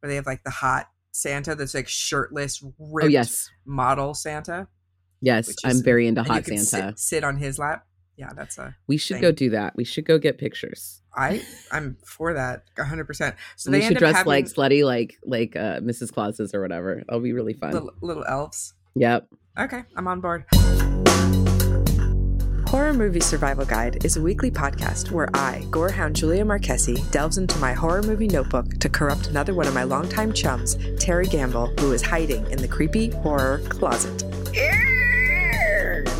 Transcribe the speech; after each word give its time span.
where 0.00 0.08
they 0.10 0.16
have 0.16 0.26
like 0.26 0.42
the 0.44 0.50
hot 0.50 0.88
Santa 1.12 1.54
that's 1.54 1.74
like 1.74 1.88
shirtless, 1.88 2.62
ripped 2.78 3.06
Oh 3.06 3.08
yes, 3.08 3.48
model 3.64 4.14
Santa. 4.14 4.68
yes, 5.20 5.48
Which 5.48 5.56
I'm 5.64 5.82
very 5.82 6.06
into 6.06 6.22
hot 6.22 6.44
Santa. 6.46 6.90
Sit, 6.90 6.98
sit 6.98 7.24
on 7.24 7.36
his 7.36 7.58
lap. 7.58 7.86
Yeah, 8.16 8.30
that's 8.36 8.58
a. 8.58 8.76
we 8.86 8.98
should 8.98 9.14
thing. 9.14 9.22
go 9.22 9.32
do 9.32 9.50
that. 9.50 9.74
We 9.76 9.84
should 9.84 10.04
go 10.04 10.18
get 10.18 10.36
pictures. 10.36 11.00
I 11.16 11.42
I'm 11.72 11.96
for 12.04 12.34
that 12.34 12.64
100. 12.76 13.06
percent 13.06 13.34
So 13.56 13.70
we 13.70 13.78
they 13.78 13.80
should 13.80 13.88
end 13.88 13.96
up 13.96 14.00
dress 14.00 14.16
having 14.16 14.28
like 14.30 14.44
slutty, 14.44 14.84
like 14.84 15.16
like 15.24 15.56
uh, 15.56 15.80
Mrs. 15.80 16.12
Clauses 16.12 16.54
or 16.54 16.60
whatever. 16.60 17.02
That'll 17.06 17.20
be 17.20 17.32
really 17.32 17.54
fun. 17.54 17.72
little, 17.72 17.92
little 18.02 18.24
elves. 18.24 18.74
Yep. 18.94 19.28
Okay, 19.58 19.82
I'm 19.96 20.06
on 20.06 20.20
board. 20.20 20.44
Horror 22.70 22.92
Movie 22.92 23.18
Survival 23.18 23.64
Guide 23.64 24.04
is 24.04 24.16
a 24.16 24.22
weekly 24.22 24.48
podcast 24.48 25.10
where 25.10 25.28
I, 25.34 25.66
gorehound 25.70 26.12
Julia 26.12 26.44
Marquesi, 26.44 27.10
delves 27.10 27.36
into 27.36 27.58
my 27.58 27.72
horror 27.72 28.00
movie 28.00 28.28
notebook 28.28 28.78
to 28.78 28.88
corrupt 28.88 29.26
another 29.26 29.54
one 29.54 29.66
of 29.66 29.74
my 29.74 29.82
longtime 29.82 30.32
chums, 30.32 30.76
Terry 30.96 31.26
Gamble, 31.26 31.66
who 31.80 31.90
is 31.90 32.00
hiding 32.00 32.48
in 32.48 32.62
the 32.62 32.68
creepy 32.68 33.10
horror 33.10 33.60
closet. 33.70 34.22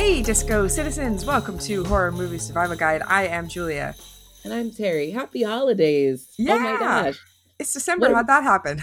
Hey, 0.00 0.22
Disco 0.22 0.66
citizens! 0.66 1.26
Welcome 1.26 1.58
to 1.58 1.84
Horror 1.84 2.10
Movie 2.10 2.38
Survival 2.38 2.74
Guide. 2.74 3.02
I 3.06 3.26
am 3.26 3.48
Julia. 3.48 3.94
And 4.44 4.54
I'm 4.54 4.70
Terry. 4.70 5.10
Happy 5.10 5.42
holidays. 5.42 6.26
Oh 6.40 6.42
Yeah. 6.42 6.56
my 6.56 6.78
gosh. 6.78 7.18
It's 7.60 7.74
December. 7.74 8.06
What- 8.06 8.16
How'd 8.16 8.26
that 8.28 8.42
happen? 8.42 8.82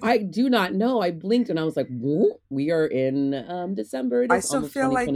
I 0.00 0.18
do 0.38 0.48
not 0.48 0.72
know. 0.72 1.00
I 1.02 1.10
blinked 1.10 1.50
and 1.50 1.58
I 1.58 1.64
was 1.64 1.76
like, 1.76 1.88
we 2.48 2.70
are 2.70 2.86
in 2.86 3.34
um 3.48 3.74
December. 3.74 4.22
It 4.22 4.30
is 4.30 4.36
I 4.36 4.38
still 4.40 4.68
feel 4.68 4.92
like- 4.92 5.08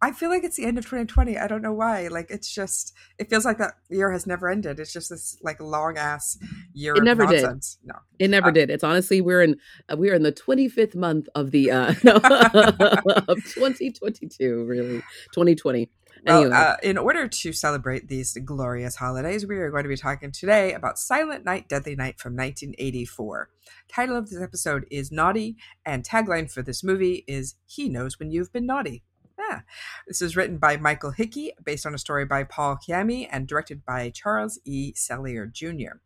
I 0.00 0.12
feel 0.12 0.30
like 0.30 0.44
it's 0.44 0.56
the 0.56 0.64
end 0.64 0.78
of 0.78 0.84
2020. 0.84 1.36
I 1.36 1.46
don't 1.46 1.60
know 1.60 1.74
why. 1.74 2.08
Like 2.08 2.30
it's 2.30 2.50
just, 2.52 2.94
it 3.18 3.28
feels 3.28 3.44
like 3.44 3.58
that 3.58 3.74
year 3.90 4.10
has 4.12 4.26
never 4.26 4.48
ended. 4.48 4.80
It's 4.80 4.92
just 4.94 5.10
this 5.10 5.36
like 5.42 5.60
long 5.60 5.98
ass 5.98 6.38
year. 6.72 6.94
It 6.94 7.00
of 7.00 7.04
never 7.04 7.26
did. 7.26 7.44
No. 7.84 7.94
It 8.18 8.28
never 8.30 8.48
Uh, 8.48 8.52
did. 8.52 8.70
It's 8.70 8.82
honestly 8.82 9.20
we're 9.20 9.42
in 9.42 9.56
uh, 9.92 9.96
we 9.98 10.08
are 10.10 10.14
in 10.14 10.22
the 10.22 10.32
25th 10.32 10.94
month 10.96 11.28
of 11.34 11.50
the 11.50 11.70
uh 11.70 11.94
no, 12.02 12.12
of 13.28 13.44
2022, 13.44 14.64
really. 14.64 15.00
2020. 15.34 15.90
Well, 16.24 16.52
uh, 16.52 16.76
in 16.82 16.98
order 16.98 17.28
to 17.28 17.52
celebrate 17.52 18.08
these 18.08 18.36
glorious 18.44 18.96
holidays, 18.96 19.46
we 19.46 19.56
are 19.56 19.70
going 19.70 19.84
to 19.84 19.88
be 19.88 19.96
talking 19.96 20.32
today 20.32 20.72
about 20.72 20.98
Silent 20.98 21.44
Night, 21.44 21.68
Deadly 21.68 21.96
Night 21.96 22.18
from 22.18 22.34
1984. 22.34 23.50
Title 23.88 24.16
of 24.16 24.28
this 24.28 24.40
episode 24.40 24.86
is 24.90 25.12
Naughty, 25.12 25.56
and 25.86 26.04
tagline 26.04 26.50
for 26.50 26.62
this 26.62 26.82
movie 26.82 27.24
is 27.26 27.54
He 27.66 27.88
Knows 27.88 28.18
When 28.18 28.30
You've 28.30 28.52
Been 28.52 28.66
Naughty. 28.66 29.04
Yeah. 29.38 29.60
This 30.06 30.20
is 30.20 30.36
written 30.36 30.58
by 30.58 30.76
Michael 30.76 31.12
Hickey, 31.12 31.52
based 31.64 31.86
on 31.86 31.94
a 31.94 31.98
story 31.98 32.24
by 32.24 32.44
Paul 32.44 32.76
Caimi, 32.76 33.28
and 33.30 33.46
directed 33.46 33.84
by 33.84 34.10
Charles 34.10 34.58
E. 34.64 34.92
Sellier 34.94 35.50
Jr. 35.50 35.98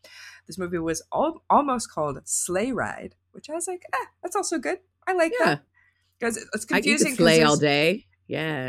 This 0.46 0.58
movie 0.58 0.78
was 0.78 1.02
al- 1.12 1.42
almost 1.48 1.90
called 1.90 2.20
Sleigh 2.24 2.72
Ride, 2.72 3.14
which 3.32 3.48
I 3.48 3.54
was 3.54 3.66
like, 3.66 3.84
eh, 3.92 4.06
that's 4.22 4.36
also 4.36 4.58
good. 4.58 4.78
I 5.06 5.14
like 5.14 5.32
yeah. 5.38 5.46
that. 5.46 5.62
Because 6.18 6.36
it's 6.36 6.64
confusing. 6.64 7.08
I 7.08 7.10
confusing. 7.10 7.14
sleigh 7.16 7.42
all 7.42 7.56
day. 7.56 8.06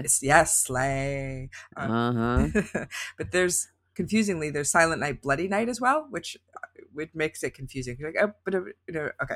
It's, 0.06 0.22
yes, 0.22 0.63
sleigh. 0.63 1.50
Uh, 1.75 1.79
Uh-huh. 1.81 2.85
but 3.18 3.31
there's 3.31 3.68
confusingly 3.96 4.50
there's 4.50 4.72
Silent 4.72 5.01
Night, 5.01 5.22
Bloody 5.22 5.47
Night 5.47 5.69
as 5.69 5.79
well, 5.79 6.07
which 6.09 6.38
which 6.94 7.09
makes 7.16 7.44
it 7.44 7.53
confusing. 7.56 7.97
You're 8.00 8.12
like, 8.13 8.24
oh, 8.24 8.34
but 8.46 8.56
uh, 8.56 8.62
you 8.88 8.94
know, 8.94 9.09
okay. 9.22 9.35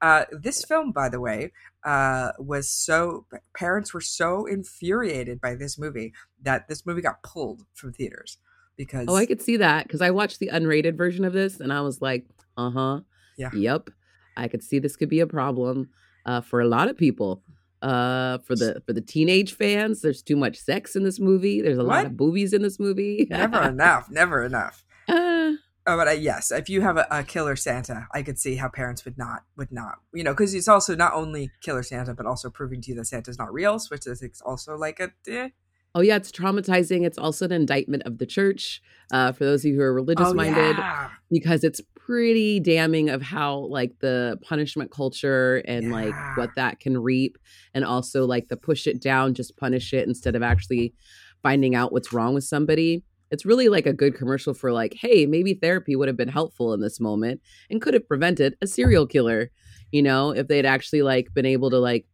Uh, 0.00 0.24
this 0.32 0.64
film, 0.64 0.92
by 0.92 1.08
the 1.08 1.20
way, 1.20 1.52
uh, 1.84 2.32
was 2.38 2.70
so 2.70 3.26
parents 3.54 3.92
were 3.92 4.00
so 4.00 4.46
infuriated 4.46 5.40
by 5.40 5.54
this 5.54 5.78
movie 5.78 6.12
that 6.42 6.68
this 6.68 6.86
movie 6.86 7.02
got 7.02 7.22
pulled 7.22 7.64
from 7.74 7.92
theaters 7.92 8.38
because 8.76 9.06
Oh, 9.08 9.16
I 9.16 9.26
could 9.26 9.42
see 9.42 9.56
that 9.56 9.86
because 9.86 10.00
I 10.00 10.10
watched 10.10 10.38
the 10.38 10.50
unrated 10.52 10.96
version 10.96 11.24
of 11.24 11.32
this 11.32 11.60
and 11.60 11.72
I 11.72 11.80
was 11.80 12.00
like, 12.00 12.26
uh 12.56 12.70
huh. 12.70 13.00
Yeah. 13.36 13.50
Yep. 13.52 13.90
I 14.36 14.48
could 14.48 14.62
see 14.62 14.78
this 14.78 14.96
could 14.96 15.08
be 15.08 15.20
a 15.20 15.26
problem 15.26 15.90
uh, 16.26 16.40
for 16.40 16.60
a 16.60 16.68
lot 16.68 16.88
of 16.88 16.96
people. 16.96 17.42
Uh, 17.80 18.38
for 18.38 18.56
the 18.56 18.82
for 18.86 18.92
the 18.92 19.00
teenage 19.00 19.54
fans, 19.54 20.00
there's 20.02 20.22
too 20.22 20.36
much 20.36 20.56
sex 20.56 20.96
in 20.96 21.04
this 21.04 21.20
movie. 21.20 21.62
There's 21.62 21.78
a 21.78 21.82
lot 21.82 22.06
of 22.06 22.16
boobies 22.16 22.52
in 22.52 22.62
this 22.62 22.80
movie. 22.80 23.26
never 23.30 23.62
enough, 23.62 24.10
never 24.10 24.44
enough. 24.44 24.84
Uh, 25.08 25.52
Oh, 25.88 25.96
but 25.96 26.06
uh, 26.06 26.10
yes, 26.10 26.52
if 26.52 26.68
you 26.68 26.82
have 26.82 26.98
a, 26.98 27.06
a 27.10 27.22
killer 27.24 27.56
Santa, 27.56 28.08
I 28.12 28.22
could 28.22 28.38
see 28.38 28.56
how 28.56 28.68
parents 28.68 29.06
would 29.06 29.16
not 29.16 29.44
would 29.56 29.72
not, 29.72 29.94
you 30.12 30.22
know, 30.22 30.32
because 30.32 30.52
it's 30.52 30.68
also 30.68 30.94
not 30.94 31.14
only 31.14 31.50
killer 31.62 31.82
Santa, 31.82 32.12
but 32.12 32.26
also 32.26 32.50
proving 32.50 32.82
to 32.82 32.90
you 32.90 32.96
that 32.96 33.06
Santa's 33.06 33.38
not 33.38 33.50
real, 33.50 33.80
which 33.88 34.06
is 34.06 34.20
it's 34.20 34.42
also 34.42 34.76
like 34.76 35.00
a. 35.00 35.10
Eh. 35.26 35.48
oh 35.94 36.02
yeah, 36.02 36.16
it's 36.16 36.30
traumatizing. 36.30 37.06
It's 37.06 37.16
also 37.16 37.46
an 37.46 37.52
indictment 37.52 38.02
of 38.02 38.18
the 38.18 38.26
church. 38.26 38.82
Uh, 39.10 39.32
for 39.32 39.44
those 39.46 39.64
of 39.64 39.70
you 39.70 39.76
who 39.76 39.82
are 39.82 39.94
religious 39.94 40.26
Oh, 40.28 40.34
minded, 40.34 40.76
yeah. 40.76 41.08
because 41.30 41.64
it's 41.64 41.80
pretty 42.08 42.58
damning 42.58 43.10
of 43.10 43.20
how 43.20 43.58
like 43.66 43.92
the 44.00 44.38
punishment 44.40 44.90
culture 44.90 45.56
and 45.66 45.92
like 45.92 46.14
what 46.38 46.48
that 46.56 46.80
can 46.80 46.96
reap 46.96 47.36
and 47.74 47.84
also 47.84 48.24
like 48.24 48.48
the 48.48 48.56
push 48.56 48.86
it 48.86 48.98
down 48.98 49.34
just 49.34 49.58
punish 49.58 49.92
it 49.92 50.08
instead 50.08 50.34
of 50.34 50.42
actually 50.42 50.94
finding 51.42 51.74
out 51.74 51.92
what's 51.92 52.10
wrong 52.10 52.32
with 52.32 52.44
somebody. 52.44 53.04
It's 53.30 53.44
really 53.44 53.68
like 53.68 53.84
a 53.84 53.92
good 53.92 54.14
commercial 54.14 54.54
for 54.54 54.72
like 54.72 54.94
hey 54.94 55.26
maybe 55.26 55.52
therapy 55.52 55.96
would 55.96 56.08
have 56.08 56.16
been 56.16 56.30
helpful 56.30 56.72
in 56.72 56.80
this 56.80 56.98
moment 56.98 57.42
and 57.68 57.82
could 57.82 57.92
have 57.92 58.08
prevented 58.08 58.56
a 58.62 58.66
serial 58.66 59.06
killer 59.06 59.50
you 59.92 60.02
know 60.02 60.30
if 60.30 60.48
they'd 60.48 60.64
actually 60.64 61.02
like 61.02 61.34
been 61.34 61.44
able 61.44 61.68
to 61.68 61.78
like 61.78 62.06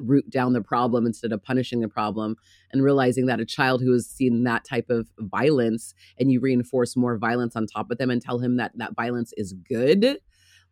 root 0.00 0.28
down 0.30 0.52
the 0.52 0.62
problem 0.62 1.06
instead 1.06 1.32
of 1.32 1.42
punishing 1.42 1.80
the 1.80 1.88
problem 1.88 2.36
and 2.72 2.82
realizing 2.82 3.26
that 3.26 3.40
a 3.40 3.44
child 3.44 3.80
who 3.82 3.92
has 3.92 4.06
seen 4.06 4.44
that 4.44 4.64
type 4.64 4.90
of 4.90 5.08
violence 5.18 5.94
and 6.18 6.32
you 6.32 6.40
reinforce 6.40 6.96
more 6.96 7.16
violence 7.18 7.54
on 7.54 7.66
top 7.66 7.90
of 7.90 7.98
them 7.98 8.10
and 8.10 8.22
tell 8.22 8.38
him 8.38 8.56
that 8.56 8.72
that 8.76 8.94
violence 8.94 9.32
is 9.36 9.52
good 9.52 10.18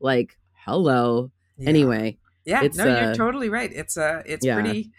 like 0.00 0.38
hello 0.65 1.31
Yeah. 1.56 1.69
anyway 1.69 2.19
yeah, 2.49 2.65
it's, 2.65 2.78
no, 2.78 2.87
you're 2.87 3.11
uh, 3.11 3.15
totally 3.15 3.50
right. 3.50 3.71
It's 3.71 3.99
uh, 3.99 4.22
it's 4.25 4.44
yeah. 4.44 4.55
pretty. 4.55 4.91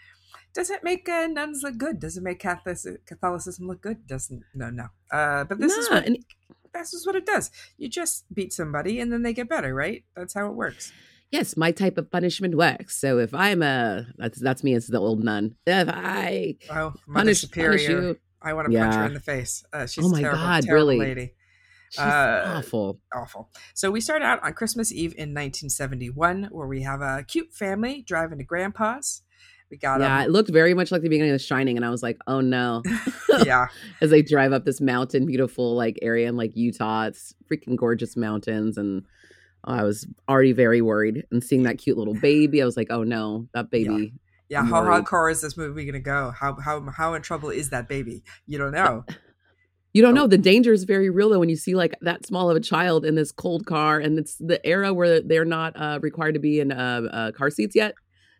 Does 0.54 0.70
it 0.70 0.84
make 0.84 1.08
uh, 1.08 1.26
nuns 1.26 1.62
look 1.64 1.78
good? 1.78 1.98
Does 1.98 2.16
it 2.16 2.22
make 2.22 2.38
Catholic 2.38 2.78
Catholicism 3.06 3.66
look 3.66 3.80
good? 3.80 4.06
Doesn't 4.06 4.44
no 4.54 4.70
no. 4.70 4.86
Uh, 5.10 5.42
but 5.44 5.58
this 5.58 5.76
is 5.76 5.90
what 5.90 6.06
and 6.06 6.24
this 6.72 6.94
is 6.94 7.04
what 7.04 7.16
it 7.16 7.26
does. 7.26 7.50
You 7.76 7.88
just 7.88 8.24
beat 8.32 8.52
somebody 8.52 9.00
and 9.00 9.12
then 9.12 9.22
they 9.22 9.32
get 9.32 9.48
better, 9.48 9.74
right? 9.74 10.04
That's 10.14 10.34
how 10.34 10.46
it 10.46 10.54
works. 10.54 10.92
Yes 11.30 11.56
my 11.56 11.70
type 11.72 11.96
of 11.98 12.10
punishment 12.10 12.54
works 12.56 12.96
so 12.96 13.18
if 13.18 13.32
i'm 13.34 13.62
a 13.62 14.06
that's 14.18 14.40
that's 14.40 14.62
me 14.64 14.74
as 14.74 14.86
the 14.88 14.98
old 14.98 15.22
nun 15.24 15.54
if 15.66 15.88
i 15.88 16.56
Oh, 16.70 16.94
punish, 17.12 17.40
Superior. 17.40 17.70
punish 17.70 17.88
you 17.88 18.18
I 18.42 18.54
want 18.54 18.72
to 18.72 18.78
punch 18.78 18.94
her 18.94 19.04
in 19.04 19.12
the 19.12 19.20
face. 19.20 19.64
Uh, 19.70 19.86
she's 19.86 20.02
Oh 20.02 20.08
my 20.08 20.22
terrible, 20.22 20.38
God, 20.42 20.62
terrible 20.64 20.86
really? 20.86 20.98
lady. 20.98 21.34
she's 21.90 22.02
Uh, 22.02 22.42
awful 22.46 22.98
Awful. 23.14 23.50
So 23.74 23.90
we 23.90 24.00
start 24.00 24.22
out 24.22 24.42
on 24.42 24.54
Christmas 24.54 24.90
Eve 24.90 25.12
in 25.12 25.34
1971, 25.34 26.48
where 26.50 26.66
we 26.66 26.80
have 26.82 27.02
a 27.02 27.22
cute 27.26 27.52
family 27.52 28.02
driving 28.06 28.38
to 28.38 28.44
Grandpa's. 28.44 29.22
We 29.70 29.76
got 29.76 30.00
yeah 30.00 30.18
yeah, 30.20 30.24
it 30.24 30.30
looked 30.30 30.50
very 30.50 30.72
much 30.74 30.90
like 30.90 31.02
the 31.02 31.08
beginning 31.08 31.30
of 31.32 31.38
the 31.38 31.44
shining 31.44 31.76
and 31.76 31.86
i 31.86 31.90
was 31.90 32.02
like 32.02 32.18
oh 32.26 32.40
no 32.40 32.82
yeah, 33.44 33.68
as 34.00 34.10
they 34.10 34.20
drive 34.20 34.52
up 34.52 34.64
this 34.64 34.80
mountain 34.80 35.26
beautiful 35.26 35.76
like 35.76 35.96
area 36.02 36.28
in 36.28 36.36
like 36.36 36.56
utah 36.56 37.04
it's 37.04 37.34
freaking 37.48 37.76
gorgeous 37.76 38.16
mountains 38.16 38.76
and 38.76 39.04
i 39.64 39.82
was 39.82 40.06
already 40.28 40.52
very 40.52 40.80
worried 40.80 41.24
and 41.30 41.42
seeing 41.42 41.62
that 41.64 41.78
cute 41.78 41.98
little 41.98 42.14
baby 42.14 42.62
i 42.62 42.64
was 42.64 42.76
like 42.76 42.88
oh 42.90 43.02
no 43.02 43.46
that 43.54 43.70
baby 43.70 44.12
yeah. 44.50 44.62
I'm 44.62 44.66
How 44.66 44.82
worried. 44.82 45.04
hardcore 45.04 45.30
is 45.30 45.40
this 45.40 45.56
movie 45.56 45.86
gonna 45.86 46.00
go? 46.00 46.32
How 46.32 46.56
how 46.60 46.80
how 46.90 47.14
in 47.14 47.22
trouble 47.22 47.50
is 47.50 47.70
that 47.70 47.88
baby? 47.88 48.24
You 48.46 48.58
don't 48.58 48.72
know. 48.72 49.04
You 49.92 50.02
don't 50.02 50.14
know. 50.14 50.26
The 50.26 50.38
danger 50.38 50.72
is 50.72 50.84
very 50.84 51.10
real 51.10 51.30
though 51.30 51.38
when 51.38 51.48
you 51.48 51.56
see 51.56 51.74
like 51.74 51.94
that 52.00 52.26
small 52.26 52.50
of 52.50 52.56
a 52.56 52.60
child 52.60 53.04
in 53.04 53.14
this 53.14 53.32
cold 53.32 53.66
car, 53.66 53.98
and 53.98 54.18
it's 54.18 54.36
the 54.36 54.64
era 54.66 54.92
where 54.92 55.20
they're 55.20 55.44
not 55.44 55.74
uh, 55.76 55.98
required 56.02 56.34
to 56.34 56.40
be 56.40 56.60
in 56.60 56.72
uh, 56.72 57.02
uh, 57.12 57.32
car 57.32 57.50
seats 57.50 57.74
yet. 57.74 57.94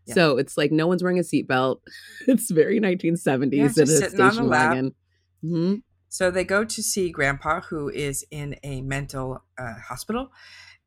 Yeah. 0.06 0.14
So 0.14 0.38
it's 0.38 0.56
like 0.56 0.72
no 0.72 0.86
one's 0.86 1.02
wearing 1.02 1.18
a 1.18 1.22
seatbelt. 1.22 1.80
It's 2.26 2.50
very 2.50 2.80
1970s 2.80 3.52
Yeah, 3.52 3.64
in 3.64 3.68
a 3.68 3.86
sitting 3.86 4.20
on 4.20 4.26
the 4.26 4.32
station 4.32 4.48
wagon. 4.48 4.94
hmm 5.42 5.74
So 6.08 6.30
they 6.30 6.44
go 6.44 6.64
to 6.64 6.82
see 6.82 7.10
Grandpa, 7.10 7.60
who 7.62 7.88
is 7.88 8.24
in 8.30 8.56
a 8.62 8.82
mental 8.82 9.44
uh, 9.58 9.74
hospital, 9.88 10.30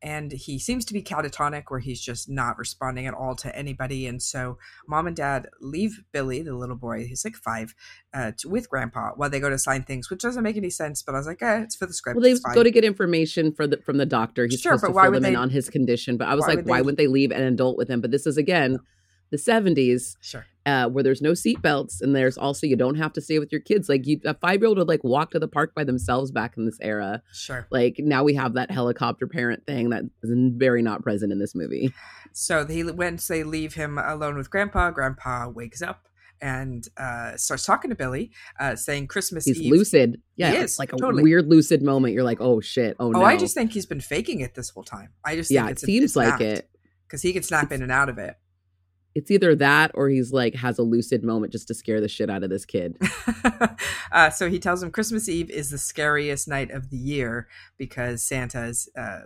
and 0.04 0.30
he 0.32 0.58
seems 0.58 0.84
to 0.84 0.92
be 0.92 1.02
catatonic 1.02 1.64
where 1.68 1.80
he's 1.80 2.00
just 2.00 2.28
not 2.28 2.58
responding 2.58 3.06
at 3.06 3.14
all 3.14 3.34
to 3.34 3.56
anybody 3.56 4.06
and 4.06 4.22
so 4.22 4.58
mom 4.86 5.06
and 5.06 5.16
dad 5.16 5.48
leave 5.60 6.02
billy 6.12 6.42
the 6.42 6.54
little 6.54 6.76
boy 6.76 7.06
he's 7.06 7.24
like 7.24 7.34
five 7.34 7.74
uh, 8.12 8.30
to, 8.36 8.48
with 8.48 8.68
grandpa 8.68 9.10
while 9.16 9.30
they 9.30 9.40
go 9.40 9.48
to 9.50 9.58
sign 9.58 9.82
things 9.82 10.10
which 10.10 10.20
doesn't 10.20 10.42
make 10.44 10.56
any 10.56 10.70
sense 10.70 11.02
but 11.02 11.14
i 11.14 11.18
was 11.18 11.26
like 11.26 11.42
eh, 11.42 11.60
it's 11.62 11.74
for 11.74 11.86
the 11.86 11.94
script 11.94 12.16
well 12.16 12.22
they 12.22 12.38
go 12.54 12.62
to 12.62 12.70
get 12.70 12.84
information 12.84 13.50
for 13.52 13.66
the 13.66 13.78
from 13.78 13.96
the 13.96 14.06
doctor 14.06 14.46
he's 14.46 14.60
Sure, 14.60 14.72
supposed 14.74 14.82
but 14.82 14.88
to 14.88 14.92
why 14.94 15.02
fill 15.04 15.12
would 15.12 15.22
them 15.22 15.28
in 15.28 15.32
they- 15.32 15.38
on 15.38 15.50
his 15.50 15.68
condition 15.70 16.16
but 16.18 16.28
i 16.28 16.34
was 16.34 16.42
why 16.42 16.48
like 16.48 16.56
would 16.58 16.66
why 16.66 16.76
they- 16.78 16.82
would 16.82 16.96
they 16.98 17.06
leave 17.06 17.30
an 17.32 17.42
adult 17.42 17.76
with 17.78 17.88
him? 17.88 18.00
But 18.02 18.10
this 18.10 18.26
is 18.26 18.36
again 18.36 18.78
the 19.30 19.38
70s 19.38 20.16
sure 20.20 20.44
uh, 20.66 20.88
where 20.88 21.04
there's 21.04 21.20
no 21.20 21.32
seatbelts 21.32 22.00
and 22.00 22.16
there's 22.16 22.38
also 22.38 22.66
you 22.66 22.76
don't 22.76 22.94
have 22.96 23.12
to 23.12 23.20
stay 23.20 23.38
with 23.38 23.52
your 23.52 23.60
kids. 23.60 23.88
Like 23.88 24.06
you 24.06 24.20
a 24.24 24.34
five 24.34 24.60
year 24.60 24.68
old 24.68 24.78
would 24.78 24.88
like 24.88 25.04
walk 25.04 25.30
to 25.32 25.38
the 25.38 25.48
park 25.48 25.74
by 25.74 25.84
themselves 25.84 26.30
back 26.30 26.56
in 26.56 26.64
this 26.64 26.78
era. 26.80 27.22
Sure. 27.32 27.66
Like 27.70 27.96
now 27.98 28.24
we 28.24 28.34
have 28.34 28.54
that 28.54 28.70
helicopter 28.70 29.26
parent 29.26 29.66
thing 29.66 29.90
that 29.90 30.04
is 30.22 30.30
very 30.56 30.82
not 30.82 31.02
present 31.02 31.32
in 31.32 31.38
this 31.38 31.54
movie. 31.54 31.92
So 32.32 32.64
they 32.64 32.82
once 32.82 33.28
they 33.28 33.44
leave 33.44 33.74
him 33.74 33.98
alone 33.98 34.36
with 34.36 34.50
Grandpa, 34.50 34.90
Grandpa 34.90 35.48
wakes 35.48 35.82
up 35.82 36.08
and 36.40 36.86
uh, 36.96 37.36
starts 37.36 37.64
talking 37.64 37.90
to 37.90 37.94
Billy, 37.94 38.32
uh, 38.58 38.74
saying 38.74 39.06
Christmas 39.06 39.44
he's 39.44 39.60
Eve. 39.60 39.70
lucid. 39.70 40.20
Yeah 40.36 40.50
He 40.50 40.56
it's 40.56 40.72
is, 40.74 40.78
like 40.78 40.92
a 40.92 40.96
totally. 40.96 41.22
weird 41.22 41.46
lucid 41.48 41.82
moment. 41.82 42.12
You're 42.14 42.24
like 42.24 42.40
oh 42.40 42.60
shit. 42.60 42.96
Oh, 42.98 43.10
no 43.10 43.18
Oh, 43.18 43.22
no. 43.22 43.26
I 43.26 43.36
just 43.36 43.54
think 43.54 43.72
he's 43.72 43.86
been 43.86 44.00
faking 44.00 44.40
it 44.40 44.54
this 44.54 44.70
whole 44.70 44.82
time. 44.82 45.10
I 45.24 45.36
just 45.36 45.50
yeah 45.50 45.60
think 45.66 45.68
it 45.68 45.72
it's 45.72 45.82
seems 45.84 46.16
like 46.16 46.40
it. 46.40 46.68
because 47.06 47.22
he 47.22 47.32
can 47.32 47.42
snap 47.42 47.70
in 47.70 47.82
and 47.82 47.92
out 47.92 48.08
of 48.08 48.18
it. 48.18 48.34
It's 49.14 49.30
either 49.30 49.54
that 49.54 49.90
or 49.94 50.08
he's 50.08 50.32
like 50.32 50.54
has 50.54 50.78
a 50.78 50.82
lucid 50.82 51.22
moment 51.22 51.52
just 51.52 51.68
to 51.68 51.74
scare 51.74 52.00
the 52.00 52.08
shit 52.08 52.30
out 52.30 52.42
of 52.42 52.50
this 52.50 52.64
kid 52.64 52.96
uh, 54.12 54.30
so 54.30 54.48
he 54.48 54.58
tells 54.58 54.82
him 54.82 54.90
Christmas 54.90 55.28
Eve 55.28 55.50
is 55.50 55.70
the 55.70 55.78
scariest 55.78 56.48
night 56.48 56.70
of 56.70 56.90
the 56.90 56.96
year 56.96 57.48
because 57.76 58.22
Santa's 58.22 58.88
uh, 58.96 59.20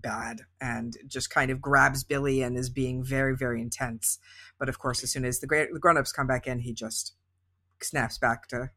bad 0.00 0.42
and 0.60 0.96
just 1.06 1.30
kind 1.30 1.50
of 1.50 1.60
grabs 1.60 2.04
Billy 2.04 2.42
and 2.42 2.56
is 2.56 2.70
being 2.70 3.02
very, 3.02 3.36
very 3.36 3.60
intense. 3.60 4.18
But 4.58 4.68
of 4.68 4.78
course, 4.78 5.02
as 5.02 5.10
soon 5.10 5.24
as 5.24 5.40
the, 5.40 5.46
gra- 5.46 5.72
the 5.72 5.80
grown 5.80 5.96
ups 5.96 6.12
come 6.12 6.26
back 6.26 6.46
in, 6.46 6.60
he 6.60 6.72
just 6.72 7.14
snaps 7.82 8.18
back 8.18 8.48
to 8.48 8.70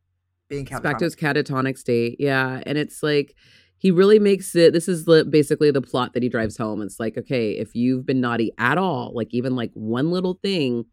being 0.48 0.68
It's 0.70 0.80
back 0.80 0.98
to 1.00 1.06
his 1.06 1.16
catatonic 1.16 1.78
state. 1.78 2.18
Yeah. 2.20 2.62
And 2.66 2.78
it's 2.78 3.04
like, 3.04 3.36
he 3.80 3.92
really 3.92 4.20
makes 4.20 4.56
it. 4.56 4.74
This 4.74 4.88
is 4.88 5.06
the, 5.06 5.26
basically 5.26 5.72
the 5.72 5.82
plot 5.82 6.14
that 6.14 6.22
he 6.22 6.30
drives 6.30 6.58
home. 6.58 6.82
It's 6.82 7.00
like, 7.00 7.18
okay, 7.18 7.52
if 7.52 7.74
you've 7.74 8.06
been 8.06 8.20
naughty 8.22 8.52
at 8.58 8.78
all, 8.78 9.12
like 9.16 9.30
even 9.32 9.56
like 9.56 9.72
one 9.74 10.12
little 10.12 10.38
thing, 10.44 10.86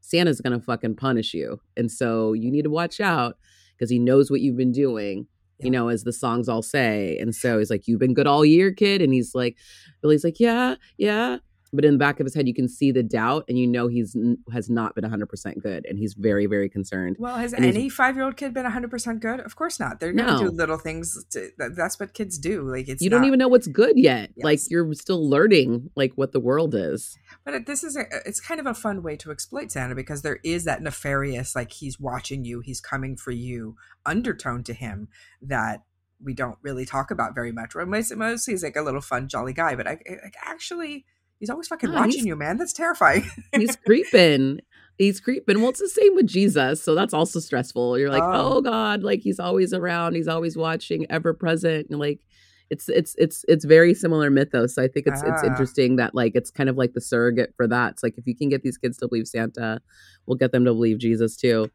Santa's 0.00 0.40
to 0.40 0.60
fucking 0.60 0.96
punish 0.96 1.34
you. 1.34 1.60
And 1.76 1.92
so 1.92 2.32
you 2.32 2.50
need 2.50 2.62
to 2.64 2.70
watch 2.70 2.98
out 3.00 3.36
because 3.76 3.90
he 3.90 3.98
knows 3.98 4.30
what 4.30 4.40
you've 4.40 4.56
been 4.56 4.72
doing, 4.72 5.26
Yeah. 5.58 5.64
you 5.66 5.70
know, 5.70 5.88
as 5.88 6.04
the 6.04 6.12
songs 6.14 6.48
all 6.48 6.62
say. 6.62 7.18
And 7.18 7.34
so 7.34 7.58
he's 7.58 7.70
like, 7.70 7.86
You've 7.86 8.00
been 8.00 8.14
good 8.14 8.26
all 8.26 8.44
year, 8.44 8.72
kid. 8.72 9.02
And 9.02 9.12
he's 9.12 9.34
like, 9.34 9.56
Billy's 10.00 10.24
like, 10.24 10.40
Yeah, 10.40 10.76
yeah. 10.96 11.38
But 11.72 11.84
in 11.84 11.92
the 11.94 11.98
back 11.98 12.18
of 12.18 12.26
his 12.26 12.34
head, 12.34 12.48
you 12.48 12.54
can 12.54 12.68
see 12.68 12.90
the 12.90 13.02
doubt, 13.04 13.44
and 13.48 13.56
you 13.56 13.66
know 13.66 13.86
he's 13.86 14.16
has 14.52 14.68
not 14.68 14.94
been 14.96 15.04
100% 15.04 15.62
good, 15.62 15.86
and 15.88 15.98
he's 15.98 16.14
very, 16.14 16.46
very 16.46 16.68
concerned. 16.68 17.16
Well, 17.18 17.36
has 17.36 17.52
And 17.52 17.64
any 17.64 17.88
five 17.88 18.16
year 18.16 18.24
old 18.24 18.36
kid 18.36 18.52
been 18.52 18.66
100% 18.66 19.20
good? 19.20 19.38
Of 19.40 19.54
course 19.54 19.78
not. 19.78 20.00
They're 20.00 20.12
going 20.12 20.26
to 20.26 20.32
No. 20.32 20.50
do 20.50 20.56
little 20.56 20.78
things. 20.78 21.24
To, 21.30 21.48
that's 21.58 22.00
what 22.00 22.12
kids 22.12 22.38
do. 22.38 22.68
Like, 22.68 22.88
it's 22.88 23.00
you 23.00 23.08
don't 23.08 23.24
even 23.24 23.38
know 23.38 23.46
what's 23.48 23.68
good 23.68 23.96
yet. 23.96 24.30
Like 24.36 24.58
you're 24.68 24.92
still 24.94 25.28
learning 25.28 25.90
like 25.94 26.12
what 26.16 26.32
the 26.32 26.40
world 26.40 26.74
is. 26.74 27.16
But 27.44 27.54
it- 27.54 27.66
this 27.66 27.84
is 27.84 27.96
a, 27.96 28.04
it's 28.26 28.40
kind 28.40 28.58
of 28.58 28.66
a 28.66 28.74
fun 28.74 29.02
way 29.02 29.16
to 29.18 29.30
exploit 29.30 29.70
Santa 29.70 29.94
because 29.94 30.22
there 30.22 30.40
is 30.42 30.64
that 30.64 30.82
nefarious, 30.82 31.54
like 31.54 31.70
he's 31.72 32.00
watching 32.00 32.44
you, 32.44 32.60
he's 32.60 32.80
coming 32.80 33.16
for 33.16 33.30
you 33.30 33.76
undertone 34.04 34.64
to 34.64 34.72
him 34.72 35.06
that 35.40 35.84
we 36.22 36.34
don't 36.34 36.58
really 36.62 36.84
talk 36.84 37.10
about 37.12 37.34
very 37.34 37.52
much. 37.52 37.76
Or 37.76 37.86
mostly, 37.86 38.16
mostly 38.16 38.54
he's 38.54 38.62
like 38.64 38.76
a 38.76 38.82
little 38.82 39.00
fun, 39.00 39.28
jolly 39.28 39.52
guy, 39.52 39.76
but 39.76 39.86
I, 39.86 39.92
I 39.92 40.10
like, 40.24 40.34
actually 40.44 41.06
he's 41.40 41.50
always 41.50 41.66
fucking 41.68 41.92
watching 41.92 42.26
you, 42.26 42.36
man. 42.36 42.56
That's 42.58 42.72
terrifying. 42.72 43.24
He's 43.56 43.74
creeping. 43.76 44.60
He's 44.98 45.18
creeping. 45.20 45.60
Well, 45.60 45.70
it's 45.70 45.80
the 45.80 45.88
same 45.88 46.14
with 46.14 46.26
Jesus, 46.26 46.82
so 46.82 46.94
that's 46.94 47.14
also 47.14 47.40
stressful. 47.40 47.98
You're 47.98 48.10
like, 48.10 48.22
Oh. 48.22 48.58
oh, 48.58 48.60
God, 48.60 49.02
like 49.02 49.20
he's 49.22 49.40
always 49.40 49.72
around, 49.72 50.14
he's 50.14 50.28
always 50.28 50.56
watching, 50.58 51.06
ever 51.10 51.32
present, 51.32 51.86
and 51.90 51.98
like 51.98 52.20
it's 52.68 52.88
it's 52.90 53.14
it's 53.18 53.44
it's 53.48 53.64
very 53.64 53.94
similar 53.94 54.28
mythos. 54.30 54.74
So 54.74 54.82
I 54.82 54.88
think 54.88 55.06
it's 55.06 55.22
it's 55.22 55.42
Ah. 55.42 55.46
interesting 55.46 55.96
that 55.96 56.14
like 56.14 56.32
it's 56.34 56.50
kind 56.50 56.68
of 56.68 56.76
like 56.76 56.92
the 56.92 57.00
surrogate 57.00 57.54
for 57.56 57.66
that. 57.66 57.92
It's 57.94 58.02
like 58.02 58.18
if 58.18 58.26
you 58.26 58.36
can 58.36 58.48
get 58.50 58.62
these 58.62 58.76
kids 58.76 58.98
to 58.98 59.08
believe 59.08 59.26
Santa, 59.26 59.80
we'll 60.26 60.36
get 60.36 60.52
them 60.52 60.64
to 60.66 60.72
believe 60.74 60.98
Jesus 60.98 61.34
too. 61.36 61.70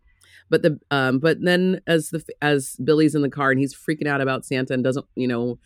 But 0.51 0.61
the 0.61 0.79
um 0.91 1.18
but 1.18 1.41
then 1.41 1.81
as 1.88 2.11
the 2.11 2.23
as 2.44 2.75
Billy's 2.83 3.15
in 3.15 3.23
the 3.23 3.29
car 3.31 3.50
and 3.50 3.59
he's 3.59 3.73
freaking 3.75 4.06
out 4.07 4.21
about 4.21 4.45
Santa 4.45 4.73
and 4.75 4.83
doesn't 4.83 5.07
you 5.15 5.27
know 5.27 5.57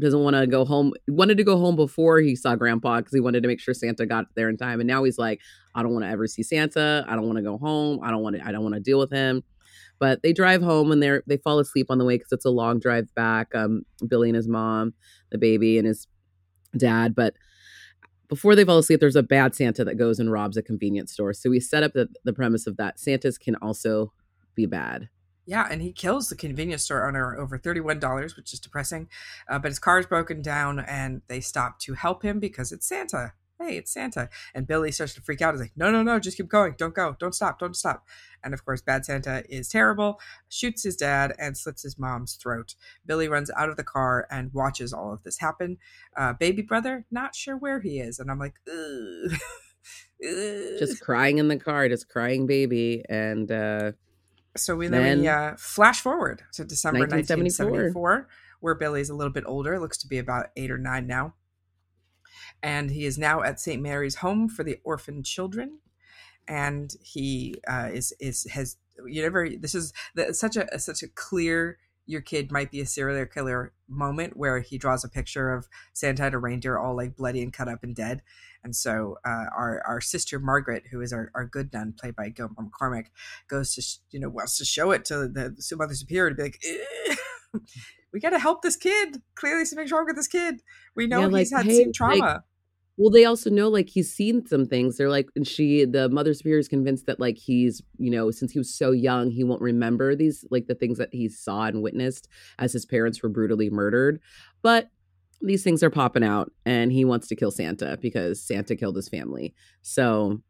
doesn't 0.00 0.22
want 0.22 0.34
to 0.34 0.46
go 0.46 0.64
home 0.64 0.92
wanted 1.08 1.36
to 1.36 1.44
go 1.44 1.58
home 1.58 1.76
before 1.76 2.18
he 2.18 2.34
saw 2.34 2.56
grandpa 2.56 2.98
because 2.98 3.12
he 3.12 3.20
wanted 3.20 3.42
to 3.42 3.48
make 3.48 3.60
sure 3.60 3.74
santa 3.74 4.06
got 4.06 4.24
there 4.34 4.48
in 4.48 4.56
time 4.56 4.80
and 4.80 4.86
now 4.86 5.04
he's 5.04 5.18
like 5.18 5.40
i 5.74 5.82
don't 5.82 5.92
want 5.92 6.04
to 6.04 6.08
ever 6.08 6.26
see 6.26 6.42
santa 6.42 7.04
i 7.08 7.14
don't 7.14 7.26
want 7.26 7.36
to 7.36 7.42
go 7.42 7.58
home 7.58 8.00
i 8.02 8.10
don't 8.10 8.22
want 8.22 8.34
to 8.36 8.46
i 8.46 8.50
don't 8.50 8.62
want 8.62 8.74
to 8.74 8.80
deal 8.80 8.98
with 8.98 9.10
him. 9.10 9.42
But 9.98 10.22
they 10.22 10.32
drive 10.32 10.62
home 10.62 10.90
and 10.90 11.00
they're 11.00 11.22
they 11.28 11.36
fall 11.36 11.60
asleep 11.60 11.86
on 11.88 11.98
the 11.98 12.04
way 12.04 12.16
because 12.16 12.32
it's 12.32 12.44
a 12.44 12.50
long 12.50 12.80
drive 12.80 13.14
back 13.14 13.54
um 13.54 13.82
billy 14.08 14.28
and 14.28 14.36
his 14.36 14.48
mom 14.48 14.94
the 15.30 15.38
baby 15.38 15.78
and 15.78 15.86
his 15.86 16.08
dad 16.76 17.14
but 17.14 17.34
before 18.28 18.56
they 18.56 18.64
fall 18.64 18.78
asleep 18.78 18.98
there's 18.98 19.14
a 19.14 19.22
bad 19.22 19.54
santa 19.54 19.84
that 19.84 19.98
goes 19.98 20.18
and 20.18 20.32
robs 20.32 20.56
a 20.56 20.62
convenience 20.62 21.12
store 21.12 21.32
so 21.32 21.50
we 21.50 21.60
set 21.60 21.84
up 21.84 21.92
the, 21.92 22.08
the 22.24 22.32
premise 22.32 22.66
of 22.66 22.76
that 22.78 22.98
santas 22.98 23.38
can 23.38 23.54
also 23.56 24.12
be 24.56 24.66
bad 24.66 25.08
Yeah, 25.44 25.66
and 25.70 25.82
he 25.82 25.92
kills 25.92 26.28
the 26.28 26.36
convenience 26.36 26.84
store 26.84 27.06
owner 27.06 27.36
over 27.36 27.58
$31, 27.58 28.36
which 28.36 28.52
is 28.52 28.60
depressing. 28.60 29.08
Uh, 29.48 29.58
but 29.58 29.70
his 29.70 29.78
car 29.78 29.98
is 29.98 30.06
broken 30.06 30.40
down 30.40 30.78
and 30.80 31.22
they 31.26 31.40
stop 31.40 31.78
to 31.80 31.94
help 31.94 32.22
him 32.22 32.38
because 32.38 32.70
it's 32.70 32.86
Santa. 32.86 33.32
Hey, 33.60 33.76
it's 33.76 33.92
Santa. 33.92 34.28
And 34.54 34.66
Billy 34.66 34.90
starts 34.90 35.14
to 35.14 35.20
freak 35.20 35.40
out. 35.40 35.54
He's 35.54 35.60
like, 35.60 35.72
no, 35.76 35.90
no, 35.90 36.02
no, 36.02 36.18
just 36.18 36.36
keep 36.36 36.48
going. 36.48 36.74
Don't 36.76 36.94
go. 36.94 37.16
Don't 37.18 37.34
stop. 37.34 37.58
Don't 37.58 37.76
stop. 37.76 38.04
And 38.42 38.54
of 38.54 38.64
course, 38.64 38.82
Bad 38.82 39.04
Santa 39.04 39.44
is 39.48 39.68
terrible, 39.68 40.20
shoots 40.48 40.82
his 40.82 40.96
dad, 40.96 41.32
and 41.38 41.56
slits 41.56 41.82
his 41.82 41.96
mom's 41.98 42.34
throat. 42.34 42.74
Billy 43.06 43.28
runs 43.28 43.50
out 43.56 43.68
of 43.68 43.76
the 43.76 43.84
car 43.84 44.26
and 44.30 44.52
watches 44.52 44.92
all 44.92 45.12
of 45.12 45.22
this 45.22 45.38
happen. 45.38 45.78
Uh, 46.16 46.32
baby 46.32 46.62
brother, 46.62 47.04
not 47.10 47.36
sure 47.36 47.56
where 47.56 47.80
he 47.80 48.00
is. 48.00 48.18
And 48.18 48.30
I'm 48.30 48.38
like, 48.38 48.54
Ugh. 48.68 49.38
Just 50.78 51.00
crying 51.00 51.38
in 51.38 51.48
the 51.48 51.56
car 51.56 51.88
just 51.88 52.08
crying 52.08 52.46
baby 52.46 53.02
and 53.08 53.50
uh 53.50 53.90
So 54.56 54.76
we 54.76 54.88
then 54.88 55.20
we 55.20 55.28
uh, 55.28 55.54
flash 55.56 56.00
forward 56.00 56.42
to 56.52 56.64
December 56.64 57.00
1974. 57.00 57.70
1974, 57.70 58.28
where 58.60 58.74
Billy's 58.74 59.10
a 59.10 59.14
little 59.14 59.32
bit 59.32 59.44
older, 59.46 59.78
looks 59.80 59.98
to 59.98 60.08
be 60.08 60.18
about 60.18 60.46
eight 60.56 60.70
or 60.70 60.78
nine 60.78 61.06
now, 61.06 61.34
and 62.62 62.90
he 62.90 63.06
is 63.06 63.16
now 63.16 63.42
at 63.42 63.60
St. 63.60 63.82
Mary's 63.82 64.16
Home 64.16 64.48
for 64.48 64.62
the 64.62 64.78
Orphan 64.84 65.22
Children, 65.22 65.78
and 66.46 66.94
he 67.00 67.56
uh, 67.66 67.88
is 67.92 68.12
is 68.20 68.46
has 68.50 68.76
you 69.06 69.22
never 69.22 69.48
this 69.48 69.74
is 69.74 69.92
the, 70.14 70.34
such 70.34 70.56
a 70.56 70.78
such 70.78 71.02
a 71.02 71.08
clear 71.08 71.78
your 72.06 72.20
kid 72.20 72.50
might 72.50 72.70
be 72.70 72.80
a 72.80 72.86
serial 72.86 73.26
killer 73.26 73.72
moment 73.88 74.36
where 74.36 74.60
he 74.60 74.78
draws 74.78 75.04
a 75.04 75.08
picture 75.08 75.52
of 75.52 75.68
Santa 75.92 76.24
and 76.26 76.34
a 76.34 76.38
reindeer 76.38 76.78
all 76.78 76.96
like 76.96 77.16
bloody 77.16 77.42
and 77.42 77.52
cut 77.52 77.68
up 77.68 77.82
and 77.82 77.94
dead. 77.94 78.22
And 78.64 78.74
so 78.76 79.18
uh, 79.24 79.46
our 79.56 79.82
our 79.86 80.00
sister 80.00 80.38
Margaret, 80.38 80.84
who 80.90 81.00
is 81.00 81.12
our, 81.12 81.30
our 81.34 81.44
good 81.46 81.72
nun, 81.72 81.94
played 81.98 82.14
by 82.16 82.28
Gilmer 82.28 82.54
McCormick, 82.60 83.06
goes 83.48 83.74
to 83.74 83.82
sh- 83.82 83.98
you 84.10 84.20
know 84.20 84.28
wants 84.28 84.56
to 84.58 84.64
show 84.64 84.90
it 84.92 85.04
to 85.06 85.28
the, 85.28 85.54
the 85.68 85.76
mother 85.76 85.94
superior 85.94 86.30
to 86.30 86.36
be 86.36 86.42
like, 86.42 86.60
"Eh, 86.64 87.14
we 88.12 88.20
got 88.20 88.30
to 88.30 88.38
help 88.38 88.62
this 88.62 88.76
kid. 88.76 89.20
Clearly, 89.34 89.64
something's 89.64 89.90
wrong 89.92 90.06
with 90.06 90.16
this 90.16 90.28
kid. 90.28 90.60
We 90.94 91.06
know 91.06 91.28
Yeah, 91.28 91.38
he's 91.38 91.52
like, 91.52 91.64
had 91.64 91.66
hey, 91.66 91.82
some 91.84 91.92
trauma. 91.92 92.20
like, 92.20 92.40
Well, 92.98 93.10
they 93.10 93.24
also 93.24 93.48
know 93.50 93.68
like 93.68 93.88
he's 93.88 94.12
seen 94.12 94.46
some 94.46 94.66
things. 94.66 94.96
They're 94.96 95.08
like, 95.08 95.28
and 95.34 95.46
she, 95.46 95.84
the 95.86 96.08
mother 96.10 96.34
superior, 96.34 96.58
is 96.58 96.68
convinced 96.68 97.06
that 97.06 97.18
like 97.18 97.38
he's, 97.38 97.82
you 97.98 98.10
know, 98.10 98.30
since 98.30 98.52
he 98.52 98.58
was 98.58 98.74
so 98.74 98.90
young, 98.92 99.30
he 99.30 99.44
won't 99.44 99.62
remember 99.62 100.14
these 100.14 100.44
like 100.50 100.66
the 100.66 100.74
things 100.74 100.98
that 100.98 101.08
he 101.12 101.28
saw 101.28 101.64
and 101.64 101.82
witnessed 101.82 102.28
as 102.58 102.72
his 102.72 102.84
parents 102.84 103.22
were 103.22 103.30
brutally 103.30 103.70
murdered. 103.70 104.20
But 104.62 104.90
these 105.40 105.64
things 105.64 105.82
are 105.82 105.90
popping 105.90 106.22
out, 106.22 106.52
and 106.66 106.92
he 106.92 107.04
wants 107.04 107.26
to 107.28 107.36
kill 107.36 107.50
Santa 107.50 107.98
because 108.00 108.40
Santa 108.40 108.76
killed 108.76 108.94
his 108.96 109.08
family. 109.08 109.54
So, 109.80 110.40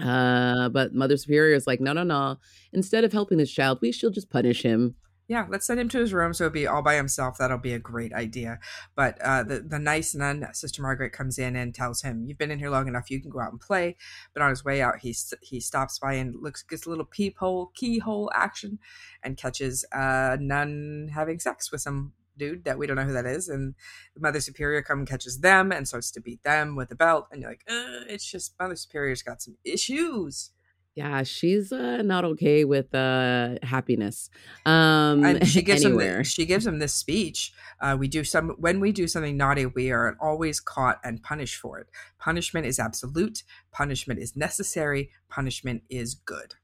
uh, 0.00 0.68
but 0.70 0.94
mother 0.94 1.16
superior 1.16 1.54
is 1.54 1.66
like, 1.66 1.80
no, 1.80 1.92
no, 1.92 2.04
no. 2.04 2.38
Instead 2.72 3.04
of 3.04 3.12
helping 3.12 3.38
this 3.38 3.52
child, 3.52 3.78
we 3.82 3.92
should 3.92 4.14
just 4.14 4.30
punish 4.30 4.62
him. 4.62 4.96
Yeah, 5.28 5.46
let's 5.50 5.66
send 5.66 5.78
him 5.78 5.90
to 5.90 5.98
his 5.98 6.14
room 6.14 6.32
so 6.32 6.44
he'll 6.44 6.50
be 6.50 6.66
all 6.66 6.80
by 6.80 6.96
himself. 6.96 7.36
That'll 7.36 7.58
be 7.58 7.74
a 7.74 7.78
great 7.78 8.14
idea. 8.14 8.58
But 8.96 9.20
uh, 9.20 9.42
the 9.42 9.60
the 9.60 9.78
nice 9.78 10.14
nun, 10.14 10.48
Sister 10.52 10.80
Margaret, 10.80 11.12
comes 11.12 11.38
in 11.38 11.54
and 11.54 11.74
tells 11.74 12.00
him, 12.00 12.24
"You've 12.24 12.38
been 12.38 12.50
in 12.50 12.58
here 12.58 12.70
long 12.70 12.88
enough. 12.88 13.10
You 13.10 13.20
can 13.20 13.30
go 13.30 13.40
out 13.40 13.52
and 13.52 13.60
play." 13.60 13.96
But 14.32 14.42
on 14.42 14.48
his 14.50 14.64
way 14.64 14.80
out, 14.80 15.00
he 15.00 15.14
he 15.42 15.60
stops 15.60 15.98
by 15.98 16.14
and 16.14 16.34
looks 16.40 16.62
gets 16.62 16.86
a 16.86 16.90
little 16.90 17.04
peephole 17.04 17.72
keyhole 17.74 18.30
action, 18.34 18.78
and 19.22 19.36
catches 19.36 19.84
a 19.92 20.38
nun 20.40 21.10
having 21.12 21.38
sex 21.38 21.70
with 21.70 21.82
some 21.82 22.14
dude 22.38 22.64
that 22.64 22.78
we 22.78 22.86
don't 22.86 22.96
know 22.96 23.04
who 23.04 23.12
that 23.12 23.26
is. 23.26 23.48
And 23.48 23.74
the 24.14 24.20
Mother 24.20 24.40
Superior 24.40 24.80
come 24.82 25.00
and 25.00 25.08
catches 25.08 25.40
them 25.40 25.72
and 25.72 25.86
starts 25.86 26.10
to 26.12 26.20
beat 26.20 26.42
them 26.42 26.74
with 26.74 26.90
a 26.90 26.94
belt. 26.94 27.26
And 27.30 27.42
you're 27.42 27.50
like, 27.50 27.64
it's 27.66 28.24
just 28.24 28.54
Mother 28.58 28.76
Superior's 28.76 29.22
got 29.22 29.42
some 29.42 29.58
issues. 29.64 30.52
Yeah, 30.98 31.22
she's 31.22 31.70
uh, 31.70 32.02
not 32.02 32.24
okay 32.24 32.64
with 32.64 32.92
uh, 32.92 33.54
happiness. 33.62 34.30
Um, 34.66 35.24
and 35.24 35.46
she 35.46 35.62
gives 35.70 35.84
anywhere. 35.84 36.16
him 36.16 36.22
the, 36.22 36.24
she 36.24 36.44
gives 36.44 36.66
him 36.66 36.80
this 36.80 36.92
speech. 36.92 37.52
Uh, 37.80 37.96
we 38.00 38.08
do 38.08 38.24
some 38.24 38.46
when 38.58 38.80
we 38.80 38.90
do 38.90 39.06
something 39.06 39.36
naughty, 39.36 39.64
we 39.66 39.92
are 39.92 40.16
always 40.20 40.58
caught 40.58 40.98
and 41.04 41.22
punished 41.22 41.56
for 41.60 41.78
it. 41.78 41.86
Punishment 42.18 42.66
is 42.66 42.80
absolute. 42.80 43.44
Punishment 43.70 44.18
is 44.18 44.34
necessary. 44.36 45.10
Punishment 45.28 45.82
is 45.88 46.14
good. 46.14 46.54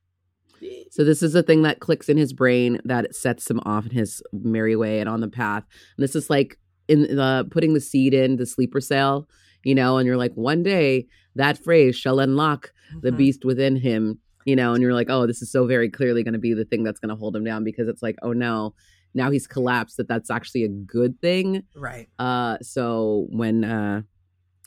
So 0.90 1.04
this 1.04 1.22
is 1.22 1.32
the 1.34 1.42
thing 1.44 1.62
that 1.62 1.78
clicks 1.78 2.08
in 2.08 2.16
his 2.16 2.32
brain 2.32 2.80
that 2.84 3.14
sets 3.14 3.48
him 3.48 3.60
off 3.64 3.84
in 3.86 3.92
his 3.92 4.20
merry 4.32 4.74
way 4.74 4.98
and 4.98 5.08
on 5.08 5.20
the 5.20 5.28
path. 5.28 5.62
And 5.96 6.02
this 6.02 6.16
is 6.16 6.28
like 6.28 6.58
in 6.88 7.02
the 7.02 7.46
putting 7.52 7.74
the 7.74 7.80
seed 7.80 8.14
in 8.14 8.36
the 8.36 8.46
sleeper 8.46 8.80
cell, 8.80 9.28
you 9.62 9.74
know, 9.76 9.98
and 9.98 10.06
you're 10.08 10.16
like, 10.16 10.34
one 10.34 10.62
day 10.64 11.06
that 11.36 11.62
phrase 11.62 11.94
shall 11.96 12.18
unlock 12.18 12.72
the 13.02 13.10
Mhm. 13.10 13.16
beast 13.16 13.44
within 13.44 13.76
him, 13.76 14.20
you 14.44 14.56
know, 14.56 14.72
and 14.72 14.82
you're 14.82 14.94
like, 14.94 15.10
oh, 15.10 15.26
this 15.26 15.42
is 15.42 15.50
so 15.50 15.66
very 15.66 15.90
clearly 15.90 16.22
going 16.22 16.34
to 16.34 16.38
be 16.38 16.54
the 16.54 16.64
thing 16.64 16.82
that's 16.82 17.00
going 17.00 17.10
to 17.10 17.16
hold 17.16 17.34
him 17.34 17.44
down 17.44 17.64
because 17.64 17.88
it's 17.88 18.02
like, 18.02 18.16
oh 18.22 18.32
no, 18.32 18.74
now 19.14 19.30
he's 19.30 19.46
collapsed. 19.46 19.96
That 19.96 20.08
that's 20.08 20.30
actually 20.30 20.64
a 20.64 20.68
good 20.68 21.20
thing. 21.20 21.62
Right. 21.74 22.08
Uh, 22.18 22.58
so 22.62 23.26
when 23.30 23.64
uh, 23.64 24.02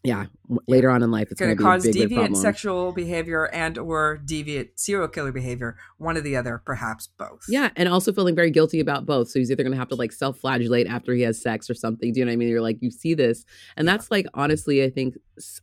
yeah, 0.03 0.27
w- 0.47 0.61
later 0.67 0.89
on 0.89 1.03
in 1.03 1.11
life, 1.11 1.31
it's 1.31 1.41
going 1.41 1.55
to 1.55 1.61
cause 1.61 1.83
be 1.83 1.89
a 1.89 1.93
big, 1.93 2.01
big 2.01 2.09
deviant 2.09 2.21
problem. 2.21 2.41
sexual 2.41 2.91
behavior 2.93 3.47
and 3.47 3.77
or 3.77 4.21
deviant 4.25 4.69
serial 4.75 5.07
killer 5.07 5.31
behavior. 5.31 5.75
One 5.97 6.17
or 6.17 6.21
the 6.21 6.37
other, 6.37 6.61
perhaps 6.65 7.09
both. 7.17 7.43
Yeah, 7.49 7.71
and 7.75 7.89
also 7.89 8.13
feeling 8.13 8.35
very 8.35 8.51
guilty 8.51 8.79
about 8.79 9.05
both. 9.05 9.29
So 9.29 9.39
he's 9.39 9.51
either 9.51 9.63
going 9.63 9.73
to 9.73 9.77
have 9.77 9.89
to 9.89 9.95
like 9.95 10.11
self-flagellate 10.11 10.87
after 10.87 11.13
he 11.13 11.23
has 11.23 11.41
sex 11.41 11.69
or 11.69 11.73
something. 11.73 12.13
Do 12.13 12.19
you 12.19 12.25
know 12.25 12.29
what 12.29 12.33
I 12.33 12.37
mean? 12.37 12.47
You're 12.47 12.61
like, 12.61 12.77
you 12.79 12.91
see 12.91 13.15
this, 13.15 13.43
and 13.75 13.87
that's 13.87 14.09
like 14.09 14.27
honestly, 14.33 14.83
I 14.83 14.89
think 14.89 15.15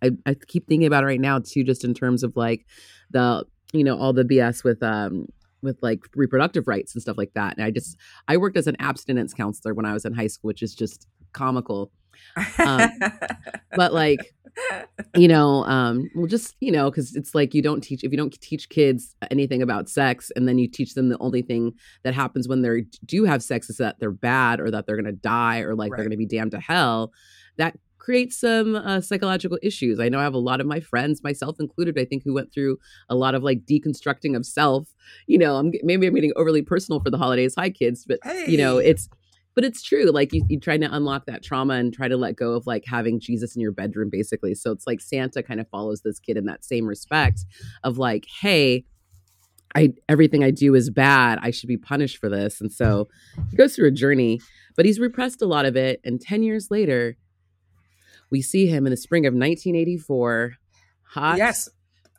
I, 0.02 0.10
I 0.26 0.34
keep 0.34 0.68
thinking 0.68 0.86
about 0.86 1.04
it 1.04 1.06
right 1.06 1.20
now 1.20 1.38
too, 1.38 1.64
just 1.64 1.84
in 1.84 1.94
terms 1.94 2.22
of 2.22 2.36
like 2.36 2.66
the 3.10 3.46
you 3.74 3.84
know 3.84 3.98
all 3.98 4.12
the 4.12 4.24
BS 4.24 4.64
with 4.64 4.82
um 4.82 5.26
with 5.62 5.78
like 5.82 6.00
reproductive 6.14 6.68
rights 6.68 6.94
and 6.94 7.00
stuff 7.02 7.16
like 7.18 7.32
that. 7.34 7.56
And 7.56 7.64
I 7.64 7.70
just 7.70 7.96
I 8.28 8.36
worked 8.36 8.56
as 8.56 8.66
an 8.66 8.76
abstinence 8.78 9.32
counselor 9.34 9.74
when 9.74 9.86
I 9.86 9.92
was 9.92 10.04
in 10.04 10.12
high 10.14 10.26
school, 10.28 10.48
which 10.48 10.62
is 10.62 10.74
just 10.74 11.06
comical. 11.32 11.90
Um, 12.58 12.90
But 13.76 13.92
like 13.92 14.20
you 15.16 15.26
know 15.26 15.64
um 15.64 16.08
well 16.14 16.28
just 16.28 16.54
you 16.60 16.70
know 16.70 16.88
because 16.88 17.16
it's 17.16 17.34
like 17.34 17.54
you 17.54 17.60
don't 17.62 17.80
teach 17.80 18.04
if 18.04 18.12
you 18.12 18.16
don't 18.16 18.32
teach 18.40 18.68
kids 18.68 19.16
anything 19.32 19.62
about 19.62 19.88
sex 19.88 20.30
and 20.36 20.46
then 20.46 20.58
you 20.58 20.68
teach 20.68 20.94
them 20.94 21.08
the 21.08 21.18
only 21.18 21.42
thing 21.42 21.72
that 22.04 22.14
happens 22.14 22.46
when 22.46 22.62
they 22.62 22.84
do 23.04 23.24
have 23.24 23.42
sex 23.42 23.68
is 23.68 23.78
that 23.78 23.98
they're 23.98 24.12
bad 24.12 24.60
or 24.60 24.70
that 24.70 24.86
they're 24.86 24.94
gonna 24.94 25.10
die 25.10 25.58
or 25.58 25.74
like 25.74 25.90
Right. 25.90 25.96
they're 25.96 26.04
gonna 26.06 26.16
be 26.16 26.24
damned 26.26 26.52
to 26.52 26.60
hell 26.60 27.12
that 27.56 27.76
creates 28.04 28.38
some 28.38 28.76
uh, 28.76 29.00
psychological 29.00 29.58
issues. 29.62 29.98
I 29.98 30.10
know 30.10 30.20
i 30.20 30.24
have 30.24 30.34
a 30.34 30.38
lot 30.38 30.60
of 30.60 30.66
my 30.66 30.78
friends 30.78 31.22
myself 31.24 31.56
included 31.58 31.98
i 31.98 32.04
think 32.04 32.22
who 32.22 32.34
went 32.34 32.52
through 32.52 32.78
a 33.08 33.14
lot 33.14 33.34
of 33.34 33.42
like 33.42 33.64
deconstructing 33.64 34.36
of 34.36 34.44
self. 34.44 34.88
You 35.26 35.38
know 35.38 35.56
i'm 35.56 35.72
maybe 35.82 36.06
i'm 36.06 36.14
getting 36.14 36.32
overly 36.36 36.60
personal 36.60 37.00
for 37.00 37.10
the 37.10 37.16
holidays. 37.16 37.54
Hi 37.56 37.70
kids 37.70 38.04
but 38.06 38.18
you 38.46 38.58
know 38.58 38.76
it's 38.76 39.08
but 39.54 39.64
it's 39.64 39.82
true 39.82 40.10
like 40.10 40.34
you, 40.34 40.44
you 40.48 40.60
try 40.60 40.76
to 40.76 40.94
unlock 40.94 41.26
that 41.26 41.42
trauma 41.42 41.74
and 41.74 41.94
try 41.94 42.08
to 42.08 42.16
let 42.16 42.36
go 42.36 42.52
of 42.52 42.66
like 42.66 42.84
having 42.86 43.20
jesus 43.20 43.56
in 43.56 43.62
your 43.62 43.72
bedroom 43.72 44.10
basically. 44.10 44.54
So 44.54 44.70
it's 44.70 44.86
like 44.86 45.00
santa 45.00 45.42
kind 45.42 45.60
of 45.60 45.68
follows 45.70 46.02
this 46.02 46.18
kid 46.20 46.36
in 46.36 46.44
that 46.44 46.62
same 46.62 46.86
respect 46.86 47.46
of 47.84 47.96
like 47.96 48.26
hey 48.42 48.84
i 49.74 49.94
everything 50.10 50.44
i 50.44 50.50
do 50.50 50.74
is 50.74 50.90
bad. 50.90 51.38
I 51.40 51.50
should 51.50 51.68
be 51.68 51.78
punished 51.78 52.18
for 52.18 52.28
this. 52.28 52.60
And 52.60 52.70
so 52.70 53.08
he 53.50 53.56
goes 53.56 53.74
through 53.74 53.88
a 53.88 53.92
journey 53.92 54.40
but 54.76 54.84
he's 54.84 55.00
repressed 55.00 55.40
a 55.40 55.46
lot 55.46 55.64
of 55.64 55.74
it 55.74 56.00
and 56.04 56.20
10 56.20 56.42
years 56.42 56.70
later 56.70 57.16
we 58.34 58.42
see 58.42 58.66
him 58.66 58.86
in 58.86 58.90
the 58.90 58.96
spring 59.06 59.24
of 59.26 59.32
1984 59.34 60.54
hot 61.14 61.38
yes. 61.38 61.68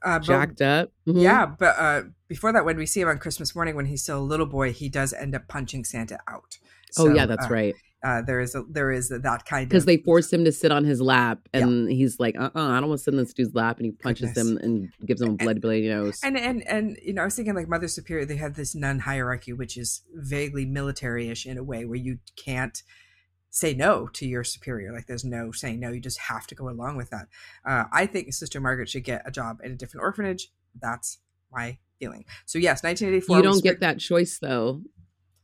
Uh, 0.03 0.19
but- 0.19 0.25
jacked 0.25 0.61
up 0.61 0.91
Mhm. 1.07 1.21
Yeah, 1.21 1.45
but 1.45 1.75
uh, 1.77 2.01
before 2.27 2.51
that, 2.53 2.63
when 2.65 2.77
we 2.77 2.85
see 2.85 3.01
him 3.01 3.07
on 3.07 3.17
Christmas 3.17 3.55
morning, 3.55 3.75
when 3.75 3.85
he's 3.85 4.03
still 4.03 4.19
a 4.19 4.27
little 4.33 4.45
boy, 4.45 4.71
he 4.71 4.87
does 4.89 5.13
end 5.13 5.33
up 5.35 5.47
punching 5.47 5.83
Santa 5.85 6.17
out. 6.27 6.57
oh 6.97 7.13
yeah 7.13 7.25
that's 7.25 7.47
uh, 7.47 7.49
right 7.59 7.75
Uh, 8.03 8.21
there 8.21 8.39
is 8.39 8.53
a, 8.55 8.61
there 8.77 8.91
is 8.91 9.09
that 9.09 9.41
kind 9.45 9.63
of 9.63 9.69
because 9.69 9.85
they 9.85 9.97
force 9.97 10.31
him 10.31 10.45
to 10.45 10.51
sit 10.51 10.71
on 10.71 10.83
his 10.85 11.01
lap 11.01 11.39
Yeah. 11.53 11.61
and 11.63 11.89
he's 11.91 12.19
like 12.19 12.35
uh-uh 12.37 12.51
i 12.55 12.79
don't 12.79 12.89
want 12.89 12.99
to 12.99 13.03
sit 13.03 13.13
on 13.15 13.19
this 13.23 13.33
dude's 13.33 13.55
lap 13.55 13.77
and 13.77 13.85
he 13.87 13.91
punches 13.93 14.31
Goodness. 14.31 14.51
him 14.51 14.57
and 14.65 14.73
gives 15.09 15.21
him 15.21 15.31
a 15.31 15.33
blood 15.43 15.59
bloody 15.59 15.89
nose 15.89 16.19
And 16.23 16.37
and 16.37 16.57
and 16.75 16.97
you 17.07 17.13
know, 17.13 17.23
I 17.23 17.25
was 17.25 17.35
thinking 17.35 17.55
like 17.59 17.67
Mother 17.75 17.87
Superior, 17.89 18.25
they 18.25 18.37
have 18.45 18.53
this 18.61 18.75
nun 18.75 18.99
hierarchy, 18.99 19.53
which 19.61 19.75
is 19.83 19.89
vaguely 20.13 20.65
military-ish 20.79 21.43
in 21.51 21.57
a 21.57 21.63
way, 21.71 21.81
where 21.89 21.97
you 22.07 22.19
can't 22.45 22.77
say 23.55 23.73
no 23.73 24.07
to 24.07 24.27
your 24.27 24.43
superior. 24.43 24.91
Like 24.91 25.07
there's 25.07 25.23
no 25.23 25.51
saying 25.53 25.79
no; 25.79 25.89
you 25.91 26.01
just 26.01 26.19
have 26.19 26.45
to 26.47 26.55
go 26.55 26.67
along 26.67 26.97
with 26.97 27.09
that. 27.11 27.27
Uh, 27.65 27.85
I 27.91 28.05
think 28.05 28.33
Sister 28.33 28.59
Margaret 28.59 28.89
should 28.89 29.05
get 29.05 29.21
a 29.25 29.31
job 29.31 29.61
in 29.63 29.71
a 29.71 29.75
different 29.75 30.03
orphanage. 30.03 30.51
That's 30.81 31.19
my 31.51 31.77
feeling. 31.97 32.25
So 32.45 32.59
yes, 32.59 32.83
1984. 32.83 33.37
you 33.37 33.43
don't 33.43 33.63
get 33.63 33.79
that 33.79 33.99
choice 33.99 34.39
though 34.39 34.81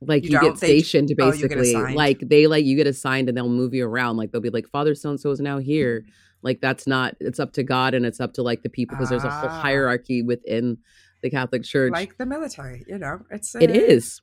like 0.02 0.24
You 0.24 0.32
you, 0.32 0.42
get 0.42 0.60
They- 0.60 0.80
stationed 0.82 1.10
oh, 1.12 1.16
get 1.16 1.32
basically 1.32 1.74
assigned? 1.74 1.96
like 1.96 2.20
they 2.20 2.48
like 2.48 2.66
you 2.66 2.76
get 2.76 2.88
assigned 2.88 3.30
and 3.30 3.38
they'll 3.38 3.48
move 3.48 3.74
you 3.74 3.86
around 3.86 4.18
like 4.18 4.32
they'll 4.32 4.42
be 4.42 4.50
like 4.50 4.68
father 4.68 4.96
so 4.96 5.12
and 5.12 5.20
so 5.20 5.30
is 5.30 5.40
now 5.40 5.60
here 5.60 6.04
like 6.42 6.60
that's 6.60 6.88
not 6.88 7.16
it's 7.20 7.40
up 7.40 7.54
to 7.54 7.62
god 7.64 7.94
and 7.94 8.04
it's 8.06 8.20
up 8.20 8.34
to 8.34 8.42
like 8.42 8.64
the 8.64 8.70
people 8.70 8.98
because 8.98 9.10
there's 9.10 9.24
a 9.24 9.30
whole 9.30 9.50
Ah. 9.50 9.62
hierarchy 9.62 10.24
within 10.24 10.80
the 11.22 11.30
catholic 11.30 11.64
church 11.64 11.92
like 11.92 12.18
the 12.18 12.26
military. 12.26 12.84
You 12.88 12.98
know, 12.98 13.22
it's 13.30 13.54
it 13.56 13.70
is 13.70 14.22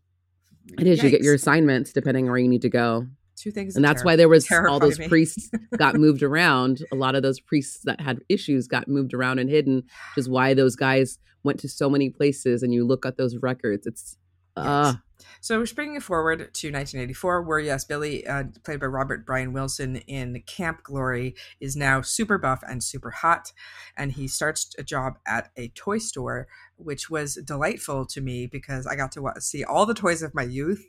it 0.78 0.86
is 0.86 1.00
you 1.02 1.10
get 1.10 1.22
your 1.22 1.34
assignments 1.34 1.92
depending 1.92 2.24
on 2.24 2.30
where 2.32 2.40
you 2.40 2.48
need 2.48 2.62
to 2.62 2.68
go 2.68 3.06
two 3.40 3.50
things, 3.50 3.76
and 3.76 3.84
that's 3.84 4.04
why 4.04 4.16
there 4.16 4.28
was 4.28 4.50
all 4.50 4.78
those 4.78 4.98
me. 4.98 5.08
priests 5.08 5.50
got 5.76 5.94
moved 5.94 6.22
around. 6.22 6.82
A 6.92 6.96
lot 6.96 7.14
of 7.14 7.22
those 7.22 7.40
priests 7.40 7.80
that 7.84 8.00
had 8.00 8.20
issues 8.28 8.66
got 8.66 8.88
moved 8.88 9.14
around 9.14 9.38
and 9.38 9.48
hidden 9.48 9.76
which 9.76 10.24
is 10.24 10.28
why 10.28 10.54
those 10.54 10.76
guys 10.76 11.18
went 11.44 11.60
to 11.60 11.68
so 11.68 11.88
many 11.88 12.10
places 12.10 12.62
and 12.62 12.74
you 12.74 12.86
look 12.86 13.06
at 13.06 13.16
those 13.16 13.36
records 13.36 13.86
it's 13.86 14.16
uh. 14.56 14.94
So 15.40 15.58
we're 15.58 15.66
springing 15.66 16.00
forward 16.00 16.38
to 16.38 16.68
1984, 16.68 17.42
where 17.42 17.58
yes, 17.60 17.84
Billy, 17.84 18.26
uh, 18.26 18.44
played 18.64 18.80
by 18.80 18.86
Robert 18.86 19.24
Brian 19.24 19.52
Wilson 19.52 19.96
in 20.08 20.42
Camp 20.46 20.82
Glory, 20.82 21.34
is 21.60 21.76
now 21.76 22.02
super 22.02 22.38
buff 22.38 22.62
and 22.68 22.82
super 22.82 23.10
hot, 23.10 23.52
and 23.96 24.12
he 24.12 24.26
starts 24.26 24.74
a 24.78 24.82
job 24.82 25.18
at 25.26 25.50
a 25.56 25.68
toy 25.68 25.98
store, 25.98 26.48
which 26.76 27.08
was 27.10 27.34
delightful 27.44 28.06
to 28.06 28.20
me 28.20 28.46
because 28.46 28.86
I 28.86 28.96
got 28.96 29.12
to 29.12 29.32
see 29.40 29.64
all 29.64 29.86
the 29.86 29.94
toys 29.94 30.22
of 30.22 30.34
my 30.34 30.44
youth 30.44 30.84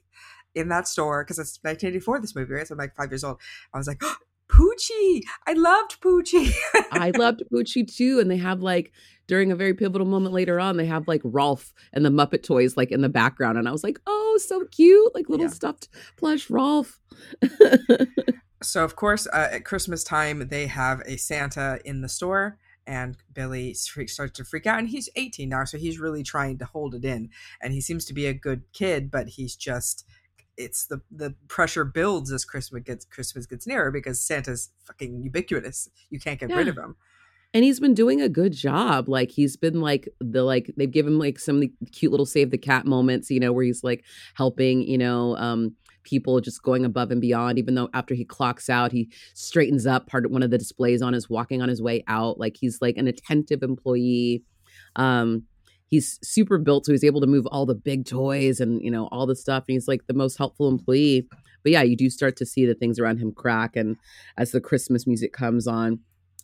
in 0.56 0.70
that 0.70 0.88
store 0.88 1.24
because 1.24 1.40
it's 1.40 1.60
1984. 1.62 2.22
This 2.22 2.36
movie, 2.36 2.54
right? 2.54 2.68
So 2.68 2.74
I'm 2.74 2.80
like 2.80 2.96
five 2.96 3.12
years 3.12 3.24
old. 3.24 3.40
I 3.74 3.78
was 3.78 3.88
like, 3.88 4.02
Poochie! 4.52 5.22
I 5.46 5.54
loved 5.54 6.02
Poochie. 6.02 6.52
I 6.92 7.12
loved 7.18 7.44
Gucci 7.54 7.86
too, 7.96 8.20
and 8.20 8.32
they 8.32 8.38
have 8.38 8.62
like 8.62 8.92
during 9.28 9.52
a 9.52 9.56
very 9.56 9.76
pivotal 9.76 10.08
moment 10.08 10.34
later 10.34 10.60
on, 10.60 10.76
they 10.76 10.88
have 10.88 11.08
like 11.08 11.22
Rowlf 11.22 11.72
and 11.94 12.04
the 12.04 12.10
Muppet 12.10 12.42
toys 12.42 12.76
like 12.76 12.92
in 12.92 13.02
the 13.02 13.10
background, 13.10 13.60
and 13.60 13.70
I 13.70 13.72
was 13.72 13.84
like, 13.84 14.00
oh, 14.08 14.40
so 14.44 14.66
cute, 14.72 15.14
like 15.14 15.30
little 15.30 15.46
Yeah. 15.46 15.52
stuffed 15.52 15.90
plush 16.18 16.48
Rowlf. 16.48 16.98
so 18.62 18.84
of 18.84 18.96
course 18.96 19.28
uh, 19.28 19.50
at 19.52 19.64
christmas 19.66 20.04
time 20.04 20.48
they 20.50 20.68
have 20.68 21.02
a 21.06 21.18
santa 21.18 21.80
in 21.86 22.02
the 22.02 22.10
store 22.10 22.58
and 22.86 23.18
billy 23.34 23.74
starts 23.74 24.32
to 24.34 24.44
freak 24.44 24.66
out 24.68 24.80
and 24.80 24.90
he's 24.90 25.10
18 25.16 25.48
now 25.50 25.64
so 25.64 25.78
he's 25.78 26.00
really 26.00 26.24
trying 26.24 26.58
to 26.58 26.66
hold 26.66 26.94
it 26.96 27.06
in 27.06 27.30
and 27.62 27.74
he 27.74 27.82
seems 27.82 28.06
to 28.06 28.14
be 28.14 28.26
a 28.26 28.34
good 28.34 28.64
kid 28.74 29.10
but 29.12 29.30
he's 29.30 29.56
just 29.56 30.06
it's 30.60 30.86
the 30.86 31.02
the 31.10 31.34
pressure 31.48 31.86
builds 31.86 32.32
as 32.32 32.46
christmas 32.46 32.84
gets 32.84 33.06
christmas 33.06 33.48
gets 33.48 33.66
nearer 33.66 33.90
because 33.90 34.22
santa's 34.22 34.70
fucking 34.90 35.22
ubiquitous. 35.22 35.90
You 36.10 36.20
can't 36.20 36.40
get 36.40 36.54
rid 36.54 36.68
of 36.68 36.78
him. 36.78 36.96
And 37.54 37.64
he's 37.64 37.80
been 37.80 37.94
doing 37.96 38.22
a 38.22 38.30
good 38.30 38.54
job. 38.54 39.10
Like 39.10 39.32
he's 39.32 39.58
been 39.58 39.82
like 39.82 40.08
the 40.20 40.44
like 40.44 40.72
they've 40.78 40.92
given 40.92 41.14
him 41.14 41.20
like 41.20 41.40
some 41.40 41.56
of 41.56 41.62
the 41.62 41.72
cute 41.92 42.12
little 42.12 42.26
save 42.26 42.52
the 42.52 42.58
cat 42.58 42.86
moments, 42.86 43.32
you 43.32 43.40
know, 43.40 43.52
where 43.52 43.64
he's 43.64 43.84
like 43.84 44.04
helping, 44.36 44.84
you 44.84 44.98
know, 44.98 45.36
um 45.38 45.76
people 46.04 46.40
just 46.42 46.64
going 46.64 46.86
above 46.86 47.12
and 47.12 47.22
beyond 47.22 47.60
even 47.60 47.76
though 47.76 47.90
after 47.94 48.16
he 48.16 48.24
clocks 48.24 48.70
out 48.70 48.92
he 48.92 49.12
straightens 49.34 49.86
up 49.86 50.08
part 50.08 50.26
of 50.26 50.32
one 50.32 50.42
of 50.42 50.50
the 50.50 50.58
displays 50.58 51.02
on 51.02 51.14
his 51.14 51.30
walking 51.30 51.62
on 51.62 51.70
his 51.70 51.82
way 51.82 52.04
out. 52.08 52.40
Like 52.40 52.58
he's 52.60 52.82
like 52.82 52.98
an 52.98 53.08
attentive 53.08 53.64
employee. 53.64 54.44
Um 54.96 55.44
he's 55.90 56.20
super 56.24 56.58
built 56.58 56.86
so 56.86 56.92
he's 56.92 57.04
able 57.04 57.22
to 57.22 57.28
move 57.28 57.46
all 57.48 57.66
the 57.66 57.76
big 57.76 58.06
toys 58.06 58.60
and 58.60 58.82
you 58.82 58.92
know 58.92 59.08
all 59.12 59.26
the 59.26 59.36
stuff 59.36 59.66
and 59.68 59.74
he's 59.74 59.88
like 59.88 60.06
the 60.08 60.14
most 60.14 60.38
helpful 60.38 60.70
employee 60.70 61.28
but 61.64 61.72
yeah 61.72 61.82
you 61.82 61.98
do 61.98 62.10
start 62.10 62.36
to 62.38 62.46
see 62.46 62.66
the 62.66 62.76
things 62.76 63.00
around 63.00 63.18
him 63.18 63.32
crack 63.32 63.76
and 63.76 63.98
as 64.38 64.52
the 64.52 64.62
christmas 64.62 65.06
music 65.06 65.34
comes 65.34 65.68
on 65.68 66.00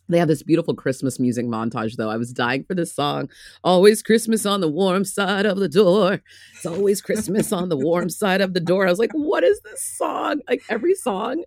they 0.08 0.18
have 0.18 0.28
this 0.28 0.42
beautiful 0.42 0.74
Christmas 0.74 1.18
music 1.18 1.46
montage, 1.46 1.96
though. 1.96 2.10
I 2.10 2.16
was 2.16 2.32
dying 2.32 2.64
for 2.64 2.74
this 2.74 2.94
song. 2.94 3.28
Always 3.64 4.02
Christmas 4.02 4.46
on 4.46 4.60
the 4.60 4.68
warm 4.68 5.04
side 5.04 5.46
of 5.46 5.58
the 5.58 5.68
door. 5.68 6.20
It's 6.54 6.66
always 6.66 7.02
Christmas 7.02 7.52
on 7.52 7.70
the 7.70 7.76
warm 7.76 8.08
side 8.08 8.40
of 8.40 8.54
the 8.54 8.60
door. 8.60 8.86
I 8.86 8.90
was 8.90 8.98
like, 8.98 9.12
what 9.12 9.42
is 9.42 9.60
this 9.62 9.82
song? 9.96 10.42
Like 10.48 10.62
every 10.68 10.94
song 10.94 11.42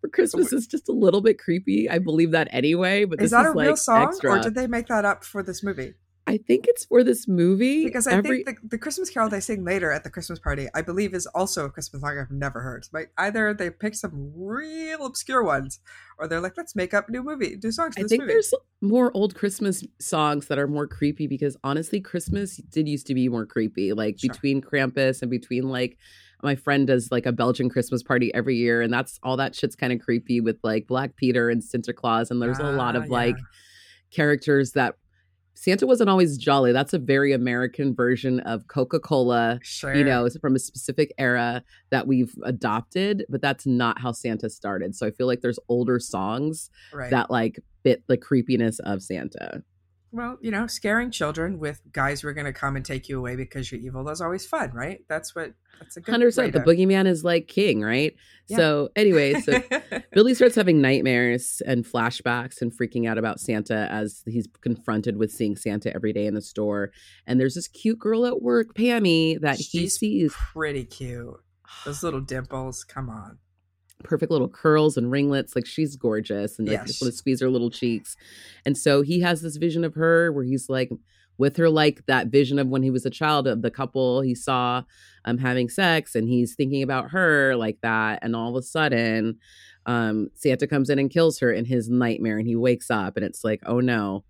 for 0.00 0.08
Christmas 0.08 0.52
is 0.52 0.66
just 0.66 0.88
a 0.88 0.92
little 0.92 1.22
bit 1.22 1.38
creepy. 1.38 1.88
I 1.88 1.98
believe 1.98 2.32
that 2.32 2.48
anyway, 2.50 3.04
but 3.04 3.18
this 3.18 3.26
is 3.26 3.30
that 3.30 3.46
is 3.46 3.52
a 3.52 3.54
real 3.54 3.70
like 3.70 3.78
song 3.78 4.08
extra. 4.08 4.30
or 4.30 4.40
did 4.40 4.54
they 4.54 4.66
make 4.66 4.88
that 4.88 5.04
up 5.04 5.24
for 5.24 5.42
this 5.42 5.62
movie 5.62 5.94
I 6.28 6.38
think 6.38 6.64
it's 6.66 6.84
for 6.84 7.04
this 7.04 7.28
movie 7.28 7.84
Because 7.84 8.06
I 8.08 8.14
Every- 8.14 8.42
think 8.42 8.60
the, 8.62 8.68
the 8.70 8.78
Christmas 8.78 9.10
Carol 9.10 9.28
they 9.28 9.38
sing 9.38 9.64
later 9.64 9.92
at 9.92 10.02
the 10.02 10.10
Christmas 10.10 10.38
party, 10.40 10.66
I 10.74 10.82
believe, 10.82 11.14
is 11.14 11.26
also 11.28 11.64
a 11.66 11.70
Christmas 11.70 12.02
song 12.02 12.18
I've 12.18 12.30
never 12.32 12.60
heard. 12.62 12.86
Like 12.92 13.12
either 13.16 13.54
they 13.54 13.70
pick 13.70 13.94
some 13.94 14.32
real 14.36 15.06
obscure 15.06 15.44
ones, 15.44 15.78
or 16.18 16.26
they're 16.26 16.40
like, 16.40 16.56
let's 16.56 16.74
make 16.74 16.92
up 16.94 17.08
new 17.08 17.22
movie, 17.22 17.56
new 17.62 17.70
songs 17.70 17.94
for 17.94 18.04
I 18.04 18.08
think 18.08 18.22
movie. 18.22 18.32
there's 18.32 18.52
more 18.80 19.12
old 19.14 19.36
Christmas 19.36 19.84
songs 20.00 20.48
that 20.48 20.58
are 20.58 20.66
more 20.66 20.86
creepy 20.88 21.26
because 21.28 21.56
honestly, 21.62 22.00
Christmas 22.00 22.56
did 22.56 22.88
used 22.88 23.06
to 23.06 23.14
be 23.14 23.28
more 23.28 23.46
creepy. 23.46 23.92
Like 23.92 24.18
Sure. 24.18 24.30
between 24.32 24.60
Krampus 24.60 25.22
and 25.22 25.30
between 25.30 25.68
like 25.68 25.96
my 26.42 26.54
friend 26.56 26.86
does 26.88 27.10
like 27.12 27.24
a 27.26 27.32
Belgian 27.32 27.68
Christmas 27.70 28.02
party 28.02 28.34
every 28.34 28.56
year, 28.56 28.82
and 28.82 28.92
that's 28.92 29.18
all 29.22 29.36
that 29.36 29.54
shit's 29.54 29.76
kind 29.76 29.92
of 29.92 30.00
creepy 30.00 30.40
with 30.40 30.58
like 30.64 30.86
Black 30.88 31.14
Peter 31.16 31.48
and 31.50 31.62
Santa 31.62 31.92
Claus, 31.92 32.30
and 32.32 32.42
there's 32.42 32.58
a 32.58 32.72
lot 32.72 32.96
Ah, 32.96 33.00
of 33.00 33.08
like 33.10 33.36
characters 34.10 34.72
that 34.72 34.96
Santa 35.56 35.86
wasn't 35.86 36.10
always 36.10 36.36
jolly. 36.36 36.70
That's 36.70 36.92
a 36.92 36.98
very 36.98 37.32
American 37.32 37.94
version 37.94 38.40
of 38.40 38.68
Coca 38.68 39.00
Cola. 39.00 39.58
Sure. 39.62 39.94
You 39.94 40.04
know, 40.04 40.26
it's 40.26 40.38
from 40.38 40.54
a 40.54 40.58
specific 40.58 41.12
era 41.18 41.64
that 41.90 42.06
we've 42.06 42.34
adopted, 42.44 43.24
but 43.30 43.40
that's 43.40 43.66
not 43.66 43.98
how 43.98 44.12
Santa 44.12 44.50
started. 44.50 44.94
So 44.94 45.06
I 45.06 45.10
feel 45.10 45.26
like 45.26 45.40
there's 45.40 45.58
older 45.68 45.98
songs 45.98 46.70
right. 46.92 47.10
that 47.10 47.30
like 47.30 47.58
fit 47.82 48.04
the 48.06 48.18
creepiness 48.18 48.78
of 48.80 49.02
Santa. 49.02 49.62
Well, 50.12 50.38
you 50.40 50.50
know, 50.50 50.66
scaring 50.66 51.10
children 51.10 51.58
with 51.58 51.82
guys 51.92 52.20
who 52.20 52.28
are 52.28 52.32
going 52.32 52.46
to 52.46 52.52
come 52.52 52.76
and 52.76 52.84
take 52.84 53.08
you 53.08 53.18
away 53.18 53.36
because 53.36 53.70
you're 53.70 53.80
evil. 53.80 54.04
That's 54.04 54.20
always 54.20 54.46
fun, 54.46 54.70
right? 54.72 55.00
That's 55.08 55.34
what. 55.34 55.52
That's 55.78 55.96
a 55.96 56.00
good. 56.00 56.10
Hundred 56.10 56.26
way 56.26 56.50
percent. 56.50 56.52
The 56.54 56.60
to- 56.60 56.64
boogeyman 56.64 57.06
is 57.06 57.22
like 57.24 57.48
king, 57.48 57.82
right? 57.82 58.14
Yeah. 58.48 58.56
So 58.56 58.88
anyway, 58.96 59.34
so 59.40 59.60
Billy 60.12 60.32
starts 60.34 60.54
having 60.54 60.80
nightmares 60.80 61.60
and 61.66 61.84
flashbacks 61.84 62.62
and 62.62 62.72
freaking 62.72 63.06
out 63.06 63.18
about 63.18 63.40
Santa 63.40 63.86
as 63.90 64.22
he's 64.26 64.48
confronted 64.62 65.18
with 65.18 65.30
seeing 65.32 65.56
Santa 65.56 65.94
every 65.94 66.12
day 66.14 66.26
in 66.26 66.34
the 66.34 66.40
store. 66.40 66.92
And 67.26 67.38
there's 67.38 67.54
this 67.54 67.68
cute 67.68 67.98
girl 67.98 68.24
at 68.24 68.40
work, 68.40 68.74
Pammy, 68.74 69.38
that 69.40 69.58
he 69.58 69.88
sees. 69.88 70.32
pretty 70.32 70.84
cute. 70.84 71.36
Those 71.84 72.02
little 72.02 72.20
dimples. 72.20 72.84
Come 72.84 73.10
on. 73.10 73.38
Perfect 74.02 74.30
little 74.30 74.48
curls 74.48 74.96
and 74.96 75.10
ringlets. 75.10 75.56
Like 75.56 75.66
she's 75.66 75.96
gorgeous 75.96 76.58
and 76.58 76.68
like 76.68 76.78
Yes. 76.78 76.86
just 76.88 77.02
want 77.02 77.12
to 77.12 77.16
squeeze 77.16 77.40
her 77.40 77.50
little 77.50 77.70
cheeks. 77.70 78.16
And 78.64 78.76
so 78.76 79.02
he 79.02 79.20
has 79.20 79.42
this 79.42 79.56
vision 79.56 79.84
of 79.84 79.94
her 79.94 80.32
where 80.32 80.44
he's 80.44 80.68
like 80.68 80.90
with 81.38 81.56
her 81.56 81.68
like 81.68 82.04
that 82.06 82.28
vision 82.28 82.58
of 82.58 82.68
when 82.68 82.82
he 82.82 82.90
was 82.90 83.04
a 83.04 83.10
child 83.10 83.46
of 83.46 83.60
the 83.60 83.70
couple 83.70 84.22
he 84.22 84.34
saw 84.34 84.82
um 85.26 85.36
having 85.36 85.68
sex 85.68 86.14
and 86.14 86.28
he's 86.28 86.54
thinking 86.54 86.82
about 86.82 87.10
her 87.10 87.54
like 87.56 87.78
that 87.82 88.18
and 88.22 88.34
all 88.34 88.48
of 88.48 88.56
a 88.56 88.62
sudden 88.62 89.36
um 89.84 90.28
Santa 90.34 90.66
comes 90.66 90.88
in 90.88 90.98
and 90.98 91.10
kills 91.10 91.38
her 91.40 91.52
in 91.52 91.66
his 91.66 91.90
nightmare 91.90 92.38
and 92.38 92.46
he 92.48 92.56
wakes 92.56 92.90
up 92.90 93.18
and 93.18 93.26
it's 93.26 93.44
like 93.44 93.60
oh 93.66 93.80
no 93.80 94.24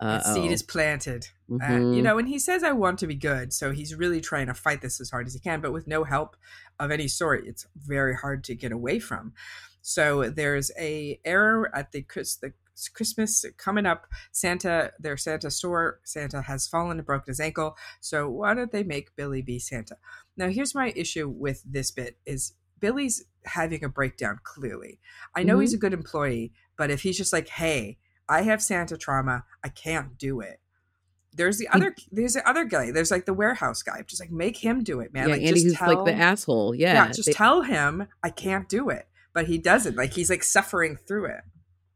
That 0.00 0.24
seed 0.26 0.50
is 0.50 0.62
planted. 0.62 1.28
Uh, 1.50 1.56
Mm-hmm. 1.56 1.92
you 1.92 2.02
know, 2.02 2.16
and 2.18 2.26
he 2.26 2.38
says, 2.38 2.64
I 2.64 2.72
want 2.72 2.98
to 3.00 3.06
be 3.06 3.14
good. 3.14 3.52
So 3.52 3.70
he's 3.70 3.94
really 3.94 4.20
trying 4.20 4.46
to 4.46 4.54
fight 4.54 4.80
this 4.80 4.98
as 5.00 5.10
hard 5.10 5.26
as 5.26 5.34
he 5.34 5.40
can, 5.40 5.60
but 5.60 5.72
with 5.72 5.86
no 5.86 6.04
help 6.04 6.36
of 6.80 6.90
any 6.90 7.06
sort, 7.06 7.46
it's 7.46 7.66
very 7.76 8.14
hard 8.16 8.42
to 8.44 8.54
get 8.54 8.72
away 8.72 8.98
from. 8.98 9.34
So 9.82 10.30
there's 10.30 10.70
a 10.78 11.20
error 11.24 11.70
at 11.76 11.92
the, 11.92 12.00
Chris, 12.02 12.36
the 12.36 12.54
Christmas 12.94 13.44
coming 13.58 13.84
up. 13.86 14.06
Santa, 14.32 14.92
their 14.98 15.16
Santa 15.18 15.50
store, 15.50 16.00
Santa 16.02 16.40
has 16.42 16.66
fallen 16.66 16.96
and 16.98 17.06
broken 17.06 17.30
his 17.30 17.38
ankle. 17.40 17.76
So 18.00 18.28
why 18.28 18.54
don't 18.54 18.72
they 18.72 18.82
make 18.84 19.14
Billy 19.16 19.42
be 19.42 19.58
Santa? 19.58 19.96
Now, 20.36 20.48
here's 20.48 20.74
my 20.74 20.92
issue 20.96 21.28
with 21.28 21.62
this 21.64 21.90
bit 21.90 22.16
is 22.24 22.54
Billy's 22.80 23.24
having 23.44 23.84
a 23.84 23.88
breakdown 23.90 24.40
clearly. 24.42 24.98
I 25.36 25.42
know 25.42 25.58
Mhm. 25.58 25.60
he's 25.60 25.74
a 25.74 25.78
good 25.78 25.92
employee, 25.92 26.52
but 26.76 26.90
if 26.90 27.02
he's 27.02 27.18
just 27.18 27.32
like, 27.32 27.48
hey, 27.48 27.98
I 28.28 28.42
have 28.42 28.62
Santa 28.62 28.96
trauma, 28.96 29.44
I 29.62 29.68
can't 29.68 30.16
do 30.18 30.40
it. 30.40 30.60
There's 31.36 31.58
the 31.58 31.66
other 31.68 31.94
there's 32.12 32.34
the 32.34 32.48
other 32.48 32.64
guy. 32.64 32.92
There's 32.92 33.10
like 33.10 33.26
the 33.26 33.34
warehouse 33.34 33.82
guy. 33.82 34.02
Just 34.06 34.20
like 34.20 34.30
make 34.30 34.56
him 34.56 34.84
do 34.84 35.00
it, 35.00 35.12
man. 35.12 35.28
yeah, 35.28 35.34
like 35.34 35.42
Andy 35.42 35.62
just 35.64 35.76
who's 35.78 35.80
like 35.80 36.04
the 36.04 36.12
tell- 36.12 36.20
asshole. 36.22 36.74
Yeah. 36.76 36.94
Yeah, 36.94 37.12
just 37.12 37.26
they- 37.26 37.32
tell 37.32 37.62
him 37.62 38.06
I 38.22 38.30
can't 38.30 38.68
do 38.68 38.88
it. 38.90 39.08
But 39.32 39.46
he 39.46 39.58
doesn't. 39.58 39.96
Like 39.96 40.12
he's 40.12 40.30
like 40.30 40.44
suffering 40.44 40.96
through 40.96 41.26
it. 41.26 41.40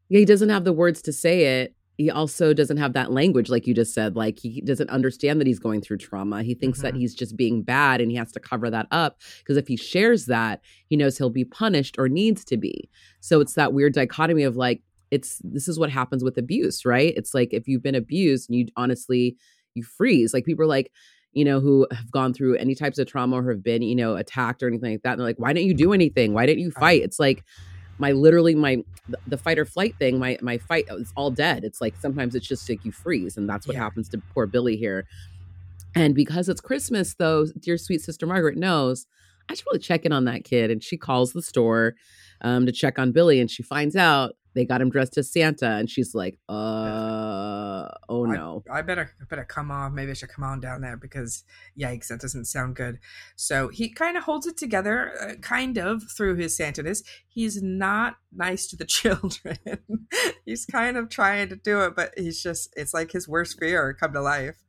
Yeah, 0.09 0.19
he 0.19 0.25
doesn't 0.25 0.49
have 0.49 0.65
the 0.65 0.73
words 0.73 1.01
to 1.03 1.13
say 1.13 1.61
it. 1.61 1.73
He 1.95 2.09
also 2.09 2.53
doesn't 2.53 2.77
have 2.77 2.93
that 2.93 3.11
language, 3.11 3.49
like 3.49 3.65
you 3.67 3.73
just 3.73 3.93
said. 3.93 4.15
Like 4.17 4.39
he 4.39 4.59
doesn't 4.61 4.89
understand 4.89 5.39
that 5.39 5.47
he's 5.47 5.59
going 5.59 5.81
through 5.81 5.97
trauma. 5.97 6.43
He 6.43 6.53
thinks 6.53 6.81
that 6.81 6.93
Mhm. 6.93 6.97
he's 6.99 7.15
just 7.15 7.37
being 7.37 7.61
bad 7.61 8.01
and 8.01 8.11
he 8.11 8.17
has 8.17 8.31
to 8.33 8.39
cover 8.41 8.69
that 8.69 8.87
up 8.91 9.19
because 9.39 9.55
if 9.55 9.67
he 9.69 9.77
shares 9.77 10.25
that, 10.25 10.61
he 10.87 10.97
knows 10.97 11.17
he'll 11.17 11.29
be 11.29 11.45
punished 11.45 11.95
or 11.97 12.09
needs 12.09 12.43
to 12.45 12.57
be. 12.57 12.89
So 13.21 13.39
it's 13.39 13.53
that 13.53 13.71
weird 13.73 13.93
dichotomy 13.93 14.43
of 14.43 14.57
like, 14.57 14.81
it's 15.11 15.39
this 15.43 15.67
is 15.67 15.79
what 15.79 15.89
happens 15.89 16.23
with 16.23 16.37
abuse, 16.37 16.85
right? 16.85 17.13
It's 17.17 17.33
like 17.33 17.53
if 17.53 17.67
you've 17.67 17.83
been 17.83 17.95
abused 17.95 18.49
and 18.49 18.57
you 18.59 18.67
honestly, 18.75 19.35
you 19.75 19.83
freeze. 19.83 20.33
Like 20.33 20.45
people 20.45 20.63
are 20.65 20.67
like, 20.67 20.91
you 21.33 21.45
know, 21.45 21.59
who 21.59 21.87
have 21.91 22.11
gone 22.11 22.33
through 22.33 22.55
any 22.57 22.75
types 22.75 22.97
of 22.99 23.07
trauma 23.07 23.37
or 23.37 23.51
have 23.51 23.63
been, 23.63 23.81
you 23.81 23.95
know, 23.95 24.15
attacked 24.15 24.61
or 24.63 24.67
anything 24.67 24.91
like 24.93 25.01
that. 25.03 25.11
And 25.11 25.19
they're 25.19 25.27
like, 25.27 25.39
why 25.39 25.53
didn't 25.53 25.67
you 25.67 25.73
do 25.73 25.93
anything? 25.93 26.33
Why 26.33 26.45
didn't 26.45 26.61
you 26.63 26.71
fight? 26.71 27.01
It's 27.03 27.19
like, 27.19 27.43
my 28.01 28.13
literally 28.13 28.55
my 28.55 28.81
the- 29.27 29.37
fight 29.37 29.59
or 29.59 29.65
flight 29.65 29.93
thing 29.99 30.19
my 30.19 30.37
my 30.41 30.57
fight 30.57 30.85
is 30.91 31.11
all 31.17 31.29
dead 31.31 31.65
it's 31.65 31.81
like 31.81 31.93
sometimes 31.99 32.33
it's 32.33 32.47
just 32.47 32.69
like 32.69 32.85
you 32.85 32.93
freeze 32.93 33.35
and 33.35 33.49
that's 33.49 33.67
what 33.67 33.73
Yeah. 33.75 33.81
happens 33.83 34.07
to 34.09 34.21
poor 34.33 34.45
billy 34.47 34.77
here 34.77 35.05
and 35.95 36.15
because 36.15 36.47
it's 36.47 36.61
christmas 36.61 37.15
though 37.15 37.47
dear 37.59 37.77
sweet 37.77 37.99
sister 37.99 38.25
margaret 38.25 38.57
knows 38.57 39.05
i 39.49 39.53
should 39.53 39.65
really 39.67 39.79
check 39.79 40.05
in 40.05 40.13
on 40.13 40.23
that 40.25 40.45
kid 40.45 40.71
and 40.71 40.81
she 40.81 40.95
calls 40.95 41.33
the 41.33 41.41
store 41.41 41.95
um, 42.39 42.65
to 42.65 42.71
check 42.71 42.97
on 42.97 43.11
billy 43.11 43.41
and 43.41 43.51
she 43.51 43.63
finds 43.63 43.97
out 43.97 44.35
they 44.53 44.65
got 44.65 44.81
him 44.81 44.89
dressed 44.89 45.17
as 45.17 45.31
santa 45.31 45.71
and 45.71 45.89
she's 45.89 46.13
like 46.15 46.37
uh 46.49 47.87
oh 48.09 48.25
no 48.25 48.63
I 48.71 48.81
better 48.81 49.11
I 49.21 49.25
better 49.25 49.45
come 49.45 49.71
off. 49.71 49.91
Maybe 49.91 50.11
I 50.11 50.13
should 50.13 50.29
come 50.29 50.43
on 50.43 50.59
down 50.59 50.81
there 50.81 50.97
because 50.97 51.43
yikes, 51.77 52.07
that 52.07 52.19
doesn't 52.19 52.45
sound 52.45 52.75
good. 52.75 52.99
So 53.35 53.69
he 53.69 53.89
kind 53.89 54.17
of 54.17 54.23
holds 54.23 54.47
it 54.47 54.57
together, 54.57 55.13
uh, 55.21 55.35
kind 55.41 55.77
of 55.77 56.03
through 56.15 56.35
his 56.35 56.57
Santaness. 56.57 57.03
He's 57.27 57.61
not 57.61 58.17
nice 58.31 58.67
to 58.67 58.75
the 58.75 58.85
children. 58.85 59.57
he's 60.45 60.65
kind 60.65 60.97
of 60.97 61.09
trying 61.09 61.49
to 61.49 61.55
do 61.55 61.81
it, 61.81 61.95
but 61.95 62.13
he's 62.17 62.41
just 62.41 62.73
it's 62.75 62.93
like 62.93 63.11
his 63.11 63.27
worst 63.27 63.59
fear 63.59 63.93
come 63.93 64.13
to 64.13 64.21
life. 64.21 64.63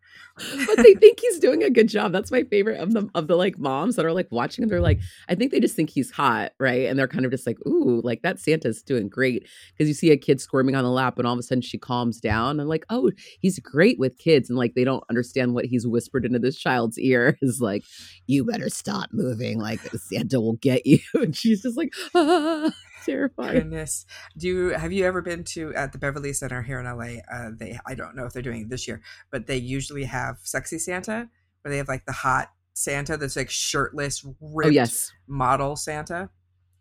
But 0.67 0.77
they 0.77 0.95
think 0.95 1.21
he's 1.21 1.39
doing 1.39 1.63
a 1.63 1.71
good 1.71 1.89
job. 1.89 2.13
That's 2.13 2.31
my 2.31 2.45
favorite 2.45 2.81
of 2.81 2.93
the 2.93 3.09
of 3.15 3.27
the 3.27 3.37
like 3.37 3.59
moms 3.59 3.97
that 3.97 4.07
are 4.07 4.13
like 4.13 4.29
watching 4.31 4.63
him. 4.63 4.69
They're 4.69 4.81
like, 4.81 5.01
I 5.29 5.35
think 5.35 5.53
they 5.53 5.61
just 5.61 5.77
think 5.77 5.91
he's 5.91 6.11
hot, 6.11 6.53
right? 6.59 6.87
And 6.87 6.99
they're 6.99 7.09
kind 7.09 7.25
of 7.25 7.31
just 7.31 7.47
like, 7.47 7.59
ooh, 7.67 8.01
like 8.03 8.23
that 8.23 8.39
Santa's 8.39 8.83
doing 8.83 9.09
great 9.09 9.47
because 9.73 9.89
you 9.89 9.95
see 9.95 10.11
a 10.11 10.17
kid 10.17 10.41
squirming 10.41 10.75
on 10.75 10.85
the 10.85 10.91
lap, 10.91 11.19
and 11.19 11.27
all 11.27 11.35
of 11.35 11.39
a 11.39 11.43
sudden 11.43 11.63
she 11.63 11.79
calms 11.79 12.21
down. 12.21 12.61
And 12.61 12.69
like, 12.69 12.87
oh, 12.91 13.11
he's 13.41 13.59
great 13.59 13.99
with 13.99 14.19
kids, 14.19 14.49
and 14.49 14.59
like 14.59 14.75
they 14.75 14.85
don't 14.85 15.05
understand 15.11 15.55
what 15.55 15.67
he's 15.67 15.87
whispered 15.87 16.25
into 16.25 16.39
this 16.39 16.57
child's 16.57 16.99
ear 16.99 17.37
is 17.43 17.61
like, 17.61 17.85
you 18.27 18.45
better 18.45 18.69
stop 18.69 19.11
moving, 19.13 19.59
like 19.59 19.81
Santa 19.97 20.41
will 20.41 20.57
get 20.57 20.87
you. 20.87 20.99
And 21.21 21.37
she's 21.37 21.63
just 21.63 21.77
like, 21.77 21.93
ah, 22.15 22.73
terrified. 23.07 23.53
Goodness, 23.55 24.07
do 24.37 24.47
you 24.49 24.69
have 24.71 24.93
you 24.93 25.05
ever 25.05 25.23
been 25.23 25.45
to 25.45 25.75
at 25.75 25.93
the 25.93 25.99
Beverly 25.99 26.33
Center 26.33 26.63
here 26.63 26.79
in 26.81 26.87
LA? 26.87 27.21
Uh, 27.33 27.51
they 27.59 27.79
I 27.87 27.95
don't 27.95 28.15
know 28.17 28.25
if 28.27 28.33
they're 28.33 28.43
doing 28.43 28.63
it 28.63 28.71
this 28.71 28.87
year, 28.89 29.01
but 29.31 29.47
they 29.47 29.57
usually 29.57 30.05
have 30.05 30.39
sexy 30.43 30.79
Santa, 30.79 31.29
where 31.63 31.71
they 31.71 31.79
have 31.79 31.89
like 31.89 32.07
the 32.07 32.13
hot 32.13 32.51
Santa 32.73 33.17
that's 33.17 33.37
like 33.37 33.51
shirtless, 33.51 34.25
ripped 34.41 34.69
Oh 34.69 34.71
yes, 34.71 35.13
model 35.27 35.77
Santa. 35.77 36.31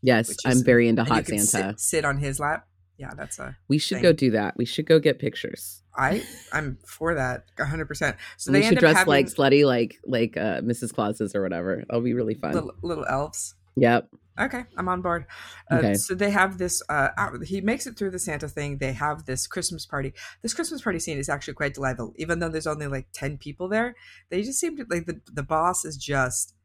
yes, 0.02 0.30
Which 0.30 0.38
I'm 0.46 0.64
very 0.64 0.88
into 0.88 1.04
hot 1.04 1.26
Santa. 1.26 1.46
Sit, 1.78 1.80
sit 1.80 2.06
on 2.06 2.18
his 2.20 2.40
lap. 2.40 2.66
Yeah, 2.98 3.12
that's 3.16 3.40
a 3.40 3.56
we 3.70 3.78
should 3.78 3.96
thing. 3.96 4.04
go 4.04 4.12
do 4.12 4.32
that. 4.32 4.58
We 4.58 4.66
should 4.66 4.86
go 4.86 5.00
get 5.00 5.20
pictures. 5.20 5.84
I 5.98 6.22
I'm 6.52 6.78
for 6.86 7.16
that 7.16 7.46
100. 7.58 7.86
percent 7.88 8.18
So 8.38 8.52
they 8.52 8.60
we 8.60 8.66
end 8.66 8.70
should 8.72 8.78
up 8.80 8.82
dress 8.82 8.98
having 8.98 9.12
like 9.12 9.26
slutty, 9.28 9.66
like 9.66 9.98
like 10.06 10.36
uh, 10.36 10.60
Mrs. 10.62 10.94
Claus's 10.94 11.34
or 11.34 11.42
whatever. 11.42 11.84
That'll 11.88 12.02
be 12.04 12.14
really 12.14 12.34
fun. 12.34 12.54
little, 12.54 12.74
little 12.82 13.06
elves. 13.06 13.56
Yep. 13.78 14.10
Okay, 14.40 14.64
I'm 14.78 14.88
on 14.88 15.02
board. 15.02 15.26
Uh, 15.70 15.76
Okay. 15.80 15.94
So 15.96 16.16
they 16.16 16.30
have 16.32 16.58
this. 16.58 16.82
Uh, 16.90 17.10
he 17.44 17.62
makes 17.62 17.86
it 17.88 17.98
through 17.98 18.12
the 18.12 18.20
Santa 18.20 18.48
thing. 18.48 18.78
They 18.78 18.94
have 18.94 19.26
this 19.26 19.48
Christmas 19.48 19.86
party. 19.86 20.14
This 20.42 20.54
Christmas 20.54 20.82
party 20.82 21.00
scene 21.00 21.18
is 21.18 21.30
actually 21.30 21.56
quite 21.56 21.74
delightful, 21.74 22.14
even 22.18 22.40
though 22.40 22.50
there's 22.50 22.68
only 22.68 22.88
like 22.88 23.08
ten 23.14 23.38
people 23.38 23.68
there. 23.68 23.96
They 24.30 24.42
just 24.44 24.60
seem 24.60 24.78
to 24.78 24.86
like 24.90 25.06
the 25.06 25.20
the 25.32 25.44
boss 25.44 25.84
is 25.86 25.98
just 25.98 26.56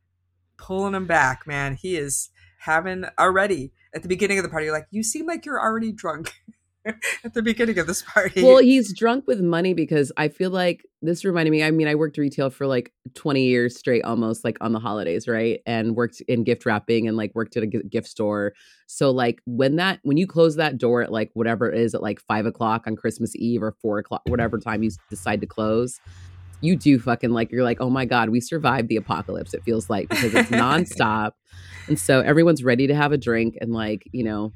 pulling 0.57 0.95
him 0.95 1.07
back. 1.07 1.47
Man, 1.47 1.75
he 1.75 1.97
is 1.97 2.31
having 2.61 3.05
already 3.19 3.73
at 3.95 4.03
the 4.03 4.09
beginning 4.09 4.39
of 4.39 4.45
the 4.45 4.51
party. 4.51 4.71
Like 4.71 4.87
you 4.91 5.03
seem 5.03 5.27
like 5.27 5.45
you're 5.45 5.61
already 5.61 5.93
drunk 5.93 6.35
at 7.25 7.35
the 7.35 7.43
beginning 7.43 7.79
of 7.79 7.87
this 7.87 8.03
party. 8.03 8.43
Well, 8.43 8.59
he's 8.59 8.93
drunk 8.97 9.27
with 9.27 9.41
money 9.41 9.75
because 9.75 10.13
I 10.17 10.29
feel 10.29 10.51
like 10.51 10.85
this 11.03 11.25
reminded 11.25 11.51
me. 11.51 11.63
I 11.63 11.71
mean, 11.71 11.89
I 11.89 11.95
worked 11.95 12.19
retail 12.19 12.51
for 12.51 12.67
like 12.67 12.93
20 13.15 13.43
years 13.43 13.79
straight, 13.79 14.05
almost 14.05 14.45
like 14.45 14.59
on 14.61 14.73
the 14.73 14.79
holidays, 14.79 15.27
right? 15.27 15.61
And 15.67 15.97
worked 15.97 16.21
in 16.29 16.45
gift 16.45 16.67
wrapping 16.67 17.09
and 17.09 17.17
like 17.17 17.35
worked 17.35 17.57
at 17.57 17.63
a 17.63 17.67
gift 17.67 18.09
store. 18.09 18.53
So, 18.87 19.11
like, 19.11 19.41
when 19.47 19.77
that, 19.77 20.01
when 20.03 20.17
you 20.17 20.27
close 20.27 20.57
that 20.57 20.77
door 20.79 21.03
at 21.03 21.11
like 21.11 21.31
whatever 21.35 21.71
it 21.71 21.79
is 21.79 21.95
at 21.95 22.03
like 22.03 22.21
five 22.21 22.45
o'clock 22.45 22.87
on 22.87 22.97
Christmas 22.97 23.35
Eve 23.37 23.63
or 23.63 23.73
four 23.81 23.99
o'clock, 23.99 24.23
whatever 24.27 24.59
time 24.59 24.83
you 24.83 24.91
decide 25.09 25.41
to 25.41 25.47
close, 25.47 26.01
you 26.61 26.77
do 26.77 26.99
fucking 26.99 27.31
like, 27.31 27.51
you're 27.51 27.65
like, 27.65 27.81
oh 27.81 27.91
my 27.91 28.05
God, 28.05 28.29
we 28.29 28.41
survived 28.41 28.89
the 28.89 28.97
apocalypse. 28.97 29.55
It 29.55 29.63
feels 29.65 29.89
like 29.89 30.09
because 30.09 30.35
it's 30.35 30.51
nonstop. 30.51 31.33
and 31.89 31.99
so 31.99 32.21
everyone's 32.21 32.63
ready 32.63 32.87
to 32.87 32.95
have 32.95 33.13
a 33.13 33.19
drink 33.19 33.57
and 33.61 33.73
like, 33.73 34.09
you 34.13 34.25
know, 34.25 34.53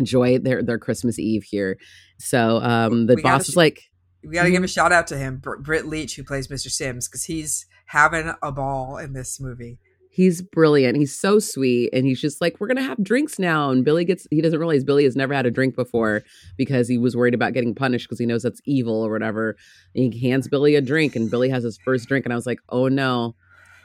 enjoy 0.00 0.38
their 0.38 0.62
their 0.62 0.78
Christmas 0.78 1.18
Eve 1.18 1.44
here. 1.44 1.76
So 2.18 2.56
um 2.62 3.06
the 3.06 3.14
We 3.16 3.22
boss 3.22 3.48
is 3.48 3.54
sh- 3.54 3.56
like, 3.56 3.78
We 4.24 4.34
got 4.34 4.42
to 4.44 4.50
give 4.50 4.62
a 4.62 4.66
Mhm. 4.66 4.74
shout 4.74 4.92
out 4.92 5.06
to 5.08 5.16
him, 5.16 5.38
Br- 5.38 5.56
Britt 5.66 5.86
Leach, 5.86 6.16
who 6.16 6.24
plays 6.24 6.48
Mr. 6.48 6.70
Sims, 6.70 7.08
because 7.08 7.24
he's 7.24 7.66
having 7.86 8.32
a 8.42 8.52
ball 8.52 8.98
in 8.98 9.12
this 9.14 9.40
movie. 9.40 9.78
He's 10.12 10.42
brilliant. 10.42 10.98
He's 10.98 11.16
so 11.18 11.38
sweet. 11.38 11.90
And 11.92 12.04
he's 12.04 12.20
just 12.20 12.40
like, 12.40 12.56
we're 12.60 12.66
going 12.66 12.76
to 12.76 12.82
have 12.82 13.02
drinks 13.02 13.38
now. 13.38 13.70
And 13.70 13.84
Billy 13.84 14.04
gets, 14.04 14.26
he 14.30 14.40
doesn't 14.40 14.58
realize 14.58 14.82
Billy 14.84 15.04
has 15.04 15.14
never 15.16 15.32
had 15.32 15.46
a 15.46 15.50
drink 15.52 15.76
before 15.76 16.22
because 16.58 16.88
he 16.88 16.98
was 16.98 17.16
worried 17.16 17.32
about 17.32 17.52
getting 17.52 17.74
punished 17.76 18.06
because 18.08 18.18
he 18.18 18.26
knows 18.26 18.42
that's 18.42 18.60
evil 18.66 19.00
or 19.06 19.10
whatever. 19.12 19.56
And 19.94 20.12
he 20.12 20.28
hands 20.28 20.48
Billy 20.48 20.74
a 20.74 20.80
drink 20.82 21.14
and 21.16 21.30
Billy 21.30 21.48
has 21.48 21.62
his 21.62 21.78
first 21.84 22.08
drink. 22.08 22.26
And 22.26 22.32
I 22.32 22.36
was 22.36 22.44
like, 22.46 22.58
oh 22.70 22.88
no, 22.88 23.36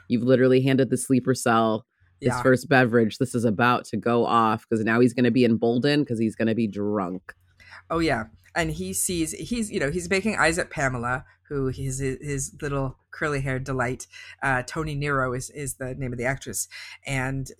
you've 0.08 0.24
literally 0.24 0.60
handed 0.62 0.90
the 0.90 0.96
sleeper 0.98 1.32
cell 1.34 1.86
his 2.20 2.28
Yeah. 2.28 2.42
first 2.42 2.68
beverage. 2.68 3.18
This 3.18 3.34
is 3.34 3.44
about 3.44 3.84
to 3.86 3.96
go 3.96 4.24
off 4.26 4.66
because 4.68 4.84
now 4.84 5.00
he's 5.00 5.12
going 5.14 5.24
to 5.24 5.30
be 5.30 5.44
emboldened 5.44 6.04
because 6.04 6.18
he's 6.18 6.34
going 6.36 6.48
to 6.48 6.54
be 6.54 6.66
drunk. 6.66 7.34
Oh 7.90 7.98
yeah, 7.98 8.24
and 8.54 8.70
he 8.72 8.92
sees 8.92 9.32
he's 9.32 9.70
you 9.70 9.78
know 9.80 9.90
he's 9.90 10.08
making 10.10 10.36
eyes 10.36 10.58
at 10.58 10.70
Pamela, 10.70 11.24
who 11.48 11.68
his 11.68 11.98
his 11.98 12.54
little 12.60 12.98
curly 13.10 13.40
haired 13.40 13.64
delight. 13.64 14.06
Uh, 14.42 14.62
Toni 14.62 14.94
Nero 14.94 15.32
is 15.32 15.50
is 15.50 15.74
the 15.74 15.94
name 15.94 16.12
of 16.12 16.18
the 16.18 16.24
actress, 16.24 16.68
and 17.06 17.50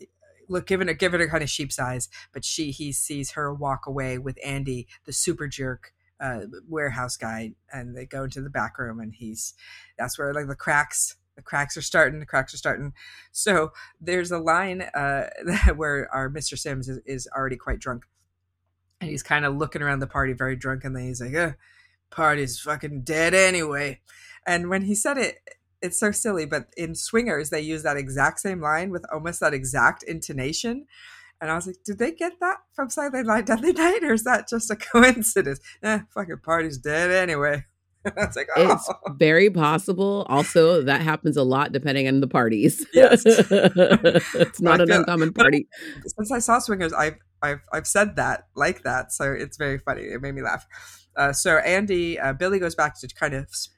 look, 0.48 0.66
giving 0.66 0.88
her 0.88 0.94
giving 0.94 1.20
her 1.20 1.28
kind 1.28 1.42
of 1.42 1.50
sheep's 1.50 1.78
eyes, 1.78 2.08
but 2.32 2.44
she 2.44 2.70
he 2.70 2.92
sees 2.92 3.32
her 3.32 3.52
walk 3.54 3.86
away 3.86 4.18
with 4.18 4.38
Andy, 4.44 4.86
the 5.04 5.12
super 5.12 5.46
jerk. 5.48 5.92
Uh, 6.18 6.46
warehouse 6.66 7.14
guy, 7.18 7.52
and 7.70 7.94
they 7.94 8.06
go 8.06 8.24
into 8.24 8.40
the 8.40 8.48
back 8.48 8.78
room, 8.78 9.00
and 9.00 9.12
he's 9.16 9.52
that's 9.98 10.18
where 10.18 10.32
like 10.32 10.46
the 10.48 10.56
cracks 10.56 11.16
the 11.36 11.42
cracks 11.42 11.76
are 11.76 11.82
starting 11.82 12.18
the 12.18 12.26
cracks 12.26 12.52
are 12.52 12.58
starting 12.58 12.92
so 13.30 13.72
there's 14.00 14.30
a 14.30 14.38
line 14.38 14.82
uh 14.94 15.28
where 15.76 16.08
our 16.12 16.28
mr 16.28 16.58
sims 16.58 16.88
is, 16.88 16.98
is 17.06 17.28
already 17.36 17.56
quite 17.56 17.78
drunk 17.78 18.04
and 19.00 19.10
he's 19.10 19.22
kind 19.22 19.44
of 19.44 19.56
looking 19.56 19.82
around 19.82 20.00
the 20.00 20.06
party 20.06 20.32
very 20.32 20.56
drunkenly. 20.56 21.06
He's 21.06 21.20
like, 21.20 21.56
"Party's 22.10 22.58
fucking 22.60 23.02
dead 23.02 23.34
anyway." 23.34 24.00
And 24.46 24.70
when 24.70 24.82
he 24.82 24.94
said 24.94 25.18
it, 25.18 25.38
it's 25.82 25.98
so 25.98 26.12
silly. 26.12 26.46
But 26.46 26.68
in 26.76 26.94
Swingers, 26.94 27.50
they 27.50 27.60
use 27.60 27.82
that 27.82 27.96
exact 27.96 28.40
same 28.40 28.60
line 28.60 28.90
with 28.90 29.04
almost 29.12 29.40
that 29.40 29.54
exact 29.54 30.02
intonation. 30.02 30.86
And 31.40 31.50
I 31.50 31.54
was 31.54 31.66
like, 31.66 31.82
"Did 31.84 31.98
they 31.98 32.12
get 32.12 32.40
that 32.40 32.58
from 32.72 32.90
Silent 32.90 33.26
Night, 33.26 33.46
Deadly 33.46 33.72
Night, 33.72 34.02
or 34.02 34.12
is 34.12 34.24
that 34.24 34.48
just 34.48 34.70
a 34.70 34.76
coincidence?" 34.92 35.60
Eh, 35.82 36.00
fucking 36.10 36.38
party's 36.42 36.78
dead 36.78 37.10
anyway. 37.10 37.64
I 38.16 38.26
was 38.26 38.36
like, 38.36 38.48
"Oh, 38.56 38.72
It's 38.72 38.90
very 39.18 39.50
possible. 39.50 40.26
Also, 40.28 40.82
that 40.82 41.00
happens 41.00 41.36
a 41.36 41.42
lot 41.42 41.72
depending 41.72 42.08
on 42.08 42.20
the 42.20 42.28
parties. 42.28 42.86
Yes. 42.94 43.22
it's 43.26 44.60
not 44.60 44.80
an 44.80 44.88
feel- 44.88 44.98
uncommon 44.98 45.32
party. 45.32 45.68
since 46.06 46.30
I 46.32 46.38
saw 46.38 46.58
Swingers, 46.58 46.92
I've 46.92 47.16
I've 47.42 47.60
I've 47.72 47.86
said 47.86 48.16
that 48.16 48.44
like 48.54 48.82
that, 48.84 49.12
so 49.12 49.32
it's 49.32 49.56
very 49.56 49.78
funny. 49.78 50.02
It 50.02 50.22
made 50.22 50.34
me 50.34 50.42
laugh. 50.42 50.66
Uh, 51.16 51.32
so 51.32 51.56
Andy, 51.58 52.18
uh, 52.18 52.32
Billy 52.32 52.58
goes 52.58 52.74
back 52.74 52.98
to 53.00 53.08
kind 53.08 53.34
of 53.34 53.48
sp- 53.52 53.72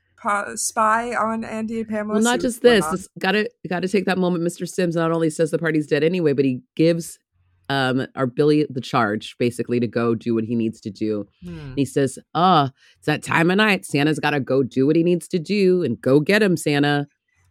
spy 0.56 1.14
on 1.14 1.44
Andy 1.44 1.80
and 1.80 1.88
Pamela. 1.88 2.14
Well, 2.14 2.22
not 2.22 2.40
just 2.40 2.62
this. 2.62 2.84
This 2.86 3.08
gotta 3.18 3.48
gotta 3.68 3.88
take 3.88 4.04
that 4.06 4.18
moment. 4.18 4.44
Mr. 4.44 4.68
Sims 4.68 4.96
not 4.96 5.12
only 5.12 5.30
says 5.30 5.50
the 5.50 5.58
party's 5.58 5.86
dead 5.86 6.02
anyway, 6.04 6.32
but 6.32 6.44
he 6.44 6.62
gives 6.76 7.18
um 7.68 8.06
our 8.14 8.26
Billy 8.26 8.66
the 8.70 8.80
charge 8.80 9.36
basically 9.38 9.78
to 9.80 9.86
go 9.86 10.14
do 10.14 10.34
what 10.34 10.44
he 10.44 10.54
needs 10.54 10.80
to 10.80 10.90
do. 10.90 11.26
Hmm. 11.42 11.58
And 11.58 11.78
he 11.78 11.84
says, 11.84 12.18
"Oh, 12.34 12.70
it's 12.96 13.06
that 13.06 13.22
time 13.22 13.50
of 13.50 13.56
night. 13.56 13.84
Santa's 13.84 14.18
got 14.18 14.30
to 14.30 14.40
go 14.40 14.62
do 14.62 14.86
what 14.86 14.96
he 14.96 15.02
needs 15.02 15.28
to 15.28 15.38
do 15.38 15.82
and 15.82 16.00
go 16.00 16.20
get 16.20 16.42
him, 16.42 16.56
Santa." 16.56 17.06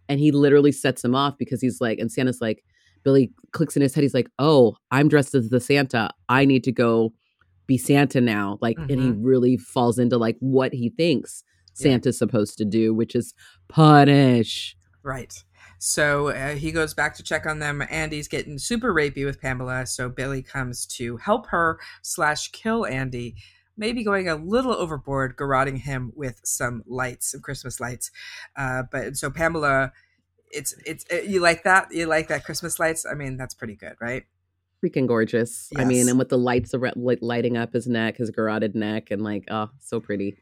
And 0.10 0.20
he 0.20 0.32
literally 0.32 0.72
sets 0.72 1.04
him 1.04 1.16
off 1.16 1.38
because 1.38 1.62
he's 1.62 1.82
like, 1.82 2.00
and 2.00 2.12
Santa's 2.12 2.40
like, 2.40 2.64
Billy 3.04 3.32
clicks 3.52 3.76
in 3.76 3.82
his 3.82 3.94
head. 3.94 4.02
He's 4.04 4.14
like, 4.14 4.30
"Oh, 4.40 4.76
I'm 4.92 5.08
dressed 5.10 5.36
as 5.36 5.50
the 5.50 5.60
Santa. 5.60 6.10
I 6.30 6.46
need 6.46 6.64
to 6.64 6.72
go 6.72 7.14
be 7.68 7.78
Santa 7.78 8.22
now." 8.22 8.58
Like, 8.62 8.78
and 8.90 9.00
he 9.02 9.12
really 9.12 9.58
falls 9.58 10.00
into 10.00 10.18
like 10.18 10.38
what 10.40 10.74
he 10.74 10.90
thinks 10.90 11.44
Yeah. 11.78 11.84
Santa's 11.92 12.18
supposed 12.18 12.58
to 12.58 12.66
do, 12.66 12.94
which 12.94 13.16
is 13.16 13.34
punish. 13.68 14.76
Right. 15.04 15.34
So 15.80 16.30
uh, 16.30 16.56
he 16.56 16.72
goes 16.72 16.94
back 16.94 17.16
to 17.16 17.24
check 17.24 17.46
on 17.46 17.60
them. 17.60 17.84
Andy's 17.90 18.28
getting 18.28 18.58
super 18.58 18.94
rapey 18.94 19.26
with 19.26 19.42
Pamela, 19.42 19.86
so 19.86 20.10
Billy 20.10 20.42
comes 20.42 20.86
to 20.88 21.18
help 21.18 21.48
her 21.48 21.80
slash 22.02 22.52
kill 22.52 22.86
Andy. 22.86 23.36
Maybe 23.78 24.04
going 24.04 24.28
a 24.28 24.36
little 24.36 24.74
overboard, 24.74 25.36
garroting 25.36 25.78
him 25.78 26.12
with 26.16 26.42
some 26.44 26.84
lights, 26.88 27.32
some 27.32 27.42
Christmas 27.42 27.80
lights. 27.80 28.10
Uh, 28.56 28.84
but 28.92 29.18
so 29.18 29.30
Pamela, 29.30 29.92
it's 30.50 30.74
it's 30.86 31.06
uh, 31.12 31.18
you 31.18 31.42
like 31.42 31.64
that? 31.64 31.90
You 31.92 32.08
like 32.08 32.28
that 32.30 32.44
Christmas 32.44 32.80
lights? 32.80 33.06
I 33.06 33.14
mean, 33.14 33.38
that's 33.38 33.54
pretty 33.54 33.76
good, 33.76 33.96
right? 34.02 34.24
Freaking 34.84 35.08
gorgeous. 35.08 35.70
I 35.76 35.86
mean, 35.86 36.08
and 36.08 36.20
with 36.20 36.30
the 36.30 36.38
lights 36.38 36.74
lighting 37.22 37.58
up 37.58 37.74
his 37.74 37.88
neck, 37.88 38.18
his 38.18 38.30
garroted 38.30 38.76
neck, 38.76 39.10
and 39.12 39.24
like, 39.24 39.46
oh, 39.50 39.70
so 39.80 40.00
pretty. 40.00 40.38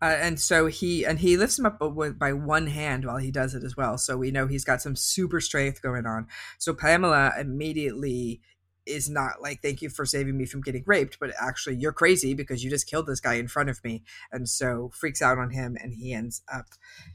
Uh, 0.00 0.16
and 0.18 0.38
so 0.40 0.66
he 0.66 1.04
and 1.04 1.18
he 1.20 1.36
lifts 1.36 1.58
him 1.58 1.66
up 1.66 1.80
by 2.18 2.32
one 2.32 2.66
hand 2.66 3.04
while 3.04 3.18
he 3.18 3.30
does 3.30 3.54
it 3.54 3.64
as 3.64 3.76
well. 3.76 3.98
So 3.98 4.16
we 4.16 4.30
know 4.30 4.46
he's 4.46 4.64
got 4.64 4.82
some 4.82 4.96
super 4.96 5.40
strength 5.40 5.82
going 5.82 6.06
on. 6.06 6.26
So 6.58 6.74
Pamela 6.74 7.32
immediately 7.38 8.40
is 8.84 9.08
not 9.08 9.40
like, 9.40 9.62
"Thank 9.62 9.80
you 9.80 9.88
for 9.88 10.04
saving 10.04 10.36
me 10.36 10.44
from 10.44 10.60
getting 10.60 10.82
raped," 10.86 11.18
but 11.20 11.30
actually, 11.40 11.76
you're 11.76 11.92
crazy 11.92 12.34
because 12.34 12.64
you 12.64 12.70
just 12.70 12.88
killed 12.88 13.06
this 13.06 13.20
guy 13.20 13.34
in 13.34 13.46
front 13.48 13.70
of 13.70 13.82
me, 13.84 14.02
and 14.32 14.48
so 14.48 14.90
freaks 14.92 15.22
out 15.22 15.38
on 15.38 15.50
him, 15.50 15.76
and 15.80 15.94
he 15.94 16.12
ends 16.12 16.42
up 16.52 16.66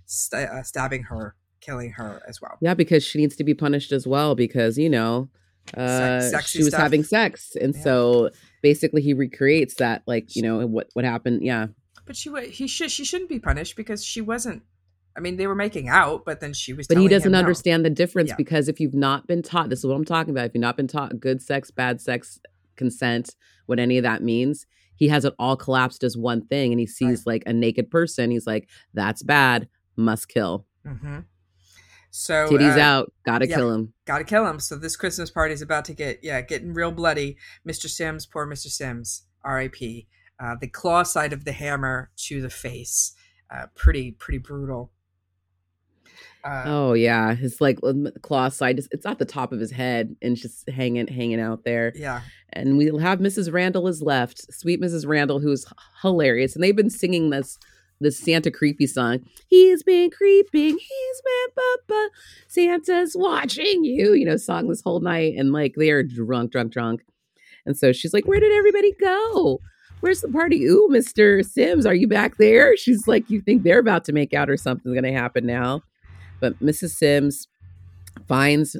st- 0.05 0.49
uh, 0.49 0.63
stabbing 0.63 1.03
her, 1.03 1.35
killing 1.59 1.91
her 1.91 2.21
as 2.27 2.41
well. 2.41 2.57
Yeah, 2.61 2.73
because 2.73 3.03
she 3.03 3.19
needs 3.19 3.35
to 3.35 3.43
be 3.43 3.53
punished 3.53 3.91
as 3.91 4.07
well 4.07 4.33
because 4.33 4.77
you 4.77 4.89
know 4.89 5.29
uh, 5.75 6.21
sexy 6.21 6.59
she 6.59 6.63
was 6.63 6.69
stuff. 6.69 6.81
having 6.81 7.03
sex, 7.03 7.55
and 7.59 7.75
Yeah. 7.75 7.83
so 7.83 8.29
basically 8.61 9.01
he 9.01 9.13
recreates 9.13 9.75
that, 9.75 10.03
like 10.07 10.37
you 10.37 10.41
know 10.43 10.65
what 10.65 10.87
what 10.93 11.03
happened. 11.03 11.43
Yeah, 11.43 11.67
But 12.07 12.15
she 12.15 12.29
wa- 12.29 12.39
he 12.41 12.67
should 12.67 12.89
she 12.89 13.03
shouldn't 13.05 13.29
be 13.29 13.39
punished 13.39 13.75
because 13.75 14.03
she 14.03 14.21
wasn't. 14.21 14.63
I 15.15 15.19
mean, 15.19 15.37
they 15.37 15.47
were 15.47 15.55
making 15.55 15.89
out, 15.89 16.25
but 16.25 16.39
then 16.39 16.53
she 16.53 16.73
was. 16.73 16.87
but 16.87 16.97
he 16.97 17.07
doesn't 17.07 17.27
him 17.27 17.31
no. 17.33 17.39
understand 17.39 17.83
the 17.83 17.89
difference 17.89 18.29
Yeah. 18.29 18.35
because 18.37 18.67
if 18.69 18.79
you've 18.79 18.93
not 18.93 19.25
been 19.27 19.41
taught, 19.41 19.69
this 19.69 19.79
is 19.79 19.85
what 19.85 19.95
I'm 19.95 20.05
talking 20.05 20.29
about. 20.31 20.45
If 20.45 20.51
you've 20.53 20.61
not 20.61 20.77
been 20.77 20.87
taught 20.87 21.19
good 21.19 21.41
sex, 21.41 21.71
bad 21.71 21.99
sex, 22.01 22.39
consent, 22.75 23.35
what 23.65 23.79
any 23.79 23.97
of 23.97 24.03
that 24.03 24.21
means, 24.21 24.65
he 24.95 25.07
has 25.09 25.25
it 25.25 25.33
all 25.39 25.55
collapsed 25.57 26.03
as 26.03 26.15
one 26.15 26.45
thing, 26.45 26.71
and 26.71 26.79
he 26.79 26.85
sees 26.87 27.25
like 27.25 27.43
a 27.45 27.53
naked 27.53 27.89
person. 27.89 28.29
He's 28.31 28.45
like, 28.47 28.69
"That's 28.93 29.23
bad, 29.23 29.67
must 29.95 30.27
kill." 30.29 30.65
hmm 30.85 31.19
So 32.11 32.47
Titties 32.49 32.77
uh, 32.77 32.81
out, 32.81 33.13
gotta 33.25 33.47
yeah. 33.47 33.55
kill 33.55 33.71
him. 33.73 33.93
gotta 34.05 34.23
kill 34.23 34.45
him. 34.47 34.59
So 34.59 34.75
this 34.75 34.95
Christmas 34.95 35.29
party 35.31 35.53
is 35.53 35.61
about 35.63 35.85
to 35.85 35.93
get 35.93 36.19
yeah 36.23 36.41
getting 36.41 36.73
real 36.73 36.91
bloody. 36.91 37.37
Mr. 37.67 37.89
Sims, 37.89 38.25
poor 38.27 38.45
Mr. 38.47 38.67
Sims, 38.67 39.23
R.I.P. 39.43 40.07
Uh, 40.39 40.55
the 40.59 40.67
claw 40.67 41.03
side 41.03 41.33
of 41.33 41.45
the 41.45 41.51
hammer 41.51 42.11
to 42.15 42.41
the 42.41 42.49
face, 42.49 43.13
uh, 43.49 43.65
pretty 43.75 44.11
pretty 44.11 44.37
brutal. 44.37 44.91
Uh, 46.43 46.63
Oh 46.65 46.93
yeah, 46.93 47.33
his 47.33 47.59
like 47.59 47.79
claw 48.21 48.49
side. 48.49 48.79
It's 48.91 49.05
at 49.05 49.19
the 49.19 49.25
top 49.25 49.51
of 49.51 49.59
his 49.59 49.71
head 49.71 50.15
and 50.21 50.35
just 50.35 50.69
hanging 50.69 51.07
hanging 51.07 51.39
out 51.41 51.63
there. 51.63 51.91
Yeah, 51.95 52.21
And 52.53 52.77
we'll 52.77 52.99
have 52.99 53.19
Mrs. 53.19 53.51
Randall 53.51 53.87
is 53.87 54.01
left, 54.01 54.53
sweet 54.53 54.81
Mrs. 54.81 55.07
Randall, 55.07 55.39
who's 55.39 55.65
hilarious, 56.01 56.55
and 56.55 56.63
they've 56.63 56.75
been 56.75 56.89
singing 56.89 57.29
this 57.31 57.57
this 57.99 58.19
Santa 58.19 58.51
creepy 58.51 58.85
song. 58.85 59.21
He's 59.47 59.81
been 59.81 60.11
creeping, 60.11 60.77
he's 60.77 61.21
been 61.25 61.63
papa. 61.87 62.09
Santa's 62.47 63.15
watching 63.17 63.83
you, 63.83 64.13
you 64.13 64.23
know, 64.25 64.37
song 64.37 64.67
this 64.67 64.81
whole 64.81 64.99
night, 64.99 65.33
and 65.35 65.51
like 65.51 65.73
they 65.75 65.89
are 65.89 66.03
drunk, 66.03 66.51
drunk, 66.51 66.71
drunk. 66.71 67.01
And 67.65 67.75
so 67.75 67.91
she's 67.91 68.13
like, 68.13 68.27
"Where 68.27 68.39
did 68.39 68.51
everybody 68.53 68.93
go? 69.01 69.59
Where's 70.01 70.21
the 70.21 70.27
party? 70.29 70.63
Ooh, 70.65 70.87
Mister 70.89 71.41
Sims, 71.43 71.85
are 71.85 71.95
you 71.95 72.07
back 72.07 72.37
there?" 72.37 72.77
She's 72.77 73.07
like, 73.07 73.29
"You 73.29 73.41
think 73.41 73.63
they're 73.63 73.79
about 73.79 74.05
to 74.05 74.13
make 74.13 74.33
out 74.33 74.49
or 74.49 74.57
something's 74.57 74.93
going 74.93 75.03
to 75.11 75.19
happen 75.19 75.45
now?" 75.45 75.81
But 76.39 76.59
Mrs. 76.61 76.91
Sims 76.91 77.47
finds 78.27 78.75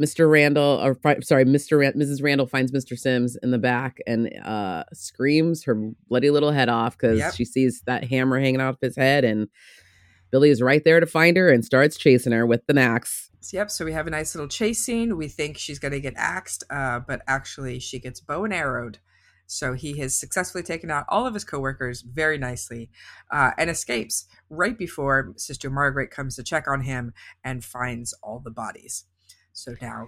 Mr. 0.00 0.30
Randall, 0.30 0.80
or 0.82 0.96
sorry, 1.22 1.44
Mr. 1.44 1.78
Mrs. 1.94 2.22
Randall 2.22 2.46
finds 2.46 2.72
Mr. 2.72 2.98
Sims 2.98 3.36
in 3.42 3.50
the 3.50 3.58
back 3.58 3.98
and 4.06 4.30
uh, 4.44 4.84
screams 4.92 5.64
her 5.64 5.74
bloody 6.08 6.30
little 6.30 6.50
head 6.52 6.68
off 6.68 6.96
because 6.96 7.18
Yep. 7.18 7.34
she 7.34 7.44
sees 7.44 7.82
that 7.86 8.04
hammer 8.04 8.40
hanging 8.40 8.60
off 8.60 8.76
his 8.80 8.96
head, 8.96 9.24
and 9.24 9.48
Billy 10.30 10.50
is 10.50 10.62
right 10.62 10.82
there 10.84 11.00
to 11.00 11.06
find 11.06 11.36
her 11.36 11.50
and 11.50 11.64
starts 11.64 11.96
chasing 11.96 12.32
her 12.32 12.46
with 12.46 12.62
an 12.68 12.78
axe. 12.78 13.30
Yep. 13.52 13.70
So 13.70 13.84
we 13.84 13.92
have 13.92 14.06
a 14.06 14.10
nice 14.10 14.34
little 14.34 14.48
chase 14.48 14.80
scene. 14.80 15.16
We 15.16 15.28
think 15.28 15.58
she's 15.58 15.78
gonna 15.78 16.00
get 16.00 16.14
axed, 16.16 16.64
uh, 16.70 17.00
but 17.00 17.22
actually 17.26 17.78
she 17.78 17.98
gets 17.98 18.20
bow 18.20 18.44
and 18.44 18.52
arrowed. 18.54 18.98
So 19.52 19.72
he 19.72 19.98
has 19.98 20.14
successfully 20.14 20.62
taken 20.62 20.92
out 20.92 21.06
all 21.08 21.26
of 21.26 21.34
his 21.34 21.42
coworkers 21.42 22.02
very 22.02 22.38
nicely, 22.38 22.88
uh, 23.32 23.50
and 23.58 23.68
escapes 23.68 24.26
right 24.48 24.78
before 24.78 25.32
Sister 25.36 25.68
Margaret 25.68 26.12
comes 26.12 26.36
to 26.36 26.44
check 26.44 26.68
on 26.68 26.82
him 26.82 27.12
and 27.42 27.64
finds 27.64 28.12
all 28.22 28.38
the 28.38 28.52
bodies. 28.52 29.06
So 29.52 29.74
now 29.82 30.06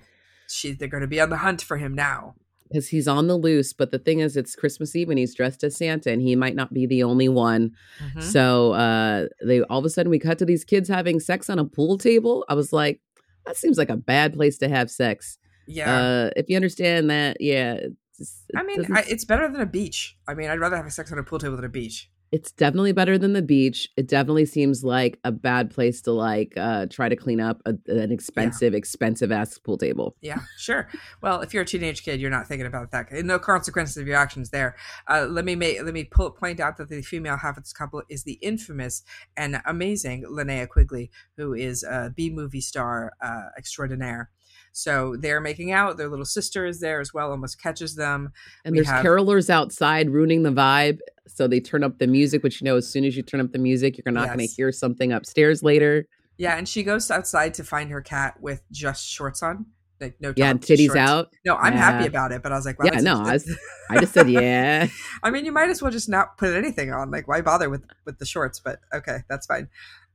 she 0.49 0.71
they're 0.71 0.87
going 0.87 1.01
to 1.01 1.09
be 1.09 1.21
on 1.21 1.31
the 1.31 1.39
hunt 1.39 1.61
for 1.61 1.77
him 1.77 1.93
now. 1.93 2.37
Because 2.69 2.89
he's 2.89 3.09
on 3.09 3.27
the 3.27 3.37
loose, 3.37 3.73
but 3.73 3.91
the 3.91 3.99
thing 3.99 4.21
is, 4.21 4.37
it's 4.37 4.55
Christmas 4.55 4.95
Eve 4.95 5.11
and 5.11 5.19
he's 5.19 5.35
dressed 5.35 5.65
as 5.65 5.77
Santa, 5.77 6.13
and 6.13 6.23
he 6.23 6.37
might 6.37 6.55
not 6.55 6.73
be 6.73 6.87
the 6.87 7.03
only 7.03 7.29
one. 7.29 7.73
Mhm. 8.01 8.23
So 8.23 8.75
uh, 8.75 9.27
they 9.45 9.63
all 9.63 9.81
of 9.81 9.85
a 9.85 9.91
sudden 9.91 10.11
we 10.11 10.21
cut 10.21 10.39
to 10.39 10.47
these 10.47 10.65
kids 10.65 10.89
having 10.89 11.19
sex 11.19 11.51
on 11.51 11.59
a 11.59 11.65
pool 11.65 11.99
table. 11.99 12.45
I 12.49 12.55
was 12.55 12.73
like, 12.73 13.01
that 13.45 13.57
seems 13.57 13.77
like 13.77 13.91
a 13.91 13.97
bad 13.97 14.35
place 14.35 14.57
to 14.59 14.69
have 14.69 14.89
sex. 14.89 15.37
Yeah. 15.67 15.97
Uh, 15.97 16.31
if 16.37 16.49
you 16.49 16.55
understand 16.55 17.11
that, 17.11 17.41
yeah. 17.41 17.81
It's, 18.23 18.45
I 18.57 18.63
mean, 18.63 18.87
I, 18.95 19.05
it's 19.09 19.25
better 19.25 19.49
than 19.49 19.61
a 19.61 19.67
beach. 19.67 20.17
I 20.27 20.35
mean, 20.35 20.49
I'd 20.49 20.61
rather 20.61 20.77
have 20.77 20.93
sex 20.93 21.13
on 21.13 21.19
a 21.19 21.23
pool 21.23 21.39
table 21.39 21.57
than 21.57 21.65
a 21.65 21.69
beach. 21.69 22.11
it's 22.33 22.51
definitely 22.51 22.93
better 22.93 23.19
than 23.19 23.35
the 23.35 23.43
beach. 23.43 23.91
It 23.99 24.09
definitely 24.09 24.47
seems 24.47 24.83
like 24.83 25.21
a 25.23 25.31
bad 25.31 25.71
place 25.71 26.01
to 26.03 26.13
like 26.13 26.55
uh 26.57 26.87
try 26.87 27.11
to 27.11 27.17
clean 27.17 27.41
up 27.41 27.61
a, 27.67 27.75
an 27.89 28.11
expensive, 28.11 28.73
yeah. 28.73 28.79
expensive 28.79 29.31
ass 29.31 29.59
pool 29.59 29.77
table. 29.77 30.17
Yeah, 30.23 30.41
sure. 30.57 30.89
Well, 31.21 31.43
if 31.43 31.53
you're 31.53 31.63
a 31.63 31.67
teenage 31.67 32.03
kid, 32.03 32.21
you're 32.21 32.31
not 32.31 32.49
thinking 32.49 32.67
about 32.67 32.91
that. 32.93 33.13
No 33.13 33.39
consequences 33.39 33.99
of 33.99 34.07
your 34.07 34.17
actions 34.17 34.49
there. 34.49 34.77
Uh, 35.07 35.27
let 35.29 35.45
me 35.45 35.55
make 35.55 35.83
let 35.83 35.93
me 35.93 36.05
pull, 36.05 36.31
point 36.31 36.59
out 36.59 36.79
that 36.79 36.89
the 36.89 37.03
female 37.03 37.37
half 37.37 37.59
of 37.59 37.65
this 37.65 37.75
couple 37.75 38.03
is 38.09 38.25
the 38.25 38.39
infamous 38.41 39.03
and 39.37 39.61
amazing 39.67 40.25
Linnea 40.25 40.67
Quigley, 40.67 41.11
who 41.37 41.53
is 41.53 41.83
a 41.83 42.13
B 42.17 42.31
movie 42.31 42.63
star 42.63 43.13
uh, 43.21 43.49
extraordinaire. 43.59 44.31
So 44.73 45.17
they're 45.19 45.41
making 45.41 45.71
out. 45.73 45.99
Their 45.99 46.09
little 46.09 46.25
sister 46.25 46.67
is 46.67 46.81
there 46.81 47.01
as 47.01 47.13
well, 47.13 47.31
almost 47.31 47.61
catches 47.61 47.95
them. 47.95 48.33
And 48.65 48.73
we 48.73 48.79
there's 48.79 48.89
have... 48.89 49.05
carolers 49.05 49.51
outside 49.51 50.11
ruining 50.11 50.43
the 50.43 50.51
vibe. 50.51 50.99
So 51.29 51.47
they 51.47 51.61
turn 51.61 51.85
up 51.85 51.99
the 51.99 52.07
music, 52.07 52.43
which 52.43 52.61
you 52.61 52.65
know, 52.65 52.77
as 52.77 52.89
soon 52.89 53.05
as 53.05 53.17
you 53.17 53.23
turn 53.23 53.41
up 53.41 53.53
the 53.53 53.59
music, 53.59 54.01
you're 54.05 54.13
not 54.13 54.27
yes. 54.27 54.37
going 54.37 54.49
to 54.49 54.55
hear 54.55 54.73
something 54.73 55.13
upstairs 55.13 55.63
later. 55.63 56.07
Yeah, 56.39 56.57
and 56.57 56.69
she 56.69 56.83
goes 56.83 57.11
outside 57.11 57.55
to 57.55 57.65
find 57.65 57.91
her 57.91 58.01
cat 58.01 58.41
with 58.41 58.63
just 58.73 59.07
shorts 59.07 59.43
on. 59.43 59.67
Like 60.01 60.17
no 60.21 60.33
yeah, 60.37 60.53
titties 60.55 60.87
shorts. 60.87 60.99
out. 60.99 61.33
No, 61.45 61.55
I'm 61.55 61.75
yeah. 61.75 61.79
happy 61.79 62.07
about 62.09 62.33
it, 62.33 62.43
but 62.43 62.51
I 62.51 62.57
was 62.57 62.67
like, 62.67 62.77
yeah, 62.83 62.99
no, 62.99 63.23
I, 63.23 63.35
was, 63.35 63.57
I 63.89 64.01
just 64.01 64.13
said 64.13 64.29
yeah. 64.29 64.89
I 65.23 65.31
mean, 65.31 65.45
you 65.45 65.53
might 65.53 65.71
as 65.71 65.81
well 65.81 65.93
just 65.93 66.09
not 66.09 66.37
put 66.39 66.55
anything 66.55 66.93
on. 66.93 67.13
Like, 67.13 67.29
why 67.29 67.41
bother 67.41 67.71
with 67.71 67.85
with 68.05 68.19
the 68.19 68.27
shorts? 68.27 68.59
But 68.59 68.81
okay, 68.93 69.19
that's 69.29 69.47
fine. 69.47 69.69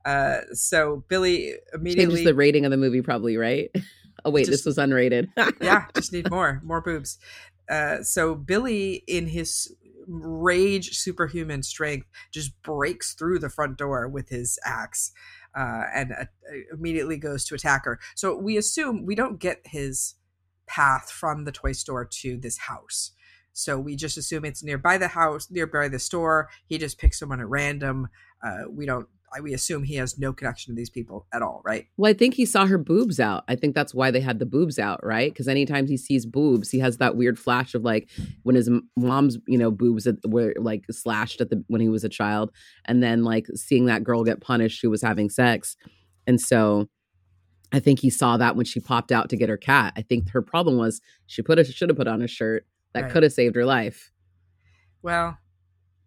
Uh, 0.04 0.40
so 0.52 1.04
Billy 1.08 1.54
immediately 1.72 2.16
changes 2.16 2.24
the 2.24 2.34
rating 2.34 2.66
of 2.66 2.70
the 2.70 2.76
movie, 2.76 3.00
probably 3.00 3.38
right. 3.38 3.70
Oh 4.24 4.30
wait, 4.30 4.46
just, 4.46 4.64
this 4.64 4.66
was 4.66 4.76
unrated. 4.76 5.28
yeah, 5.60 5.86
just 5.94 6.12
need 6.12 6.30
more, 6.30 6.60
more 6.64 6.80
boobs. 6.80 7.18
Uh, 7.70 8.02
so 8.02 8.34
Billy, 8.34 9.04
in 9.06 9.28
his 9.28 9.72
rage, 10.06 10.96
superhuman 10.96 11.62
strength, 11.62 12.06
just 12.32 12.60
breaks 12.62 13.14
through 13.14 13.38
the 13.38 13.50
front 13.50 13.76
door 13.76 14.08
with 14.08 14.28
his 14.28 14.58
axe. 14.64 15.12
Uh, 15.56 15.84
and 15.94 16.12
uh, 16.12 16.24
immediately 16.72 17.16
goes 17.16 17.44
to 17.44 17.54
attack 17.54 17.84
her. 17.84 17.98
So 18.14 18.36
we 18.36 18.56
assume 18.56 19.06
we 19.06 19.14
don't 19.14 19.40
get 19.40 19.60
his 19.64 20.14
path 20.66 21.10
from 21.10 21.44
the 21.44 21.52
toy 21.52 21.72
store 21.72 22.04
to 22.04 22.36
this 22.36 22.58
house. 22.58 23.12
So 23.54 23.78
we 23.78 23.96
just 23.96 24.16
assume 24.16 24.44
it's 24.44 24.62
nearby 24.62 24.98
the 24.98 25.08
house, 25.08 25.50
nearby 25.50 25.88
the 25.88 25.98
store. 25.98 26.48
He 26.66 26.78
just 26.78 26.98
picks 26.98 27.18
someone 27.18 27.40
at 27.40 27.48
random. 27.48 28.08
Uh, 28.44 28.64
we 28.70 28.86
don't 28.86 29.08
we 29.42 29.54
assume 29.54 29.82
he 29.82 29.96
has 29.96 30.18
no 30.18 30.32
connection 30.32 30.74
to 30.74 30.76
these 30.76 30.90
people 30.90 31.26
at 31.32 31.42
all, 31.42 31.62
right? 31.64 31.86
Well, 31.96 32.10
I 32.10 32.14
think 32.14 32.34
he 32.34 32.46
saw 32.46 32.66
her 32.66 32.78
boobs 32.78 33.20
out. 33.20 33.44
I 33.48 33.56
think 33.56 33.74
that's 33.74 33.94
why 33.94 34.10
they 34.10 34.20
had 34.20 34.38
the 34.38 34.46
boobs 34.46 34.78
out, 34.78 35.04
right? 35.04 35.32
Because 35.32 35.48
anytime 35.48 35.86
he 35.86 35.96
sees 35.96 36.26
boobs, 36.26 36.70
he 36.70 36.78
has 36.78 36.98
that 36.98 37.16
weird 37.16 37.38
flash 37.38 37.74
of 37.74 37.82
like 37.82 38.08
when 38.42 38.56
his 38.56 38.70
mom's, 38.96 39.38
you 39.46 39.58
know, 39.58 39.70
boobs 39.70 40.08
were 40.26 40.54
like 40.58 40.84
slashed 40.90 41.40
at 41.40 41.50
the 41.50 41.62
when 41.68 41.80
he 41.80 41.88
was 41.88 42.04
a 42.04 42.08
child, 42.08 42.50
and 42.84 43.02
then 43.02 43.24
like 43.24 43.46
seeing 43.54 43.86
that 43.86 44.04
girl 44.04 44.24
get 44.24 44.40
punished 44.40 44.80
who 44.82 44.90
was 44.90 45.02
having 45.02 45.30
sex, 45.30 45.76
and 46.26 46.40
so 46.40 46.88
I 47.72 47.80
think 47.80 48.00
he 48.00 48.10
saw 48.10 48.36
that 48.38 48.56
when 48.56 48.64
she 48.64 48.80
popped 48.80 49.12
out 49.12 49.28
to 49.30 49.36
get 49.36 49.48
her 49.48 49.56
cat. 49.56 49.92
I 49.96 50.02
think 50.02 50.30
her 50.30 50.42
problem 50.42 50.78
was 50.78 51.00
she 51.26 51.42
put 51.42 51.58
a 51.58 51.64
should 51.64 51.90
have 51.90 51.98
put 51.98 52.08
on 52.08 52.22
a 52.22 52.28
shirt 52.28 52.66
that 52.94 53.04
right. 53.04 53.12
could 53.12 53.22
have 53.22 53.32
saved 53.32 53.56
her 53.56 53.66
life. 53.66 54.10
Well, 55.02 55.38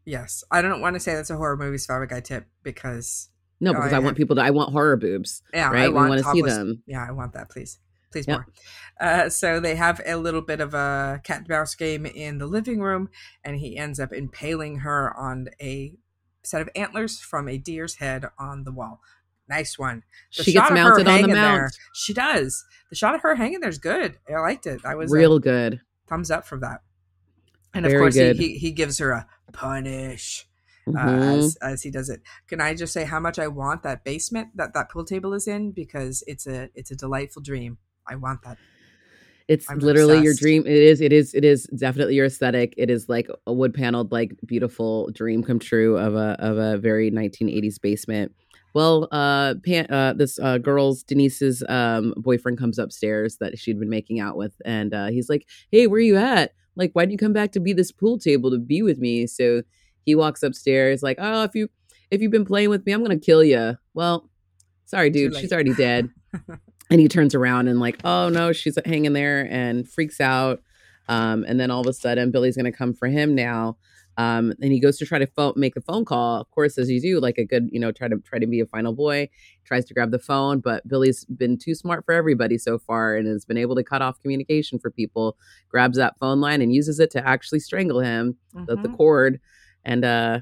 Yes, 0.05 0.43
I 0.51 0.61
don't 0.61 0.81
want 0.81 0.95
to 0.95 0.99
say 0.99 1.13
that's 1.13 1.29
a 1.29 1.37
horror 1.37 1.57
movie's 1.57 1.85
Fabric 1.85 2.09
Guy 2.09 2.21
tip 2.21 2.45
because 2.63 3.29
no, 3.59 3.73
because 3.73 3.93
I, 3.93 3.97
I 3.97 3.99
want 3.99 4.17
people 4.17 4.35
to. 4.37 4.41
I 4.41 4.49
want 4.49 4.71
horror 4.71 4.97
boobs. 4.97 5.43
Yeah, 5.53 5.69
right. 5.69 5.83
I 5.83 5.89
want 5.89 6.09
we 6.09 6.09
want 6.09 6.23
to 6.23 6.31
see 6.31 6.41
them. 6.41 6.83
Yeah, 6.87 7.05
I 7.07 7.11
want 7.11 7.33
that. 7.33 7.49
Please, 7.49 7.79
please 8.11 8.27
more. 8.27 8.47
Uh, 8.99 9.29
so 9.29 9.59
they 9.59 9.75
have 9.75 10.01
a 10.05 10.15
little 10.15 10.41
bit 10.41 10.59
of 10.59 10.73
a 10.73 11.21
cat 11.23 11.39
and 11.39 11.49
mouse 11.49 11.75
game 11.75 12.05
in 12.05 12.39
the 12.39 12.47
living 12.47 12.81
room, 12.81 13.09
and 13.43 13.57
he 13.57 13.77
ends 13.77 13.99
up 13.99 14.11
impaling 14.11 14.79
her 14.79 15.15
on 15.15 15.49
a 15.61 15.93
set 16.43 16.61
of 16.61 16.69
antlers 16.75 17.19
from 17.19 17.47
a 17.47 17.57
deer's 17.57 17.95
head 17.95 18.25
on 18.39 18.63
the 18.63 18.71
wall. 18.71 18.99
Nice 19.47 19.77
one. 19.77 20.03
The 20.35 20.43
she 20.43 20.53
gets 20.53 20.71
mounted 20.71 21.07
on 21.07 21.21
the 21.21 21.27
mount. 21.27 21.35
There, 21.35 21.71
she 21.93 22.13
does. 22.13 22.65
The 22.89 22.95
shot 22.95 23.15
of 23.15 23.21
her 23.21 23.35
hanging 23.35 23.59
there 23.59 23.69
is 23.69 23.77
good. 23.77 24.17
I 24.29 24.39
liked 24.39 24.65
it. 24.65 24.81
I 24.83 24.95
was 24.95 25.11
real 25.11 25.39
good. 25.39 25.81
Thumbs 26.07 26.31
up 26.31 26.47
for 26.47 26.57
that. 26.59 26.81
And 27.73 27.85
of 27.85 27.93
course, 27.93 28.15
he, 28.15 28.33
he, 28.33 28.57
he 28.57 28.71
gives 28.71 28.97
her 28.97 29.11
a 29.11 29.27
punish 29.53 30.47
uh, 30.87 30.91
mm-hmm. 30.91 31.21
as 31.21 31.57
as 31.61 31.83
he 31.83 31.91
does 31.91 32.09
it. 32.09 32.21
Can 32.47 32.59
I 32.61 32.73
just 32.73 32.93
say 32.93 33.05
how 33.05 33.19
much 33.19 33.39
I 33.39 33.47
want 33.47 33.83
that 33.83 34.03
basement 34.03 34.49
that 34.55 34.73
that 34.73 34.89
pool 34.89 35.05
table 35.05 35.33
is 35.33 35.47
in 35.47 35.71
because 35.71 36.23
it's 36.27 36.47
a 36.47 36.69
it's 36.75 36.91
a 36.91 36.95
delightful 36.95 37.41
dream. 37.41 37.77
I 38.07 38.15
want 38.15 38.41
that. 38.43 38.57
It's 39.47 39.69
I'm 39.69 39.79
literally 39.79 40.17
obsessed. 40.17 40.23
your 40.25 40.33
dream. 40.35 40.65
It 40.65 40.77
is. 40.77 41.01
It 41.01 41.13
is. 41.13 41.33
It 41.33 41.43
is 41.43 41.63
definitely 41.77 42.15
your 42.15 42.25
aesthetic. 42.25 42.73
It 42.77 42.89
is 42.89 43.09
like 43.09 43.29
a 43.45 43.53
wood 43.53 43.73
paneled, 43.73 44.11
like 44.11 44.33
beautiful 44.45 45.09
dream 45.11 45.43
come 45.43 45.59
true 45.59 45.97
of 45.97 46.15
a 46.15 46.35
of 46.39 46.57
a 46.57 46.77
very 46.77 47.11
1980s 47.11 47.79
basement. 47.81 48.33
Well, 48.73 49.09
uh, 49.11 49.55
Pan, 49.65 49.87
uh 49.91 50.13
this 50.13 50.39
uh, 50.39 50.57
girl's 50.57 51.03
Denise's 51.03 51.63
um 51.67 52.13
boyfriend 52.17 52.57
comes 52.57 52.79
upstairs 52.79 53.37
that 53.37 53.59
she'd 53.59 53.79
been 53.79 53.89
making 53.89 54.19
out 54.19 54.37
with, 54.37 54.53
and 54.63 54.93
uh, 54.93 55.07
he's 55.07 55.29
like, 55.29 55.45
"Hey, 55.69 55.87
where 55.87 55.97
are 55.97 56.01
you 56.01 56.17
at?" 56.17 56.53
Like 56.75 56.91
why 56.93 57.03
didn't 57.03 57.13
you 57.13 57.17
come 57.17 57.33
back 57.33 57.51
to 57.53 57.59
be 57.59 57.73
this 57.73 57.91
pool 57.91 58.17
table 58.17 58.51
to 58.51 58.59
be 58.59 58.81
with 58.81 58.97
me? 58.99 59.27
So 59.27 59.63
he 60.05 60.15
walks 60.15 60.43
upstairs 60.43 61.03
like 61.03 61.17
oh 61.19 61.43
if 61.43 61.55
you 61.55 61.69
if 62.09 62.21
you've 62.21 62.31
been 62.31 62.45
playing 62.45 62.69
with 62.69 62.85
me 62.85 62.91
i'm 62.91 63.01
gonna 63.01 63.19
kill 63.19 63.43
you 63.43 63.77
well 63.93 64.29
sorry 64.85 65.09
dude 65.09 65.35
she's 65.35 65.51
already 65.53 65.73
dead. 65.73 66.09
And 66.89 66.99
he 66.99 67.07
turns 67.07 67.33
around 67.33 67.69
and 67.69 67.79
like 67.79 67.99
oh 68.03 68.27
no 68.27 68.51
she's 68.51 68.77
hanging 68.85 69.13
there 69.13 69.47
and 69.49 69.87
freaks 69.87 70.19
out. 70.19 70.61
Um, 71.07 71.45
and 71.47 71.57
then 71.57 71.71
all 71.71 71.79
of 71.79 71.87
a 71.87 71.93
sudden 71.93 72.31
billy's 72.31 72.57
gonna 72.57 72.73
come 72.73 72.93
for 72.93 73.07
him 73.07 73.33
now 73.33 73.77
um, 74.21 74.53
and 74.61 74.71
he 74.71 74.79
goes 74.79 74.97
to 74.97 75.05
try 75.05 75.17
to 75.17 75.25
phone, 75.25 75.53
make 75.55 75.75
a 75.75 75.81
phone 75.81 76.05
call. 76.05 76.39
Of 76.39 76.51
course, 76.51 76.77
as 76.77 76.89
you 76.91 77.01
do, 77.01 77.19
like 77.19 77.37
a 77.39 77.45
good, 77.45 77.69
you 77.71 77.79
know, 77.79 77.91
try 77.91 78.07
to 78.07 78.17
try 78.17 78.37
to 78.37 78.45
be 78.45 78.59
a 78.59 78.65
final 78.67 78.93
boy. 78.93 79.29
Tries 79.65 79.85
to 79.85 79.93
grab 79.93 80.11
the 80.11 80.19
phone, 80.19 80.59
but 80.59 80.87
Billy's 80.87 81.25
been 81.25 81.57
too 81.57 81.73
smart 81.73 82.05
for 82.05 82.13
everybody 82.13 82.57
so 82.57 82.77
far, 82.77 83.15
and 83.15 83.27
has 83.27 83.45
been 83.45 83.57
able 83.57 83.75
to 83.75 83.83
cut 83.83 84.01
off 84.01 84.21
communication 84.21 84.77
for 84.77 84.91
people. 84.91 85.37
Grabs 85.69 85.97
that 85.97 86.19
phone 86.19 86.39
line 86.39 86.61
and 86.61 86.73
uses 86.73 86.99
it 86.99 87.09
to 87.11 87.27
actually 87.27 87.59
strangle 87.59 87.99
him, 87.99 88.37
mm-hmm. 88.53 88.65
the, 88.65 88.75
the 88.75 88.87
mm-hmm. 88.89 88.95
cord, 88.95 89.39
and 89.83 90.05
uh, 90.05 90.39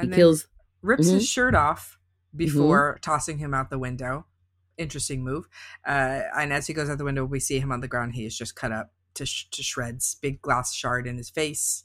he 0.00 0.06
and 0.06 0.14
kills, 0.14 0.48
rips 0.82 1.06
mm-hmm. 1.06 1.16
his 1.16 1.28
shirt 1.28 1.54
off 1.54 1.98
before 2.34 2.94
mm-hmm. 2.94 3.00
tossing 3.00 3.38
him 3.38 3.54
out 3.54 3.70
the 3.70 3.78
window. 3.78 4.26
Interesting 4.76 5.22
move. 5.22 5.46
Uh, 5.86 6.22
and 6.36 6.52
as 6.52 6.66
he 6.66 6.72
goes 6.72 6.90
out 6.90 6.98
the 6.98 7.04
window, 7.04 7.24
we 7.24 7.38
see 7.38 7.60
him 7.60 7.70
on 7.70 7.80
the 7.80 7.88
ground. 7.88 8.14
He 8.14 8.24
is 8.24 8.36
just 8.36 8.56
cut 8.56 8.72
up 8.72 8.92
to 9.14 9.26
sh- 9.26 9.48
to 9.50 9.62
shreds. 9.62 10.16
Big 10.20 10.40
glass 10.40 10.74
shard 10.74 11.06
in 11.06 11.16
his 11.16 11.30
face 11.30 11.84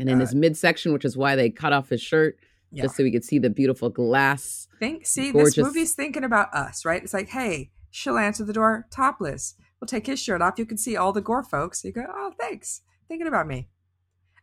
and 0.00 0.08
in 0.08 0.16
uh, 0.16 0.20
his 0.20 0.34
midsection, 0.34 0.92
which 0.92 1.04
is 1.04 1.16
why 1.16 1.36
they 1.36 1.50
cut 1.50 1.72
off 1.72 1.88
his 1.88 2.00
shirt 2.00 2.38
yeah. 2.70 2.82
just 2.82 2.96
so 2.96 3.02
we 3.02 3.12
could 3.12 3.24
see 3.24 3.38
the 3.38 3.50
beautiful 3.50 3.90
glass. 3.90 4.68
Think, 4.78 5.06
see, 5.06 5.32
gorgeous... 5.32 5.56
this 5.56 5.64
movie's 5.64 5.94
thinking 5.94 6.24
about 6.24 6.52
us, 6.54 6.84
right? 6.84 7.02
It's 7.02 7.14
like, 7.14 7.28
hey, 7.28 7.70
she'll 7.90 8.18
answer 8.18 8.44
the 8.44 8.52
door 8.52 8.86
topless. 8.90 9.54
We'll 9.80 9.86
take 9.86 10.06
his 10.06 10.20
shirt 10.20 10.42
off. 10.42 10.58
You 10.58 10.66
can 10.66 10.78
see 10.78 10.96
all 10.96 11.12
the 11.12 11.20
gore 11.20 11.42
folks. 11.42 11.84
You 11.84 11.92
go, 11.92 12.04
oh, 12.08 12.32
thanks, 12.38 12.82
thinking 13.08 13.26
about 13.26 13.46
me. 13.46 13.68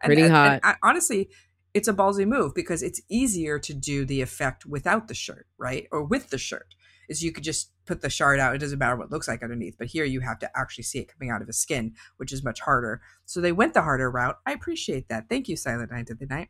And, 0.02 0.10
Pretty 0.10 0.28
hot. 0.28 0.54
And, 0.54 0.62
and 0.64 0.78
honestly, 0.84 1.30
it's 1.74 1.88
a 1.88 1.94
ballsy 1.94 2.26
move 2.26 2.54
because 2.54 2.82
it's 2.82 3.02
easier 3.10 3.60
to 3.60 3.74
do 3.74 4.06
the 4.06 4.22
effect 4.22 4.66
without 4.66 5.08
the 5.08 5.14
shirt, 5.14 5.48
right? 5.58 5.88
Or 5.92 6.04
with 6.04 6.30
the 6.30 6.38
shirt 6.38 6.76
is 7.08 7.24
you 7.24 7.32
could 7.32 7.44
just 7.44 7.72
put 7.86 8.02
the 8.02 8.10
shard 8.10 8.40
out. 8.40 8.56
It 8.56 8.60
doesn't 8.60 8.80
matter 8.80 8.96
what 8.96 9.06
it 9.06 9.12
looks 9.12 9.28
like 9.28 9.44
underneath, 9.44 9.78
but 9.78 9.88
here 9.88 10.06
you 10.06 10.20
have 10.22 10.40
to 10.40 10.58
actually 10.58 10.84
see 10.84 11.00
it 11.00 11.08
coming 11.08 11.32
out 11.32 11.42
of 11.42 11.48
his 11.48 11.58
skin, 11.58 11.94
which 12.18 12.32
is 12.32 12.44
much 12.44 12.60
harder. 12.62 13.02
So 13.26 13.42
they 13.42 13.52
went 13.52 13.74
the 13.74 13.82
harder 13.82 14.12
route. 14.12 14.40
I 14.46 14.52
appreciate 14.52 15.08
that. 15.10 15.30
Thank 15.30 15.48
you, 15.48 15.56
Silent 15.56 15.92
Night 15.92 16.10
of 16.10 16.20
the 16.20 16.26
Night. 16.26 16.50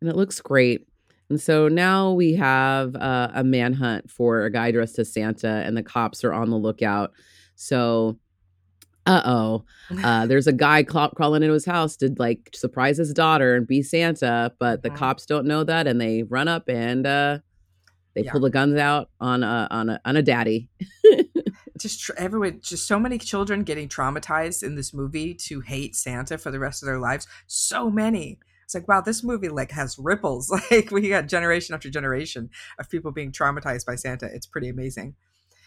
And 0.00 0.08
it 0.08 0.16
looks 0.16 0.40
great. 0.40 0.86
And 1.30 1.40
so 1.40 1.68
now 1.68 2.12
we 2.12 2.34
have 2.34 2.96
uh, 2.96 3.30
a 3.34 3.44
manhunt 3.44 4.10
for 4.10 4.44
a 4.44 4.50
guy 4.50 4.70
dressed 4.70 4.98
as 4.98 5.12
Santa, 5.12 5.62
and 5.66 5.76
the 5.76 5.82
cops 5.82 6.24
are 6.24 6.32
on 6.32 6.50
the 6.50 6.56
lookout. 6.56 7.12
So, 7.54 8.18
uh 9.04 9.22
oh, 9.24 9.64
uh, 10.04 10.26
there's 10.26 10.46
a 10.46 10.52
guy 10.52 10.84
cl- 10.84 11.10
crawling 11.10 11.42
into 11.42 11.52
his 11.52 11.66
house 11.66 11.96
to 11.96 12.14
like 12.18 12.50
surprise 12.54 12.96
his 12.96 13.12
daughter 13.12 13.56
and 13.56 13.66
be 13.66 13.82
Santa, 13.82 14.52
but 14.58 14.82
the 14.82 14.88
mm-hmm. 14.88 14.98
cops 14.98 15.26
don't 15.26 15.46
know 15.46 15.64
that, 15.64 15.86
and 15.86 16.00
they 16.00 16.22
run 16.22 16.48
up 16.48 16.68
and 16.68 17.06
uh, 17.06 17.38
they 18.18 18.24
yeah. 18.24 18.32
pull 18.32 18.40
the 18.40 18.50
guns 18.50 18.76
out 18.76 19.10
on 19.20 19.44
a 19.44 19.68
on 19.70 19.88
a 19.90 20.00
on 20.04 20.16
a 20.16 20.22
daddy. 20.22 20.68
just 21.78 22.00
tr- 22.00 22.12
everyone, 22.18 22.60
just 22.60 22.88
so 22.88 22.98
many 22.98 23.16
children 23.16 23.62
getting 23.62 23.88
traumatized 23.88 24.64
in 24.64 24.74
this 24.74 24.92
movie 24.92 25.34
to 25.34 25.60
hate 25.60 25.94
Santa 25.94 26.36
for 26.36 26.50
the 26.50 26.58
rest 26.58 26.82
of 26.82 26.88
their 26.88 26.98
lives. 26.98 27.28
So 27.46 27.90
many. 27.90 28.40
It's 28.64 28.74
like 28.74 28.88
wow, 28.88 29.00
this 29.00 29.22
movie 29.22 29.48
like 29.48 29.70
has 29.70 29.96
ripples. 29.98 30.50
Like 30.70 30.90
we 30.90 31.08
got 31.08 31.28
generation 31.28 31.76
after 31.76 31.88
generation 31.88 32.50
of 32.80 32.90
people 32.90 33.12
being 33.12 33.30
traumatized 33.30 33.86
by 33.86 33.94
Santa. 33.94 34.26
It's 34.26 34.46
pretty 34.46 34.68
amazing. 34.68 35.14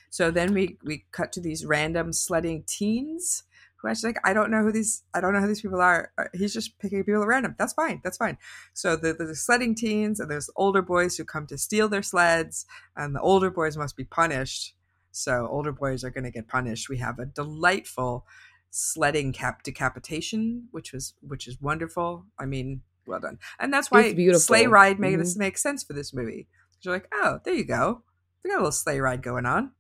So 0.10 0.30
then 0.30 0.54
we 0.54 0.78
we 0.84 1.06
cut 1.12 1.32
to 1.34 1.40
these 1.40 1.66
random 1.66 2.12
sledding 2.12 2.66
teens 2.68 3.44
who 3.82 3.88
actually 3.90 4.10
like 4.10 4.22
I 4.24 4.34
don't 4.34 4.52
know 4.52 4.62
who 4.64 4.72
these 4.72 5.04
I 5.14 5.22
don't 5.22 5.34
know 5.34 5.40
who 5.42 5.48
these 5.48 5.62
people 5.62 5.82
are. 5.82 6.12
Uh, 6.18 6.26
he's 6.34 6.54
just 6.54 6.78
picking 6.80 7.04
people 7.04 7.22
at 7.22 7.28
random. 7.28 7.56
That's 7.58 7.74
fine. 7.74 8.02
That's 8.04 8.18
fine. 8.18 8.38
So 8.74 8.96
the, 8.96 9.14
the 9.14 9.36
sledding 9.36 9.76
teens 9.76 10.20
and 10.20 10.30
there's 10.30 10.50
older 10.56 10.82
boys 10.82 11.18
who 11.18 11.26
come 11.26 11.48
to 11.48 11.58
steal 11.58 11.90
their 11.90 12.04
sleds, 12.04 12.66
and 12.96 13.16
the 13.16 13.22
older 13.22 13.50
boys 13.50 13.78
must 13.78 13.96
be 13.98 14.04
punished. 14.04 14.76
So 15.12 15.48
older 15.50 15.72
boys 15.72 16.04
are 16.04 16.10
going 16.10 16.24
to 16.24 16.32
get 16.32 16.48
punished. 16.48 16.88
We 16.90 16.98
have 17.00 17.20
a 17.20 17.26
delightful 17.26 18.26
sledding 18.70 19.34
cap 19.34 19.64
decapitation, 19.64 20.68
which 20.72 20.94
was 20.94 21.14
which 21.22 21.48
is 21.48 21.60
wonderful. 21.62 22.26
I 22.40 22.46
mean, 22.46 22.82
well 23.06 23.20
done. 23.20 23.40
And 23.60 23.74
that's 23.74 23.92
why 23.92 24.14
sleigh 24.38 24.68
ride 24.68 25.00
made 25.00 25.16
Mhm. 25.16 25.20
this 25.20 25.36
make 25.38 25.58
sense 25.58 25.84
for 25.84 25.94
this 25.94 26.14
movie. 26.14 26.48
You're 26.82 26.94
like, 26.96 27.08
oh, 27.14 27.40
there 27.44 27.54
you 27.54 27.66
go. 27.66 28.04
We 28.44 28.50
got 28.50 28.56
a 28.56 28.60
little 28.60 28.72
sleigh 28.72 29.00
ride 29.00 29.22
going 29.22 29.46
on, 29.46 29.72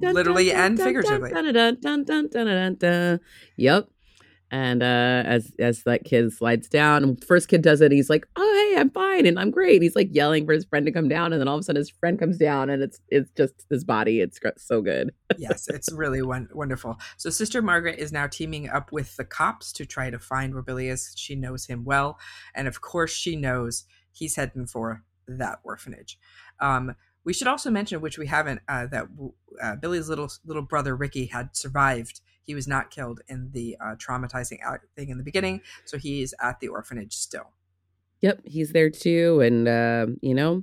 Dun, 0.00 0.14
literally 0.14 0.50
dun, 0.50 0.56
and 0.72 0.78
figuratively. 0.80 1.30
Yep. 3.56 3.88
And 4.50 4.82
uh, 4.82 5.22
as 5.26 5.52
as 5.58 5.82
that 5.82 6.04
kid 6.04 6.32
slides 6.32 6.68
down, 6.68 7.16
first 7.16 7.48
kid 7.48 7.60
does 7.60 7.82
it, 7.82 7.92
he's 7.92 8.08
like, 8.08 8.26
"Oh, 8.34 8.70
hey, 8.72 8.80
I'm 8.80 8.88
fine 8.88 9.26
and 9.26 9.38
I'm 9.38 9.50
great." 9.50 9.82
He's 9.82 9.94
like 9.94 10.08
yelling 10.10 10.46
for 10.46 10.54
his 10.54 10.64
friend 10.64 10.86
to 10.86 10.92
come 10.92 11.06
down, 11.06 11.32
and 11.34 11.40
then 11.40 11.48
all 11.48 11.56
of 11.56 11.60
a 11.60 11.64
sudden 11.64 11.80
his 11.80 11.90
friend 11.90 12.18
comes 12.18 12.38
down, 12.38 12.70
and 12.70 12.82
it's 12.82 12.98
it's 13.08 13.30
just 13.36 13.66
his 13.68 13.84
body. 13.84 14.20
It's 14.20 14.40
so 14.56 14.80
good. 14.80 15.12
yes, 15.36 15.68
it's 15.68 15.92
really 15.92 16.22
won- 16.22 16.48
wonderful. 16.54 16.98
So 17.18 17.28
Sister 17.28 17.60
Margaret 17.60 17.98
is 17.98 18.10
now 18.10 18.26
teaming 18.26 18.70
up 18.70 18.90
with 18.90 19.16
the 19.16 19.24
cops 19.24 19.70
to 19.74 19.84
try 19.84 20.08
to 20.08 20.18
find 20.18 20.54
is. 20.78 21.12
She 21.14 21.34
knows 21.34 21.66
him 21.66 21.84
well, 21.84 22.18
and 22.54 22.66
of 22.66 22.80
course, 22.80 23.12
she 23.12 23.36
knows 23.36 23.84
he's 24.12 24.36
heading 24.36 24.66
for 24.66 25.04
that 25.26 25.58
orphanage. 25.62 26.18
Um, 26.58 26.94
we 27.28 27.34
should 27.34 27.46
also 27.46 27.70
mention, 27.70 28.00
which 28.00 28.16
we 28.16 28.26
haven't, 28.26 28.62
uh, 28.70 28.86
that 28.86 29.06
uh, 29.62 29.76
Billy's 29.76 30.08
little 30.08 30.30
little 30.46 30.62
brother 30.62 30.96
Ricky 30.96 31.26
had 31.26 31.54
survived. 31.54 32.22
He 32.42 32.54
was 32.54 32.66
not 32.66 32.90
killed 32.90 33.20
in 33.28 33.50
the 33.52 33.76
uh, 33.78 33.96
traumatizing 33.96 34.60
thing 34.96 35.10
in 35.10 35.18
the 35.18 35.22
beginning, 35.22 35.60
so 35.84 35.98
he's 35.98 36.32
at 36.40 36.58
the 36.60 36.68
orphanage 36.68 37.12
still. 37.12 37.50
Yep, 38.22 38.40
he's 38.46 38.72
there 38.72 38.88
too, 38.88 39.42
and 39.42 39.68
uh, 39.68 40.06
you 40.22 40.34
know, 40.34 40.62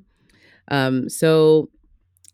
um, 0.69 1.07
so 1.07 1.69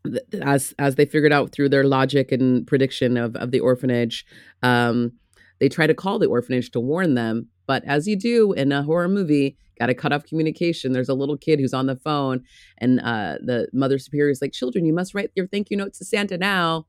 th- 0.06 0.24
as 0.42 0.74
as 0.80 0.96
they 0.96 1.06
figured 1.06 1.34
out 1.34 1.52
through 1.52 1.68
their 1.68 1.84
logic 1.84 2.32
and 2.32 2.66
prediction 2.66 3.18
of 3.18 3.36
of 3.36 3.52
the 3.52 3.60
orphanage, 3.60 4.26
um, 4.64 5.12
they 5.60 5.68
try 5.68 5.88
to 5.88 5.94
call 5.94 6.20
the 6.20 6.28
orphanage 6.28 6.72
to 6.72 6.80
warn 6.80 7.16
them. 7.16 7.50
But 7.68 7.84
as 7.84 8.08
you 8.08 8.16
do 8.16 8.54
in 8.54 8.72
a 8.72 8.82
horror 8.84 9.10
movie, 9.10 9.58
got 9.82 9.88
to 9.88 9.96
cut 9.96 10.14
off 10.14 10.26
communication. 10.26 10.94
There's 10.94 11.10
a 11.10 11.16
little 11.16 11.38
kid 11.38 11.60
who's 11.60 11.74
on 11.74 11.88
the 11.88 11.96
phone, 11.96 12.44
and 12.78 13.00
uh, 13.00 13.38
the 13.44 13.68
mother 13.74 13.98
superior 13.98 14.30
is 14.30 14.42
like, 14.42 14.54
"Children, 14.54 14.86
you 14.86 14.94
must 14.94 15.16
write 15.16 15.32
your 15.36 15.48
thank 15.48 15.72
you 15.72 15.78
notes 15.78 15.98
to 15.98 16.06
Santa 16.06 16.38
now." 16.38 16.86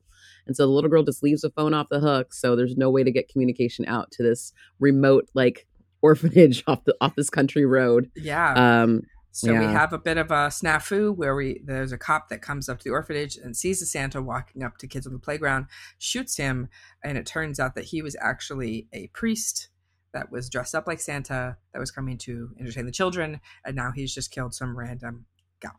And 0.46 0.54
so 0.56 0.66
the 0.66 0.72
little 0.72 0.90
girl 0.90 1.02
just 1.02 1.22
leaves 1.22 1.42
the 1.42 1.50
phone 1.50 1.72
off 1.72 1.88
the 1.88 2.00
hook. 2.00 2.34
So 2.34 2.54
there's 2.54 2.76
no 2.76 2.90
way 2.90 3.02
to 3.02 3.10
get 3.10 3.28
communication 3.28 3.86
out 3.86 4.10
to 4.12 4.22
this 4.22 4.52
remote 4.78 5.28
like 5.34 5.66
orphanage 6.02 6.64
off 6.66 6.84
the 6.84 6.94
off 7.00 7.14
this 7.16 7.30
country 7.30 7.64
road. 7.64 8.10
Yeah. 8.14 8.82
Um, 8.82 9.02
So 9.34 9.58
we 9.58 9.64
have 9.64 9.94
a 9.94 9.98
bit 9.98 10.18
of 10.18 10.30
a 10.30 10.48
snafu 10.48 11.16
where 11.16 11.34
we 11.34 11.62
there's 11.64 11.92
a 11.92 11.96
cop 11.96 12.28
that 12.28 12.42
comes 12.42 12.68
up 12.68 12.78
to 12.80 12.84
the 12.84 12.90
orphanage 12.90 13.38
and 13.38 13.56
sees 13.56 13.80
a 13.80 13.86
Santa 13.86 14.20
walking 14.20 14.62
up 14.62 14.76
to 14.78 14.86
kids 14.86 15.06
on 15.06 15.14
the 15.14 15.18
playground, 15.18 15.68
shoots 15.96 16.36
him, 16.36 16.68
and 17.02 17.16
it 17.16 17.24
turns 17.24 17.58
out 17.58 17.74
that 17.74 17.84
he 17.84 18.02
was 18.02 18.14
actually 18.20 18.88
a 18.92 19.06
priest 19.14 19.70
that 20.12 20.30
was 20.30 20.48
dressed 20.48 20.74
up 20.74 20.86
like 20.86 21.00
Santa 21.00 21.56
that 21.72 21.78
was 21.78 21.90
coming 21.90 22.18
to 22.18 22.50
entertain 22.60 22.86
the 22.86 22.92
children, 22.92 23.40
and 23.64 23.76
now 23.76 23.92
he's 23.94 24.14
just 24.14 24.30
killed 24.30 24.54
some 24.54 24.76
random 24.76 25.26
guy. 25.60 25.70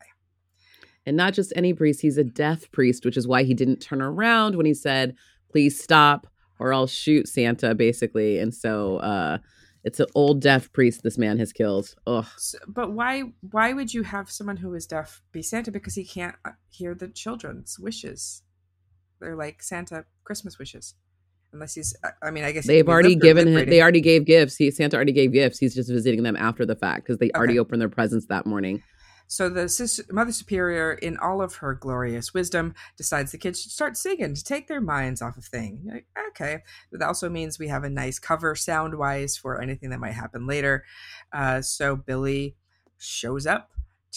and 1.06 1.16
not 1.16 1.34
just 1.34 1.52
any 1.54 1.74
priest, 1.74 2.00
he's 2.00 2.18
a 2.18 2.24
death 2.24 2.72
priest, 2.72 3.04
which 3.04 3.16
is 3.16 3.28
why 3.28 3.42
he 3.42 3.54
didn't 3.54 3.80
turn 3.80 4.00
around 4.00 4.56
when 4.56 4.66
he 4.66 4.74
said, 4.74 5.14
"Please 5.50 5.82
stop, 5.82 6.26
or 6.58 6.72
I'll 6.72 6.86
shoot 6.86 7.28
Santa." 7.28 7.74
Basically, 7.74 8.38
and 8.38 8.54
so 8.54 8.96
uh, 8.98 9.38
it's 9.84 10.00
an 10.00 10.06
old 10.14 10.40
deaf 10.40 10.72
priest 10.72 11.02
this 11.02 11.18
man 11.18 11.38
has 11.38 11.52
killed. 11.52 11.94
Ugh. 12.06 12.26
So, 12.38 12.58
but 12.66 12.92
why 12.92 13.34
why 13.50 13.72
would 13.74 13.92
you 13.92 14.02
have 14.02 14.30
someone 14.30 14.56
who 14.56 14.72
is 14.74 14.86
deaf 14.86 15.22
be 15.30 15.42
Santa 15.42 15.70
because 15.70 15.94
he 15.94 16.04
can't 16.04 16.36
uh, 16.44 16.52
hear 16.70 16.94
the 16.94 17.08
children's 17.08 17.78
wishes? 17.78 18.42
They're 19.20 19.36
like 19.36 19.62
Santa 19.62 20.06
Christmas 20.24 20.58
wishes. 20.58 20.94
Unless 21.54 21.74
he's, 21.74 21.96
I- 22.20 22.30
mean, 22.30 22.44
I 22.44 22.52
guess 22.52 22.66
They've 22.66 22.86
already 22.86 23.14
given 23.14 23.48
him. 23.48 23.70
They 23.70 23.80
already 23.80 24.00
gave 24.00 24.26
gifts. 24.26 24.56
He 24.56 24.70
Santa 24.70 24.96
already 24.96 25.12
gave 25.12 25.32
gifts. 25.32 25.58
He's 25.58 25.74
just 25.74 25.88
visiting 25.88 26.24
them 26.24 26.36
after 26.36 26.66
the 26.66 26.74
fact 26.74 27.04
because 27.06 27.18
they 27.18 27.30
already 27.30 27.58
opened 27.58 27.80
their 27.80 27.88
presents 27.88 28.26
that 28.26 28.44
morning. 28.44 28.82
So 29.26 29.48
the 29.48 29.68
sis- 29.68 30.02
Mother 30.10 30.32
Superior, 30.32 30.92
in 30.92 31.16
all 31.16 31.40
of 31.40 31.56
her 31.56 31.74
glorious 31.74 32.34
wisdom, 32.34 32.74
decides 32.96 33.32
the 33.32 33.38
kids 33.38 33.62
should 33.62 33.72
start 33.72 33.96
singing 33.96 34.34
to 34.34 34.44
take 34.44 34.68
their 34.68 34.80
minds 34.80 35.22
off 35.22 35.36
of 35.36 35.44
things. 35.44 35.80
Like, 35.90 36.06
okay, 36.30 36.58
but 36.90 37.00
that 37.00 37.06
also 37.06 37.30
means 37.30 37.58
we 37.58 37.68
have 37.68 37.84
a 37.84 37.90
nice 37.90 38.18
cover 38.18 38.54
sound 38.54 38.98
wise 38.98 39.36
for 39.36 39.60
anything 39.62 39.90
that 39.90 40.00
might 40.00 40.12
happen 40.12 40.46
later. 40.46 40.84
Uh, 41.32 41.62
so 41.62 41.96
Billy 41.96 42.56
shows 42.98 43.46
up 43.46 43.70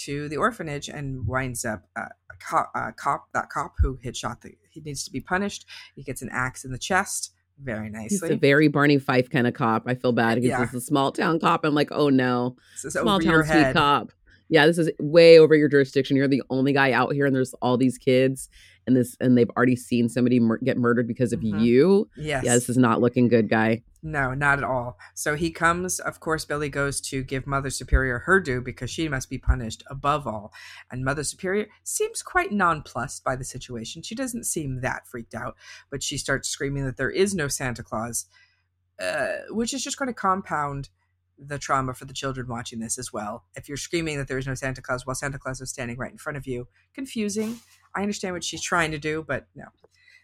to 0.06 0.30
the 0.30 0.38
orphanage 0.38 0.90
and 0.90 1.26
winds 1.28 1.66
up 1.66 1.84
uh, 1.96 2.02
a 2.32 2.36
cop, 2.40 2.72
a 2.76 2.92
cop. 2.94 3.28
That 3.34 3.50
cop 3.50 3.74
who 3.80 3.98
had 4.04 4.16
shot 4.16 4.42
the 4.42 4.52
he 4.70 4.82
needs 4.82 5.04
to 5.06 5.12
be 5.12 5.20
punished. 5.22 5.66
He 5.96 6.04
gets 6.04 6.22
an 6.22 6.30
axe 6.32 6.64
in 6.66 6.72
the 6.72 6.78
chest. 6.78 7.34
Very 7.62 7.86
He's 7.86 8.22
nicely. 8.22 8.34
a 8.34 8.38
very 8.38 8.68
Barney 8.68 9.00
Fife 9.00 9.30
kind 9.32 9.48
of 9.48 9.56
cop. 9.56 9.84
I 9.88 9.96
feel 9.96 10.12
bad 10.12 10.36
because 10.36 10.50
Yeah. 10.50 10.66
he's 10.66 10.76
a 10.76 10.82
small 10.82 11.12
town 11.12 11.40
cop. 11.40 11.66
I'm 11.66 11.74
like, 11.74 11.92
oh 11.92 12.10
no, 12.10 12.56
small 12.76 13.20
town 13.20 13.44
sweet 13.46 13.74
cop. 13.74 14.12
Yeah, 14.50 14.66
this 14.68 14.78
is 14.78 14.92
way 15.00 15.40
over 15.40 15.56
your 15.56 15.68
jurisdiction. 15.68 16.16
You're 16.16 16.28
the 16.28 16.44
only 16.50 16.72
guy 16.72 16.92
out 16.92 17.14
here, 17.14 17.26
and 17.26 17.36
there's 17.36 17.54
all 17.56 17.76
these 17.76 17.98
kids, 17.98 18.48
and 18.88 18.96
this, 18.96 19.16
and 19.20 19.38
they've 19.38 19.50
already 19.58 19.76
seen 19.76 20.08
somebody 20.10 20.40
mur- 20.40 20.58
get 20.64 20.78
murdered 20.78 21.08
because 21.08 21.34
of 21.34 21.42
Mhm. 21.42 21.62
you. 21.62 22.10
Yes. 22.16 22.44
Yeah, 22.46 22.54
this 22.56 22.70
is 22.70 22.78
not 22.78 23.02
looking 23.02 23.28
good, 23.28 23.50
guy. 23.50 23.84
No, 24.02 24.34
not 24.34 24.58
at 24.60 24.64
all. 24.64 24.98
So 25.14 25.36
he 25.36 25.52
comes, 25.52 26.00
of 26.00 26.20
course, 26.22 26.46
Billy 26.46 26.70
goes 26.70 27.02
to 27.02 27.24
give 27.24 27.46
Mother 27.46 27.70
Superior 27.70 28.20
her 28.20 28.40
due 28.40 28.62
because 28.62 28.90
she 28.90 29.10
must 29.10 29.30
be 29.30 29.38
punished 29.38 29.84
above 29.88 30.26
all. 30.26 30.54
And 30.90 31.04
Mother 31.04 31.24
Superior 31.26 31.68
seems 31.84 32.24
quite 32.24 32.52
nonplussed 32.54 33.24
by 33.24 33.36
the 33.36 33.44
situation. 33.44 34.02
She 34.02 34.16
doesn't 34.16 34.46
seem 34.46 34.80
that 34.82 35.08
freaked 35.08 35.36
out, 35.36 35.58
but 35.90 36.02
she 36.02 36.18
starts 36.18 36.48
screaming 36.48 36.86
that 36.86 36.96
there 36.98 37.12
is 37.12 37.36
no 37.36 37.48
Santa 37.50 37.84
Claus, 37.84 38.26
uh, 39.02 39.40
which 39.50 39.74
is 39.74 39.84
just 39.84 39.98
going 40.00 40.08
to 40.08 40.14
compound 40.14 40.90
the 41.40 41.60
trauma 41.60 41.94
for 41.94 42.06
the 42.06 42.14
children 42.16 42.48
watching 42.48 42.80
this 42.80 42.98
as 42.98 43.14
well. 43.14 43.46
If 43.56 43.68
you're 43.68 43.78
screaming 43.78 44.18
that 44.18 44.28
there 44.28 44.40
is 44.40 44.48
no 44.48 44.56
Santa 44.56 44.82
Claus 44.82 45.06
while 45.06 45.14
Santa 45.16 45.38
Claus 45.38 45.62
is 45.62 45.70
standing 45.70 45.96
right 45.98 46.12
in 46.12 46.18
front 46.18 46.36
of 46.38 46.48
you, 46.48 46.68
confusing. 46.96 47.60
I 47.98 48.02
understand 48.02 48.34
what 48.34 48.44
she's 48.44 48.62
trying 48.62 48.92
to 48.92 48.98
do, 49.00 49.26
but 49.28 49.48
no. 49.56 49.66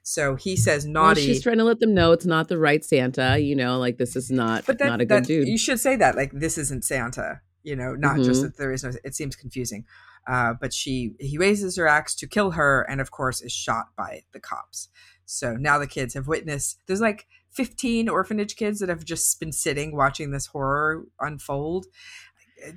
So 0.03 0.35
he 0.35 0.55
says 0.57 0.83
Well, 0.85 0.93
naughty. 0.93 1.21
she's 1.25 1.41
trying 1.41 1.57
to 1.59 1.63
let 1.63 1.79
them 1.79 1.93
know 1.93 2.11
it's 2.11 2.25
not 2.25 2.49
the 2.49 2.57
right 2.57 2.83
Santa. 2.83 3.39
You 3.39 3.55
know, 3.55 3.79
like 3.79 3.97
this 3.97 4.15
is 4.15 4.29
not 4.29 4.65
but 4.65 4.77
that, 4.79 4.87
not 4.87 5.01
a 5.01 5.05
good 5.05 5.23
dude. 5.23 5.47
You 5.47 5.57
should 5.57 5.79
say 5.79 5.95
that 5.95 6.15
like 6.15 6.31
this 6.33 6.57
isn't 6.57 6.83
Santa. 6.85 7.41
You 7.63 7.75
know, 7.77 7.95
not 7.95 8.17
just 8.17 8.41
Mhm. 8.41 8.43
that 8.43 8.57
there 8.57 8.73
is 8.73 8.83
no. 8.83 8.91
It 9.03 9.15
seems 9.15 9.35
confusing. 9.37 9.85
Uh, 10.27 10.53
but 10.59 10.73
she 10.73 11.15
he 11.19 11.37
raises 11.37 11.77
her 11.77 11.87
axe 11.87 12.13
to 12.15 12.27
kill 12.27 12.51
her, 12.51 12.81
and 12.89 12.99
of 13.01 13.11
course 13.11 13.41
is 13.41 13.51
shot 13.53 13.87
by 13.97 14.23
the 14.33 14.39
cops. 14.41 14.89
So 15.25 15.55
now 15.55 15.79
the 15.79 15.87
kids 15.87 16.13
have 16.15 16.27
witnessed. 16.27 16.79
There's 16.85 16.99
like 17.01 17.25
15 17.51 18.09
orphanage 18.09 18.55
kids 18.57 18.79
that 18.79 18.89
have 18.89 19.05
just 19.05 19.39
been 19.39 19.53
sitting 19.53 19.95
watching 19.95 20.31
this 20.31 20.47
horror 20.47 21.05
unfold. 21.19 21.85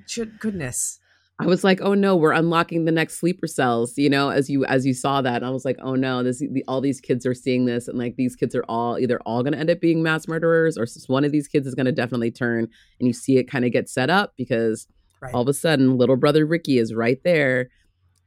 Should 0.06 0.38
goodness. 0.40 1.00
I 1.38 1.44
was 1.46 1.62
like, 1.62 1.80
oh 1.82 1.92
no, 1.92 2.16
we're 2.16 2.32
unlocking 2.32 2.86
the 2.86 2.92
next 2.92 3.18
sleeper 3.20 3.46
cells. 3.46 3.98
You 3.98 4.08
know, 4.08 4.30
as 4.30 4.48
you 4.48 4.64
as 4.64 4.86
you 4.86 4.94
saw 4.94 5.20
that, 5.20 5.42
I 5.42 5.50
was 5.50 5.64
like, 5.66 5.76
oh 5.82 5.94
no, 5.94 6.22
this 6.22 6.38
the, 6.38 6.64
all 6.66 6.80
these 6.80 7.00
kids 7.00 7.26
are 7.26 7.34
seeing 7.34 7.66
this, 7.66 7.88
and 7.88 7.98
like 7.98 8.16
these 8.16 8.34
kids 8.34 8.54
are 8.54 8.64
all 8.68 8.98
either 8.98 9.20
all 9.26 9.42
going 9.42 9.52
to 9.52 9.58
end 9.58 9.70
up 9.70 9.80
being 9.80 10.02
mass 10.02 10.26
murderers, 10.26 10.78
or 10.78 10.86
one 11.08 11.24
of 11.24 11.32
these 11.32 11.46
kids 11.46 11.66
is 11.66 11.74
going 11.74 11.86
to 11.86 11.92
definitely 11.92 12.30
turn. 12.30 12.68
And 12.98 13.06
you 13.06 13.12
see 13.12 13.36
it 13.36 13.50
kind 13.50 13.64
of 13.64 13.72
get 13.72 13.88
set 13.88 14.10
up 14.10 14.32
because 14.36 14.88
Right. 15.20 15.32
all 15.34 15.42
of 15.42 15.48
a 15.48 15.54
sudden, 15.54 15.96
little 15.96 16.16
brother 16.16 16.44
Ricky 16.44 16.78
is 16.78 16.92
right 16.94 17.18
there, 17.24 17.70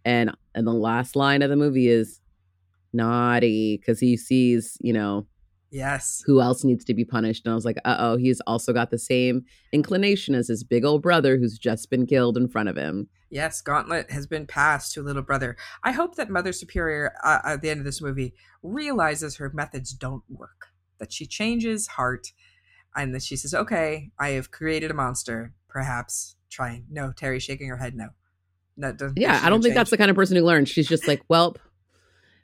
and 0.05 0.35
and 0.55 0.65
the 0.65 0.73
last 0.73 1.15
line 1.15 1.41
of 1.41 1.49
the 1.49 1.55
movie 1.55 1.87
is 1.87 2.19
naughty 2.93 3.77
because 3.77 3.99
he 3.99 4.17
sees, 4.17 4.77
you 4.81 4.93
know, 4.93 5.27
yes. 5.71 6.23
who 6.25 6.41
else 6.41 6.63
needs 6.63 6.85
to 6.85 6.93
be 6.93 7.05
punished. 7.05 7.45
And 7.45 7.51
I 7.51 7.55
was 7.55 7.65
like, 7.65 7.77
uh 7.85 7.97
oh, 7.99 8.17
he's 8.17 8.41
also 8.41 8.73
got 8.73 8.91
the 8.91 8.97
same 8.97 9.45
inclination 9.71 10.35
as 10.35 10.47
his 10.47 10.63
big 10.63 10.85
old 10.85 11.01
brother 11.01 11.37
who's 11.37 11.57
just 11.57 11.89
been 11.89 12.05
killed 12.05 12.37
in 12.37 12.47
front 12.47 12.69
of 12.69 12.75
him. 12.75 13.09
Yes, 13.29 13.61
Gauntlet 13.61 14.09
has 14.11 14.25
been 14.25 14.47
passed 14.47 14.93
to 14.93 15.03
little 15.03 15.21
brother. 15.21 15.55
I 15.83 15.91
hope 15.91 16.15
that 16.15 16.29
Mother 16.29 16.51
Superior 16.51 17.11
uh, 17.23 17.39
at 17.45 17.61
the 17.61 17.69
end 17.69 17.79
of 17.79 17.85
this 17.85 18.01
movie 18.01 18.33
realizes 18.63 19.37
her 19.37 19.51
methods 19.53 19.93
don't 19.93 20.23
work. 20.29 20.67
That 20.99 21.13
she 21.13 21.25
changes 21.25 21.87
heart, 21.87 22.27
and 22.95 23.13
that 23.15 23.23
she 23.23 23.37
says, 23.37 23.53
"Okay, 23.53 24.11
I 24.19 24.29
have 24.29 24.51
created 24.51 24.91
a 24.91 24.95
monster. 24.95 25.53
Perhaps 25.69 26.35
trying. 26.49 26.85
No, 26.89 27.13
Terry 27.15 27.39
shaking 27.39 27.69
her 27.69 27.77
head. 27.77 27.95
No, 27.95 28.09
that 28.77 28.97
doesn't. 28.97 29.17
Yeah, 29.17 29.39
I 29.43 29.49
don't 29.49 29.61
think 29.61 29.75
that's 29.75 29.91
the 29.91 29.97
kind 29.97 30.09
of 30.09 30.15
person 30.15 30.35
who 30.35 30.43
learns. 30.43 30.69
She's 30.69 30.87
just 30.87 31.07
like, 31.07 31.21
well, 31.29 31.55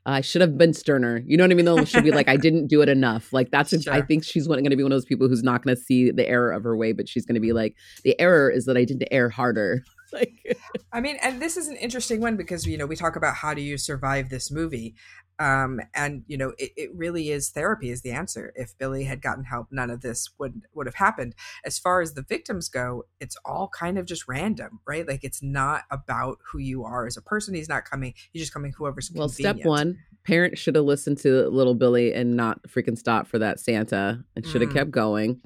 I 0.05 0.21
should 0.21 0.41
have 0.41 0.57
been 0.57 0.73
sterner. 0.73 1.23
You 1.25 1.35
know 1.37 1.43
what 1.43 1.51
I 1.51 1.55
mean? 1.55 1.65
Though 1.65 1.83
she'll 1.83 2.01
be 2.01 2.11
like, 2.11 2.27
I 2.27 2.37
didn't 2.45 2.67
do 2.67 2.81
it 2.81 2.89
enough. 2.89 3.33
Like 3.33 3.51
that's. 3.51 3.73
I 3.73 3.77
Sure. 3.79 4.05
think 4.05 4.23
she's 4.23 4.47
going 4.47 4.63
to 4.63 4.75
be 4.75 4.83
one 4.83 4.91
of 4.91 4.95
those 4.95 5.05
people 5.05 5.27
who's 5.27 5.43
not 5.43 5.63
going 5.63 5.75
to 5.75 5.81
see 5.81 6.11
the 6.11 6.27
error 6.27 6.51
of 6.51 6.63
her 6.63 6.75
way, 6.77 6.91
but 6.93 7.09
she's 7.09 7.25
going 7.25 7.35
to 7.35 7.41
be 7.41 7.53
like, 7.53 7.75
the 8.03 8.19
error 8.19 8.49
is 8.49 8.65
that 8.65 8.77
I 8.77 8.85
didn't 8.85 9.07
err 9.11 9.29
harder. 9.29 9.83
like, 10.13 10.57
I 10.93 11.01
mean, 11.01 11.17
and 11.21 11.41
this 11.41 11.57
is 11.57 11.67
an 11.67 11.75
interesting 11.77 12.21
one 12.21 12.37
because 12.37 12.65
you 12.65 12.77
know 12.77 12.85
we 12.85 12.95
talk 12.95 13.15
about 13.15 13.35
how 13.35 13.53
do 13.53 13.61
you 13.61 13.77
survive 13.77 14.29
this 14.29 14.51
movie, 14.51 14.95
um, 15.39 15.79
and 15.93 16.23
you 16.27 16.37
know 16.37 16.53
it, 16.57 16.71
it 16.77 16.89
really 16.95 17.29
is 17.29 17.49
therapy 17.49 17.89
is 17.89 18.01
the 18.01 18.11
answer. 18.11 18.53
If 18.55 18.77
Billy 18.77 19.03
had 19.03 19.21
gotten 19.21 19.43
help, 19.43 19.67
none 19.71 19.89
of 19.89 20.01
this 20.01 20.29
would 20.39 20.61
would 20.73 20.85
have 20.87 20.95
happened. 20.95 21.35
As 21.65 21.77
far 21.77 22.01
as 22.01 22.13
the 22.13 22.21
victims 22.21 22.69
go, 22.69 23.03
it's 23.19 23.35
all 23.45 23.69
kind 23.69 23.97
of 23.97 24.05
just 24.05 24.27
random, 24.27 24.79
right? 24.87 25.07
Like 25.07 25.23
it's 25.23 25.43
not 25.43 25.83
about 25.91 26.37
who 26.51 26.59
you 26.59 26.83
are 26.83 27.05
as 27.05 27.17
a 27.17 27.21
person. 27.21 27.53
He's 27.53 27.69
not 27.69 27.85
coming. 27.85 28.13
He's 28.31 28.41
just 28.43 28.53
coming 28.53 28.73
whoever's 28.77 29.11
well, 29.13 29.29
step 29.29 29.57
one, 29.63 29.97
parents 30.25 30.59
should 30.61 30.75
have 30.75 30.85
listened 30.85 31.17
to 31.19 31.47
little 31.49 31.75
Billy 31.75 32.13
and 32.13 32.35
not 32.35 32.61
freaking 32.67 32.97
stop 32.97 33.27
for 33.27 33.39
that 33.39 33.59
Santa 33.59 34.23
and 34.35 34.45
should 34.45 34.61
have 34.61 34.69
Mm. 34.69 34.73
kept 34.73 34.91
going. 34.91 35.41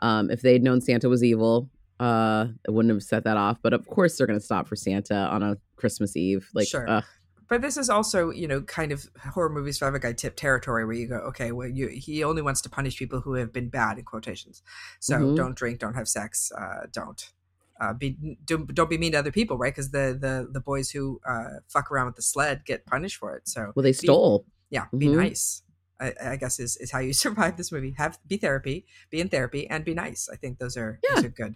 Um, 0.00 0.30
if 0.30 0.42
they'd 0.42 0.62
known 0.62 0.80
Santa 0.80 1.08
was 1.08 1.24
evil, 1.24 1.70
uh 2.00 2.46
I 2.66 2.70
wouldn't 2.70 2.94
have 2.94 3.02
set 3.02 3.24
that 3.24 3.36
off 3.36 3.58
but 3.60 3.72
of 3.72 3.84
course 3.88 4.16
they're 4.16 4.26
gonna 4.28 4.38
stop 4.38 4.68
for 4.68 4.76
santa 4.76 5.16
on 5.16 5.42
a 5.42 5.56
christmas 5.74 6.16
eve 6.16 6.48
like 6.54 6.68
Sure. 6.68 6.88
ugh. 6.88 7.02
But 7.48 7.62
this 7.62 7.76
is 7.78 7.88
also, 7.88 8.30
you 8.30 8.46
know, 8.46 8.60
kind 8.62 8.92
of 8.92 9.06
horror 9.32 9.48
movies 9.48 9.78
five 9.78 9.98
guy 10.00 10.12
tip 10.12 10.36
territory 10.36 10.84
where 10.84 10.94
you 10.94 11.08
go, 11.08 11.16
okay, 11.30 11.50
well, 11.52 11.68
you 11.68 11.88
he 11.88 12.22
only 12.22 12.42
wants 12.42 12.60
to 12.62 12.68
punish 12.68 12.98
people 12.98 13.20
who 13.22 13.34
have 13.34 13.52
been 13.52 13.68
bad 13.70 13.98
in 13.98 14.04
quotations. 14.04 14.62
So 15.00 15.14
Mhm. 15.18 15.36
don't 15.36 15.56
drink, 15.56 15.78
don't 15.78 15.94
have 15.94 16.08
sex, 16.08 16.52
uh, 16.52 16.86
don't 16.92 17.32
uh, 17.80 17.92
be 17.94 18.36
don't, 18.44 18.74
don't 18.74 18.90
be 18.90 18.98
mean 18.98 19.12
to 19.12 19.18
other 19.18 19.30
people, 19.30 19.56
right? 19.56 19.72
Because 19.72 19.92
the 19.92 20.16
the 20.20 20.48
the 20.52 20.60
boys 20.60 20.90
who 20.90 21.20
uh, 21.26 21.60
fuck 21.68 21.90
around 21.92 22.06
with 22.06 22.16
the 22.16 22.22
sled 22.22 22.64
get 22.66 22.84
punished 22.86 23.16
for 23.16 23.36
it. 23.36 23.48
So 23.48 23.72
well 23.74 23.82
they 23.84 23.90
be- 23.92 24.06
stole 24.06 24.44
yeah, 24.70 24.86
be 24.96 25.06
Mhm. 25.06 25.16
nice. 25.16 25.62
I, 26.00 26.12
I 26.22 26.36
guess 26.36 26.60
is 26.60 26.76
is 26.76 26.90
how 26.90 26.98
you 26.98 27.12
survive 27.24 27.56
this 27.56 27.72
movie. 27.72 27.94
Have 27.96 28.18
be 28.26 28.36
therapy, 28.36 28.84
be 29.10 29.20
in 29.20 29.28
therapy, 29.28 29.66
and 29.70 29.84
be 29.84 29.94
nice. 29.94 30.28
I 30.30 30.36
think 30.36 30.58
those 30.58 30.76
are 30.76 30.98
those 31.08 31.22
Yeah. 31.22 31.28
are 31.28 31.32
good 31.32 31.54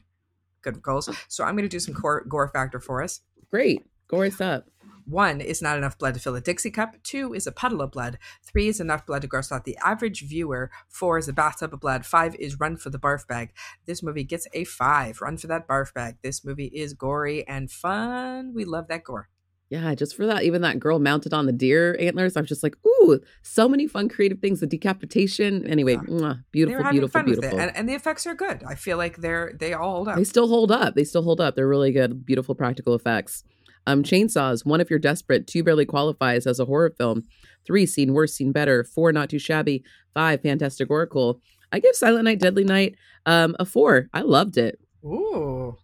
good 0.62 0.80
goals. 0.80 1.11
So 1.28 1.45
I'm 1.45 1.55
going 1.57 1.68
to 1.68 1.76
do 1.76 1.80
some 1.80 1.93
gore, 1.95 2.24
gore 2.28 2.49
factor 2.49 2.78
for 2.80 3.03
us. 3.03 3.20
great 3.51 3.84
gore 4.09 4.24
us 4.26 4.40
up 4.40 4.68
One 5.05 5.40
is 5.40 5.61
not 5.61 5.76
enough 5.78 5.98
blood 5.98 6.14
to 6.14 6.20
fill 6.20 6.36
a 6.36 6.40
Dixie 6.40 6.70
cup. 6.70 6.96
Two 7.03 7.34
is 7.34 7.46
a 7.46 7.53
puddle 7.53 7.82
of 7.82 7.90
blood. 7.90 8.18
Three 8.44 8.68
is 8.68 8.80
enough 8.80 9.05
blood 9.07 9.22
to 9.22 9.28
gross 9.28 9.50
out 9.53 9.64
the 9.64 9.76
average 9.84 10.22
viewer. 10.28 10.70
Four 10.88 11.18
is 11.18 11.28
a 11.28 11.32
bathtub 11.32 11.74
of 11.74 11.80
blood. 11.80 12.07
Five 12.07 12.34
is 12.36 12.61
run 12.61 12.76
for 12.76 12.90
the 12.90 12.98
barf 12.98 13.26
bag. 13.26 13.53
This 13.86 14.03
movie 14.03 14.24
gets 14.24 14.46
a 14.53 14.64
five. 14.64 15.20
Run 15.20 15.36
for 15.36 15.48
that 15.48 15.66
barf 15.66 15.92
bag. 15.92 16.16
This 16.22 16.44
movie 16.44 16.66
is 16.72 16.94
gory 16.94 17.46
and 17.46 17.70
fun. 17.70 18.53
We 18.55 18.64
love 18.64 18.88
that 18.88 19.05
gore. 19.05 19.28
yeah 19.70 19.94
just 19.94 20.14
for 20.14 20.26
that 20.26 20.42
even 20.42 20.61
that 20.62 20.78
girl 20.78 20.98
mounted 20.98 21.32
on 21.32 21.46
the 21.46 21.53
deer 21.64 21.96
antlers 21.98 22.36
i'm 22.36 22.44
just 22.44 22.62
like 22.62 22.76
ooh 22.86 23.18
so 23.42 23.66
many 23.66 23.86
fun 23.86 24.07
creative 24.07 24.38
things 24.38 24.61
the 24.61 24.66
decapitation 24.66 25.66
anyway 25.66 25.94
Yeah. 25.94 26.00
mwah, 26.14 26.44
beautiful 26.53 26.90
beautiful 26.90 27.22
beautiful 27.22 27.59
and, 27.59 27.74
and 27.76 27.88
the 27.88 27.94
effects 27.94 28.26
are 28.26 28.34
good. 28.34 28.62
I 28.72 28.74
feel 28.74 28.98
like 28.98 29.16
they're 29.18 29.53
they 29.59 29.72
all 29.72 29.92
hold 29.96 30.09
up. 30.09 30.16
They 30.16 30.24
still 30.24 30.48
hold 30.48 30.70
up. 30.70 30.94
They 30.94 31.05
still 31.05 31.22
hold 31.22 31.40
up. 31.40 31.57
They're 31.57 31.68
really 31.76 31.92
good, 31.92 32.24
beautiful 32.26 32.55
practical 32.55 32.94
effects. 32.94 33.44
Um, 33.87 34.03
chainsaws. 34.03 34.64
One, 34.64 34.80
if 34.80 34.91
you're 34.91 34.99
desperate. 34.99 35.47
Two, 35.47 35.62
barely 35.64 35.85
qualifies 35.87 36.47
as 36.47 36.61
a 36.61 36.64
horror 36.64 36.95
film. 36.97 37.24
Three, 37.66 37.87
seen 37.87 38.12
worse, 38.12 38.35
seen 38.35 38.53
better. 38.53 38.85
Four, 38.85 39.12
not 39.12 39.30
too 39.30 39.39
shabby. 39.39 39.83
Five, 40.14 40.43
fantastic 40.43 40.91
oracle. 40.91 41.41
I 41.72 41.78
give 41.78 41.95
Silent 41.97 42.24
Night, 42.24 42.39
Deadly 42.41 42.64
Night 42.64 42.97
um, 43.26 43.57
a 43.59 43.64
four. 43.64 44.09
I 44.12 44.20
loved 44.20 44.57
it. 44.59 44.78
Ooh. 45.05 45.76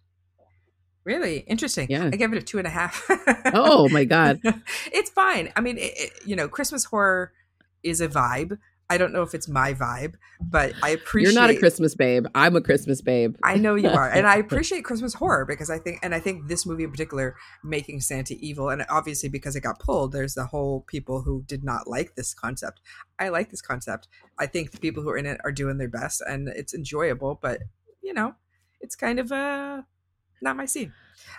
Really 1.03 1.39
interesting. 1.47 1.87
Yeah. 1.89 2.05
I 2.11 2.15
give 2.17 2.31
it 2.33 2.37
a 2.37 2.45
two 2.45 2.57
and 2.59 2.67
a 2.67 2.69
half. 2.69 3.03
Oh 3.53 3.89
my 3.89 4.03
god. 4.05 4.39
it's 4.93 5.09
fine. 5.09 5.51
I 5.55 5.61
mean, 5.61 5.77
it, 5.77 5.93
it- 5.95 6.11
you 6.25 6.35
know, 6.35 6.47
Christmas 6.47 6.85
horror 6.85 7.31
is 7.83 8.01
a 8.01 8.07
vibe. 8.07 8.57
I 8.91 8.97
don't 8.97 9.13
know 9.13 9.21
if 9.21 9.35
it's 9.35 9.47
my 9.47 9.73
vibe, 9.75 10.15
but 10.41 10.73
I 10.81 10.89
appreciate. 10.89 11.31
You're 11.31 11.39
not 11.39 11.51
a 11.51 11.57
Christmas 11.57 11.93
babe. 11.93 12.25
I'm 12.33 12.55
a 12.55 12.61
Christmas 12.61 13.01
babe. 13.01 13.35
I 13.43 13.55
know 13.55 13.75
you 13.75 13.89
are, 13.89 14.09
and 14.09 14.25
I 14.25 14.35
appreciate 14.45 14.83
Christmas 14.83 15.13
horror 15.13 15.45
because 15.45 15.69
I 15.69 15.77
think, 15.77 15.99
and 16.01 16.15
I 16.15 16.19
think 16.19 16.47
this 16.47 16.65
movie 16.65 16.85
in 16.85 16.91
particular, 16.91 17.35
making 17.63 18.01
Santa 18.01 18.33
evil, 18.39 18.69
and 18.69 18.83
obviously 18.89 19.29
because 19.29 19.55
it 19.55 19.61
got 19.61 19.79
pulled, 19.79 20.11
there's 20.11 20.33
the 20.33 20.45
whole 20.45 20.81
people 20.81 21.21
who 21.21 21.43
did 21.45 21.63
not 21.63 21.87
like 21.87 22.15
this 22.15 22.33
concept. 22.33 22.81
I 23.19 23.29
like 23.29 23.51
this 23.51 23.61
concept. 23.61 24.07
I 24.39 24.47
think 24.47 24.71
the 24.71 24.79
people 24.79 25.03
who 25.03 25.09
are 25.09 25.17
in 25.17 25.27
it 25.27 25.39
are 25.43 25.51
doing 25.51 25.77
their 25.77 25.89
best, 25.89 26.21
and 26.27 26.47
it's 26.49 26.73
enjoyable. 26.73 27.37
But 27.39 27.61
you 28.01 28.13
know, 28.13 28.33
it's 28.81 28.95
kind 28.95 29.19
of 29.19 29.31
uh 29.31 29.83
not 30.41 30.57
my 30.57 30.65
scene. 30.65 30.93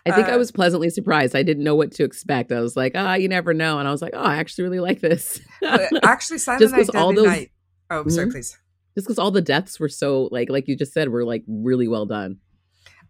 I 0.07 0.13
think 0.13 0.29
I 0.29 0.33
Uh, 0.33 0.39
was 0.39 0.51
pleasantly 0.51 0.91
surprised. 0.91 1.37
I 1.37 1.43
didn't 1.43 1.63
know 1.65 1.75
what 1.75 1.93
to 1.93 2.05
expect. 2.05 2.53
I 2.53 2.61
was 2.61 2.77
like, 2.77 2.93
ah, 2.95 3.15
you 3.15 3.29
never 3.29 3.53
know. 3.53 3.79
And 3.79 3.87
I 3.87 3.91
was 3.91 4.01
like, 4.03 4.15
oh, 4.15 4.21
I 4.23 4.37
actually 4.37 4.65
really 4.65 4.81
like 4.81 5.01
this. 5.01 5.41
Actually, 6.03 6.39
Silent 6.39 6.61
Just 6.63 6.75
Night, 6.75 6.89
all 6.95 7.11
Deadly 7.13 7.23
those- 7.29 7.37
Night. 7.37 7.51
Oh, 7.91 8.09
sorry, 8.09 8.27
Mhm. 8.29 8.33
please. 8.33 8.59
Just 8.97 9.07
because 9.07 9.19
all 9.19 9.31
the 9.31 9.43
deaths 9.43 9.79
were 9.81 9.89
so 9.89 10.29
like, 10.33 10.49
like 10.51 10.67
you 10.69 10.77
just 10.77 10.93
said, 10.93 11.09
were 11.11 11.25
like 11.25 11.45
really 11.47 11.87
well 11.89 12.07
done. 12.07 12.39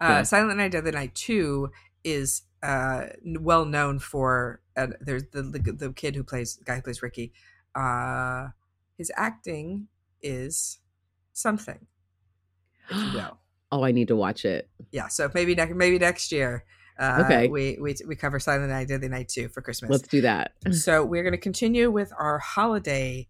Uh, 0.01 0.07
Yeah. 0.09 0.23
Silent 0.23 0.59
Night, 0.59 0.73
Deadly 0.73 0.91
Night 0.91 1.15
Two 1.15 1.71
is 2.05 2.43
uh, 2.63 3.07
well 3.41 3.65
known 3.65 3.99
for. 3.99 4.61
Uh, 4.77 4.89
there's 5.01 5.25
the, 5.33 5.43
the 5.43 5.59
the 5.73 5.93
kid 5.93 6.15
who 6.17 6.23
plays 6.25 6.57
guy 6.65 6.77
who 6.77 6.83
plays 6.83 7.03
Ricky. 7.03 7.33
Uh, 7.75 8.49
his 8.99 9.11
acting 9.17 9.89
is 10.23 10.79
something, 11.33 11.87
if 12.91 12.97
you 12.97 13.13
will. 13.15 13.39
Oh, 13.73 13.85
I 13.85 13.93
need 13.93 14.09
to 14.09 14.17
watch 14.17 14.45
it. 14.45 14.69
Yeah, 14.93 15.09
so 15.09 15.31
maybe 15.35 15.55
next 15.55 15.75
maybe 15.75 15.99
next 15.99 16.33
year. 16.33 16.65
Uh, 16.99 17.23
Okay. 17.25 17.49
we, 17.49 17.79
we 17.81 17.95
we 18.07 18.15
cover 18.17 18.39
Silent 18.39 18.69
Night, 18.71 18.89
Deadly 18.89 19.09
Night 19.09 19.29
Two 19.29 19.49
for 19.49 19.63
Christmas. 19.63 19.91
Let's 19.91 20.09
do 20.09 20.21
that. 20.23 20.53
so 20.73 21.05
we're 21.05 21.23
going 21.23 21.33
to 21.33 21.39
continue 21.39 21.91
with 21.91 22.13
our 22.19 22.39
holiday 22.39 23.29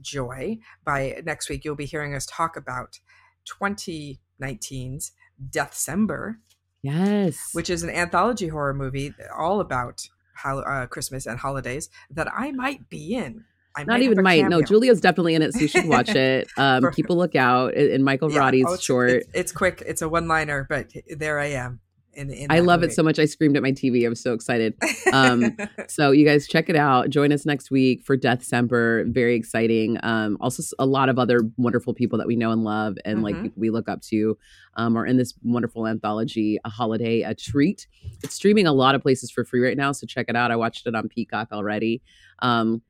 joy. 0.00 0.58
By 0.84 1.22
next 1.24 1.48
week, 1.48 1.64
you'll 1.64 1.76
be 1.76 1.86
hearing 1.86 2.14
us 2.14 2.26
talk 2.26 2.56
about 2.56 2.98
2019's 3.46 5.12
Deathcember, 5.50 6.36
Yes. 6.82 7.50
which 7.52 7.70
is 7.70 7.82
an 7.82 7.90
anthology 7.90 8.48
horror 8.48 8.74
movie 8.74 9.14
all 9.36 9.60
about 9.60 10.08
uh, 10.44 10.86
Christmas 10.86 11.26
and 11.26 11.38
holidays 11.38 11.88
that 12.10 12.28
I 12.32 12.52
might 12.52 12.88
be 12.88 13.14
in. 13.14 13.44
I 13.74 13.84
not 13.84 14.02
even 14.02 14.22
might. 14.22 14.48
No. 14.48 14.60
Julia's 14.62 15.00
definitely 15.00 15.34
in 15.34 15.42
it, 15.42 15.54
so 15.54 15.60
you 15.60 15.68
should 15.68 15.86
watch 15.86 16.08
it. 16.14 16.48
Um, 16.56 16.82
For- 16.82 16.90
keep 16.90 17.08
a 17.08 17.14
lookout. 17.14 17.74
In 17.74 18.02
Michael 18.02 18.30
Yeah, 18.32 18.38
Roddy's 18.40 18.66
oh, 18.68 18.74
it's, 18.74 18.82
short. 18.82 19.10
It's, 19.10 19.28
it's 19.32 19.52
quick. 19.52 19.82
It's 19.86 20.02
a 20.02 20.08
one-liner, 20.08 20.66
but 20.68 20.92
there 21.16 21.38
I 21.38 21.46
am. 21.52 21.80
In, 22.14 22.28
in 22.30 22.48
I 22.52 22.58
love 22.60 22.80
movie. 22.80 22.92
it 22.92 22.94
so 22.94 23.02
much. 23.02 23.18
I 23.18 23.24
screamed 23.24 23.56
at 23.56 23.62
my 23.62 23.72
TV. 23.72 24.04
I 24.04 24.08
was 24.10 24.20
so 24.22 24.34
excited. 24.34 24.74
Um, 25.14 25.56
So 25.88 26.10
you 26.10 26.24
guys 26.26 26.46
check 26.46 26.68
it 26.70 26.76
out. 26.76 27.10
Join 27.10 27.32
us 27.32 27.44
next 27.44 27.70
week 27.70 28.02
for 28.02 28.16
Deathcember. 28.16 29.10
Very 29.12 29.34
exciting. 29.34 29.98
Um, 30.02 30.36
also 30.40 30.62
a 30.78 30.86
lot 30.86 31.08
of 31.10 31.18
other 31.18 31.40
wonderful 31.58 31.92
people 31.94 32.18
that 32.18 32.26
we 32.26 32.34
know 32.36 32.50
and 32.50 32.64
love 32.64 32.96
and 33.04 33.22
like 33.22 33.34
Mhm. 33.34 33.42
people 33.44 33.60
we 33.60 33.68
look 33.70 33.88
up 33.90 34.00
to 34.02 34.36
um, 34.76 34.96
are 34.96 35.04
in 35.06 35.16
this 35.18 35.34
wonderful 35.42 35.86
anthology, 35.86 36.58
a 36.64 36.70
holiday, 36.70 37.22
a 37.22 37.34
treat. 37.34 37.86
It's 38.22 38.34
streaming 38.34 38.66
a 38.66 38.72
lot 38.72 38.94
of 38.94 39.02
places 39.02 39.30
for 39.30 39.44
free 39.44 39.60
right 39.62 39.76
now, 39.76 39.92
so 39.92 40.06
check 40.06 40.26
it 40.30 40.36
out. 40.36 40.50
I 40.50 40.56
watched 40.56 40.86
it 40.86 40.94
on 40.94 41.08
Peacock 41.08 41.48
already. 41.52 42.00
Um, 42.40 42.80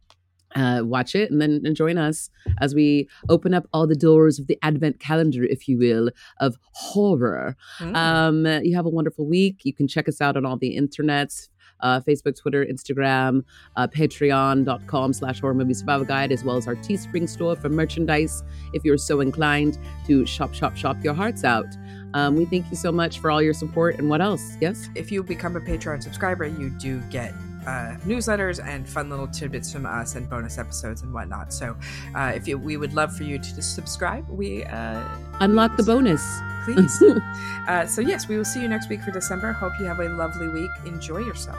uh, 0.55 0.83
watch 0.85 1.15
it 1.15 1.31
and 1.31 1.41
then 1.41 1.75
join 1.75 1.99
us 1.99 2.31
as 2.61 2.75
we 2.75 3.09
open 3.29 3.55
up 3.55 3.67
all 3.73 3.87
the 3.87 3.95
doors 3.95 4.39
of 4.39 4.47
the 4.47 4.59
advent 4.63 5.01
calendar, 5.01 5.45
if 5.45 5.69
you 5.69 5.79
will, 5.79 6.11
of 6.41 6.57
horror. 6.73 7.57
Mm. 7.79 7.97
Um, 7.97 8.47
you 8.65 8.77
have 8.77 8.87
a 8.87 8.91
wonderful 8.91 9.27
week. 9.27 9.61
You 9.65 9.73
can 9.73 9.89
check 9.89 10.09
us 10.09 10.21
out 10.21 10.37
on 10.37 10.45
all 10.45 10.57
the 10.57 10.77
internets. 10.77 11.49
Uh, 11.81 12.01
Facebook, 12.01 12.41
Twitter, 12.41 12.65
Instagram, 12.65 13.43
uh, 13.75 13.89
patreon.com 13.89 15.13
slash 15.13 15.41
horror 15.41 15.55
movie 15.55 15.75
survival 15.75 16.07
guide, 16.07 16.31
as 16.31 16.45
well 16.45 16.57
as 16.57 16.69
our 16.69 16.77
Teespring 16.77 17.29
store 17.29 17.57
for 17.57 17.69
merchandise 17.69 18.45
if 18.73 18.85
you're 18.85 18.97
so 18.97 19.21
inclined 19.21 19.79
to 20.07 20.25
shop, 20.25 20.55
shop, 20.55 20.77
shop 20.77 20.97
your 21.03 21.15
hearts 21.15 21.43
out. 21.43 21.67
Um, 22.15 22.37
we 22.37 22.45
thank 22.45 22.71
you 22.71 22.77
so 22.77 22.93
much 22.93 23.19
for 23.19 23.33
all 23.33 23.43
your 23.43 23.55
support. 23.55 23.99
And 23.99 24.09
what 24.09 24.21
else? 24.21 24.57
Yes? 24.61 24.91
if 24.95 25.11
you 25.11 25.25
become 25.25 25.57
a 25.57 25.61
Patreon 25.61 26.03
subscriber, 26.03 26.47
you 26.47 26.71
do 26.71 27.01
get 27.11 27.35
uh, 27.67 27.97
newsletters 28.07 28.65
and 28.65 28.89
fun 28.89 29.09
little 29.11 29.29
tidbits 29.29 29.73
from 29.73 29.87
us 29.87 30.15
and 30.15 30.29
bonus 30.29 30.59
episodes 30.59 31.03
and 31.03 31.13
whatnot. 31.13 31.53
So, 31.53 31.77
uh, 32.15 32.33
if 32.35 32.47
you, 32.49 32.59
we 32.59 32.77
would 32.77 32.95
love 32.95 33.17
for 33.17 33.25
you 33.25 33.39
to 33.39 33.55
just 33.55 33.75
subscribe. 33.75 34.29
We 34.29 34.65
uh, 34.65 35.03
Unlock 35.41 35.77
the 35.77 35.83
bonus. 35.83 36.23
please. 36.65 37.03
uh, 37.69 37.87
so 37.87 38.01
yes, 38.01 38.29
we 38.29 38.37
will 38.37 38.45
see 38.45 38.61
you 38.63 38.69
next 38.69 38.89
week 38.89 39.03
for 39.03 39.11
Deathcember. 39.11 39.55
Hope 39.55 39.73
you 39.81 39.87
have 39.87 40.01
a 40.01 40.09
lovely 40.09 40.49
week. 40.49 40.71
Enjoy 40.87 41.19
yourself. 41.19 41.59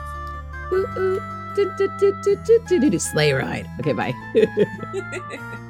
Ooh, 0.72 0.86
ooh. 0.96 1.22
Do, 1.54 1.72
do, 1.78 1.88
do, 2.00 2.12
do, 2.22 2.36
do, 2.44 2.60
do, 2.66 2.80
do, 2.80 2.90
do. 2.90 2.98
Sleigh 2.98 3.32
ride. 3.32 3.70
Okay, 3.78 3.92
bye. 3.92 4.12